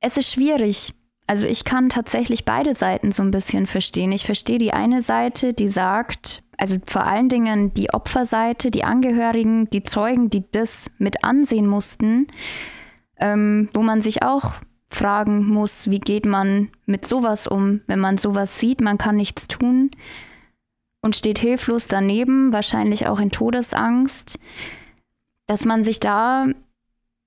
es 0.00 0.18
ist 0.18 0.34
schwierig. 0.34 0.92
Also 1.26 1.46
ich 1.46 1.64
kann 1.64 1.88
tatsächlich 1.88 2.44
beide 2.44 2.74
Seiten 2.74 3.10
so 3.10 3.22
ein 3.22 3.30
bisschen 3.30 3.66
verstehen. 3.66 4.12
Ich 4.12 4.26
verstehe 4.26 4.58
die 4.58 4.74
eine 4.74 5.00
Seite, 5.00 5.54
die 5.54 5.70
sagt, 5.70 6.42
also 6.58 6.76
vor 6.84 7.06
allen 7.06 7.30
Dingen 7.30 7.72
die 7.72 7.94
Opferseite, 7.94 8.70
die 8.70 8.84
Angehörigen, 8.84 9.70
die 9.70 9.84
Zeugen, 9.84 10.28
die 10.28 10.44
das 10.52 10.90
mit 10.98 11.24
ansehen 11.24 11.66
mussten, 11.66 12.26
ähm, 13.16 13.70
wo 13.72 13.82
man 13.82 14.02
sich 14.02 14.22
auch 14.22 14.56
fragen 14.94 15.46
muss, 15.46 15.90
wie 15.90 16.00
geht 16.00 16.26
man 16.26 16.70
mit 16.86 17.06
sowas 17.06 17.46
um, 17.46 17.80
wenn 17.86 17.98
man 17.98 18.18
sowas 18.18 18.58
sieht, 18.58 18.80
man 18.80 18.98
kann 18.98 19.16
nichts 19.16 19.48
tun 19.48 19.90
und 21.00 21.16
steht 21.16 21.38
hilflos 21.38 21.88
daneben, 21.88 22.52
wahrscheinlich 22.52 23.06
auch 23.06 23.18
in 23.18 23.30
Todesangst, 23.30 24.38
dass 25.46 25.64
man 25.64 25.82
sich 25.82 26.00
da 26.00 26.46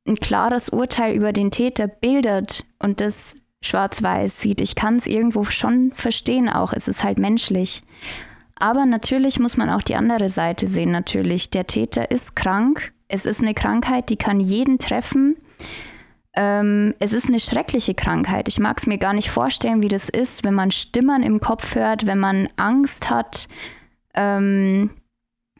ein 0.07 0.15
klares 0.15 0.69
Urteil 0.69 1.15
über 1.15 1.33
den 1.33 1.51
Täter 1.51 1.87
bildet 1.87 2.65
und 2.79 3.01
das 3.01 3.35
schwarz-weiß 3.61 4.39
sieht. 4.39 4.61
Ich 4.61 4.75
kann 4.75 4.97
es 4.97 5.07
irgendwo 5.07 5.43
schon 5.45 5.91
verstehen 5.93 6.49
auch, 6.49 6.73
es 6.73 6.87
ist 6.87 7.03
halt 7.03 7.17
menschlich. 7.17 7.83
Aber 8.57 8.85
natürlich 8.85 9.39
muss 9.39 9.57
man 9.57 9.69
auch 9.69 9.81
die 9.81 9.95
andere 9.95 10.29
Seite 10.29 10.69
sehen, 10.69 10.91
natürlich. 10.91 11.49
Der 11.49 11.67
Täter 11.67 12.11
ist 12.11 12.35
krank, 12.35 12.93
es 13.07 13.25
ist 13.25 13.41
eine 13.41 13.53
Krankheit, 13.53 14.09
die 14.09 14.15
kann 14.15 14.39
jeden 14.39 14.79
treffen. 14.79 15.35
Ähm, 16.35 16.93
es 16.99 17.13
ist 17.13 17.27
eine 17.27 17.39
schreckliche 17.39 17.93
Krankheit. 17.93 18.47
Ich 18.47 18.59
mag 18.59 18.77
es 18.77 18.87
mir 18.87 18.97
gar 18.97 19.13
nicht 19.13 19.29
vorstellen, 19.29 19.81
wie 19.81 19.87
das 19.87 20.09
ist, 20.09 20.43
wenn 20.43 20.53
man 20.53 20.71
Stimmen 20.71 21.23
im 21.23 21.39
Kopf 21.39 21.75
hört, 21.75 22.05
wenn 22.05 22.19
man 22.19 22.47
Angst 22.57 23.09
hat. 23.09 23.47
Ähm, 24.13 24.89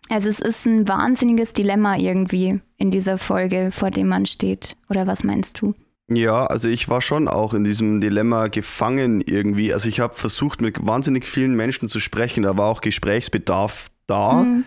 also 0.10 0.30
es 0.30 0.40
ist 0.40 0.66
ein 0.66 0.88
wahnsinniges 0.88 1.54
Dilemma 1.54 1.98
irgendwie 1.98 2.60
in 2.78 2.92
dieser 2.92 3.18
Folge, 3.18 3.70
vor 3.72 3.90
dem 3.90 4.08
man 4.08 4.26
steht. 4.26 4.76
Oder 4.90 5.08
was 5.08 5.24
meinst 5.24 5.62
du? 5.62 5.74
Ja, 6.08 6.46
also 6.46 6.70
ich 6.70 6.88
war 6.88 7.02
schon 7.02 7.28
auch 7.28 7.54
in 7.54 7.64
diesem 7.64 8.00
Dilemma 8.00 8.48
gefangen 8.48 9.22
irgendwie. 9.22 9.74
Also 9.74 9.90
ich 9.90 10.00
habe 10.00 10.14
versucht, 10.14 10.62
mit 10.62 10.86
wahnsinnig 10.86 11.26
vielen 11.26 11.56
Menschen 11.56 11.88
zu 11.88 12.00
sprechen. 12.00 12.44
Da 12.44 12.58
war 12.58 12.68
auch 12.68 12.82
Gesprächsbedarf 12.82 13.90
da. 14.06 14.44
Mhm. 14.44 14.66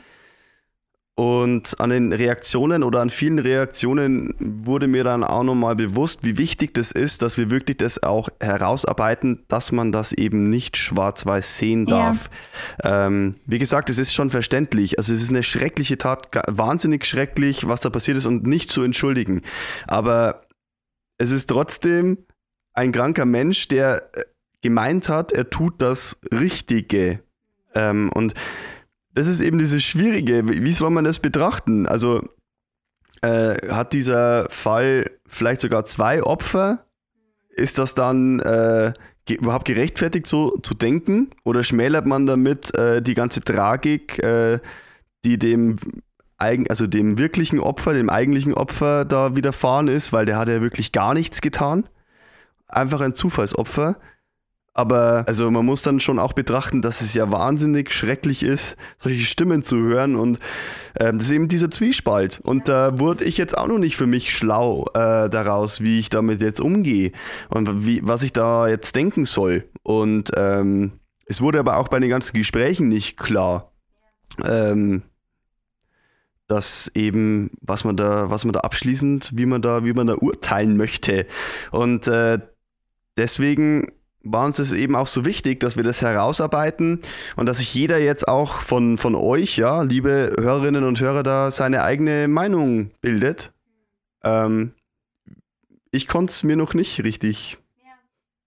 Und 1.19 1.81
an 1.81 1.91
den 1.91 2.13
Reaktionen 2.13 2.85
oder 2.85 3.01
an 3.01 3.11
vielen 3.11 3.41
Reaktionen 3.41 4.37
wurde 4.39 4.87
mir 4.87 5.03
dann 5.03 5.25
auch 5.25 5.43
nochmal 5.43 5.75
bewusst, 5.75 6.21
wie 6.23 6.39
wichtig 6.39 6.75
das 6.75 6.93
ist, 6.93 7.23
dass 7.23 7.37
wir 7.37 7.51
wirklich 7.51 7.79
das 7.79 8.01
auch 8.05 8.29
herausarbeiten, 8.39 9.43
dass 9.49 9.73
man 9.73 9.91
das 9.91 10.13
eben 10.13 10.49
nicht 10.49 10.77
schwarz-weiß 10.77 11.59
sehen 11.59 11.87
darf. 11.87 12.31
Ja. 12.85 13.09
Ähm, 13.09 13.35
wie 13.47 13.59
gesagt, 13.59 13.91
es 13.91 13.99
ist 13.99 14.15
schon 14.15 14.31
verständlich. 14.31 14.97
Also 14.97 15.13
es 15.13 15.21
ist 15.21 15.31
eine 15.31 15.43
schreckliche 15.43 15.99
Tat, 15.99 16.29
wahnsinnig 16.47 17.05
schrecklich, 17.05 17.67
was 17.67 17.81
da 17.81 17.91
passiert 17.91 18.17
ist 18.17 18.27
und 18.27 18.47
nicht 18.47 18.69
zu 18.69 18.85
entschuldigen. 18.85 19.43
Aber 19.89 20.43
es 21.17 21.33
ist 21.33 21.49
trotzdem 21.49 22.19
ein 22.75 22.93
kranker 22.93 23.25
Mensch, 23.25 23.67
der 23.67 24.09
äh, 24.15 24.23
gemeint 24.63 25.09
hat, 25.09 25.33
er 25.33 25.51
tut 25.51 25.83
das 25.83 26.21
Richtige. 26.31 27.25
Ähm, 27.75 28.09
und 28.15 28.35
das 29.19 29.27
ist 29.27 29.41
eben 29.41 29.59
dieses 29.59 29.83
Schwierige. 29.83 30.49
Wie 30.49 30.73
soll 30.73 30.91
man 30.91 31.03
das 31.03 31.19
betrachten? 31.19 31.87
Also 31.87 32.23
äh, 33.23 33.57
hat 33.69 33.93
dieser 33.93 34.49
Fall 34.49 35.11
vielleicht 35.27 35.61
sogar 35.61 35.85
zwei 35.85 36.23
Opfer? 36.23 36.85
Ist 37.49 37.79
das 37.79 37.95
dann 37.95 38.39
äh, 38.39 38.93
ge 39.27 39.39
überhaupt 39.39 39.65
gerechtfertigt, 39.65 40.29
so 40.29 40.57
zu 40.63 40.73
denken? 40.75 41.31
Oder 41.43 41.65
schmälert 41.65 42.07
man 42.07 42.27
damit 42.27 42.73
äh, 42.79 43.03
die 43.03 43.15
ganze 43.15 43.41
Tragik, 43.41 44.23
äh, 44.23 44.61
die 45.25 45.37
dem 45.37 45.79
also 46.37 46.87
dem 46.87 47.19
wirklichen 47.19 47.59
Opfer, 47.59 47.95
dem 47.95 48.11
eigentlichen 48.11 48.55
Opfer 48.55 49.05
da 49.05 49.35
widerfahren 49.35 49.89
ist, 49.89 50.13
weil 50.13 50.27
der 50.27 50.39
hat 50.39 50.49
ja 50.49 50.63
wirklich 50.63 50.93
gar 50.93 51.13
nichts 51.13 51.41
getan. 51.41 51.89
Einfach 52.69 53.01
ein 53.01 53.15
Zufallsopfer. 53.15 53.97
Aber 54.79 55.25
also 55.27 55.51
man 55.51 55.67
muss 55.67 55.83
dann 55.83 55.99
schon 55.99 56.21
auch 56.21 56.35
betrachten, 56.35 56.83
dass 56.83 57.01
es 57.01 57.13
ja 57.13 57.33
wahnsinnig 57.33 57.93
schrecklich 57.93 58.45
ist, 58.45 58.77
solche 58.99 59.25
Stimmen 59.25 59.65
zu 59.65 59.77
hören. 59.79 60.15
Und 60.15 60.39
ähm, 61.01 61.19
das 61.19 61.27
ist 61.27 61.33
eben 61.33 61.49
dieser 61.49 61.69
Zwiespalt. 61.69 62.39
Und 62.45 62.69
da 62.69 62.97
wurde 63.01 63.25
ich 63.25 63.39
jetzt 63.39 63.59
auch 63.59 63.67
noch 63.67 63.81
nicht 63.81 63.97
für 63.97 64.07
mich 64.07 64.33
schlau 64.33 64.87
äh, 64.95 65.29
daraus, 65.29 65.81
wie 65.81 65.99
ich 65.99 66.11
damit 66.11 66.41
jetzt 66.41 66.61
umgehe 66.61 67.11
und 67.49 67.87
wie, 67.87 68.03
was 68.05 68.23
ich 68.23 68.33
da 68.33 68.69
jetzt 68.69 68.95
denken 68.95 69.25
soll. 69.25 69.69
Und 69.83 70.31
ähm, 70.37 70.93
es 71.27 71.41
wurde 71.41 71.59
aber 71.59 71.79
auch 71.79 71.89
bei 71.89 71.99
den 71.99 72.11
ganzen 72.11 72.37
Gesprächen 72.37 72.87
nicht 72.87 73.17
klar. 73.17 73.73
Ähm, 74.47 75.03
dass 76.47 76.89
eben, 76.95 77.51
was 77.61 77.83
man 77.83 77.97
da, 77.97 78.31
was 78.31 78.45
man 78.45 78.53
da 78.53 78.61
abschließend, 78.61 79.33
wie 79.35 79.45
man 79.45 79.61
da, 79.61 79.85
wie 79.85 79.93
man 79.93 80.07
da 80.07 80.15
urteilen 80.15 80.77
möchte. 80.77 81.27
Und 81.73 82.07
äh, 82.07 82.39
deswegen 83.17 83.89
war 84.23 84.45
uns 84.45 84.59
es 84.59 84.73
eben 84.73 84.97
auch 84.97 85.07
so 85.07 85.25
wichtig, 85.25 85.61
dass 85.61 85.77
wir 85.77 85.85
das 85.85 86.03
herausarbeiten 86.03 87.01
und 87.37 87.47
dass 87.47 87.59
sich 87.59 87.73
jeder 87.75 87.99
jetzt 87.99 88.29
auch 88.29 88.61
von, 88.61 88.99
von 88.99 89.15
euch, 89.15 89.57
ja, 89.57 89.83
liebe 89.83 90.35
Hörerinnen 90.39 90.85
und 90.85 91.01
Hörer, 91.01 91.23
da 91.23 91.51
seine 91.51 91.83
eigene 91.83 92.29
Meinung 92.29 92.91
bildet. 93.01 93.53
Ähm, 94.23 94.73
ich 95.91 96.09
konnte 96.09 96.33
es 96.33 96.43
mir 96.43 96.57
noch 96.57 96.75
nicht 96.75 97.03
richtig 97.05 97.59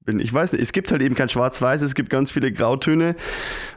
bin. 0.04 0.20
Ich 0.20 0.34
weiß 0.34 0.54
nicht, 0.54 0.62
es 0.62 0.72
gibt 0.72 0.92
halt 0.92 1.02
eben 1.02 1.16
kein 1.16 1.30
Schwarz-Weiß, 1.30 1.82
es 1.82 1.96
gibt 1.96 2.10
ganz 2.10 2.32
viele 2.32 2.52
Grautöne 2.52 3.16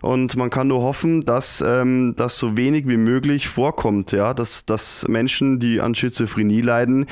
und 0.00 0.36
man 0.36 0.50
kann 0.50 0.68
nur 0.68 0.82
hoffen, 0.82 1.24
dass 1.24 1.62
ähm, 1.66 2.14
das 2.16 2.38
so 2.38 2.56
wenig 2.56 2.88
wie 2.88 2.96
möglich 2.96 3.48
vorkommt, 3.48 4.12
ja, 4.12 4.34
dass, 4.34 4.64
dass 4.64 5.06
Menschen, 5.08 5.60
die 5.60 5.80
an 5.80 5.94
Schizophrenie 5.94 6.60
leiden, 6.60 7.06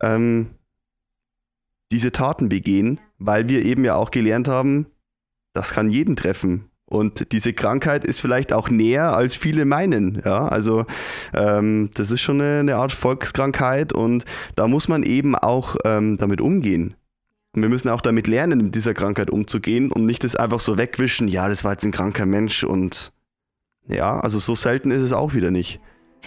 ähm, 0.00 0.50
diese 1.90 2.12
Taten 2.12 2.48
begehen 2.48 3.00
weil 3.26 3.48
wir 3.48 3.64
eben 3.64 3.84
ja 3.84 3.94
auch 3.96 4.10
gelernt 4.10 4.48
haben, 4.48 4.86
das 5.52 5.72
kann 5.72 5.88
jeden 5.88 6.16
treffen. 6.16 6.68
Und 6.86 7.32
diese 7.32 7.54
Krankheit 7.54 8.04
ist 8.04 8.20
vielleicht 8.20 8.52
auch 8.52 8.68
näher, 8.68 9.14
als 9.16 9.34
viele 9.34 9.64
meinen. 9.64 10.20
Ja, 10.24 10.46
also 10.48 10.84
ähm, 11.32 11.90
das 11.94 12.10
ist 12.10 12.20
schon 12.20 12.40
eine, 12.40 12.60
eine, 12.60 12.76
Art 12.76 12.92
Volkskrankheit 12.92 13.94
und 13.94 14.26
da 14.56 14.68
muss 14.68 14.88
man 14.88 15.02
eben 15.02 15.34
auch 15.34 15.76
ähm, 15.86 16.18
damit 16.18 16.42
umgehen. 16.42 16.94
Wir 17.54 17.70
müssen 17.70 17.88
auch 17.88 18.02
damit 18.02 18.26
lernen, 18.26 18.58
mit 18.58 18.74
dieser 18.74 18.92
Krankheit 18.92 19.30
umzugehen 19.30 19.90
und 19.90 20.04
nicht 20.04 20.22
das 20.22 20.36
einfach 20.36 20.60
so 20.60 20.76
wegwischen, 20.76 21.28
ja, 21.28 21.48
das 21.48 21.64
war 21.64 21.72
jetzt 21.72 21.84
ein 21.84 21.92
kranker 21.92 22.26
Mensch 22.26 22.62
und 22.62 23.12
ja, 23.88 24.20
also 24.20 24.38
so 24.38 24.54
selten 24.54 24.90
ist 24.90 25.02
es 25.02 25.12
auch 25.12 25.32
wieder 25.32 25.50
nicht. 25.50 25.80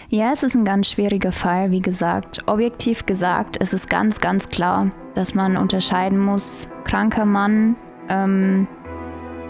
Ja, 0.08 0.32
es 0.32 0.42
ist 0.42 0.54
ein 0.54 0.64
ganz 0.64 0.88
schwieriger 0.88 1.32
Fall, 1.32 1.70
wie 1.70 1.80
gesagt. 1.80 2.44
Objektiv 2.46 3.06
gesagt, 3.06 3.56
es 3.60 3.72
ist 3.72 3.90
ganz, 3.90 4.20
ganz 4.20 4.48
klar, 4.48 4.90
dass 5.14 5.34
man 5.34 5.56
unterscheiden 5.56 6.18
muss, 6.18 6.68
kranker 6.84 7.24
Mann, 7.24 7.76
ähm, 8.08 8.68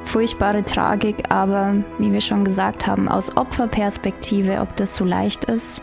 furchtbare 0.05 0.65
Tragik, 0.65 1.31
aber 1.31 1.75
wie 1.99 2.13
wir 2.13 2.21
schon 2.21 2.45
gesagt 2.45 2.87
haben, 2.87 3.09
aus 3.09 3.37
Opferperspektive, 3.37 4.61
ob 4.61 4.75
das 4.77 4.97
so 4.97 5.05
leicht 5.05 5.45
ist, 5.47 5.83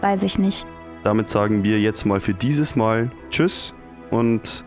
weiß 0.00 0.22
ich 0.22 0.38
nicht. 0.38 0.66
Damit 1.04 1.28
sagen 1.28 1.62
wir 1.62 1.80
jetzt 1.80 2.04
mal 2.04 2.20
für 2.20 2.34
dieses 2.34 2.76
Mal 2.76 3.10
Tschüss 3.30 3.74
und 4.10 4.64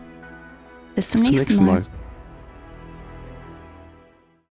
bis 0.94 1.10
zum, 1.10 1.20
bis 1.20 1.30
nächsten, 1.30 1.48
nächsten, 1.48 1.64
Mal. 1.64 1.72
Mal. 1.80 1.86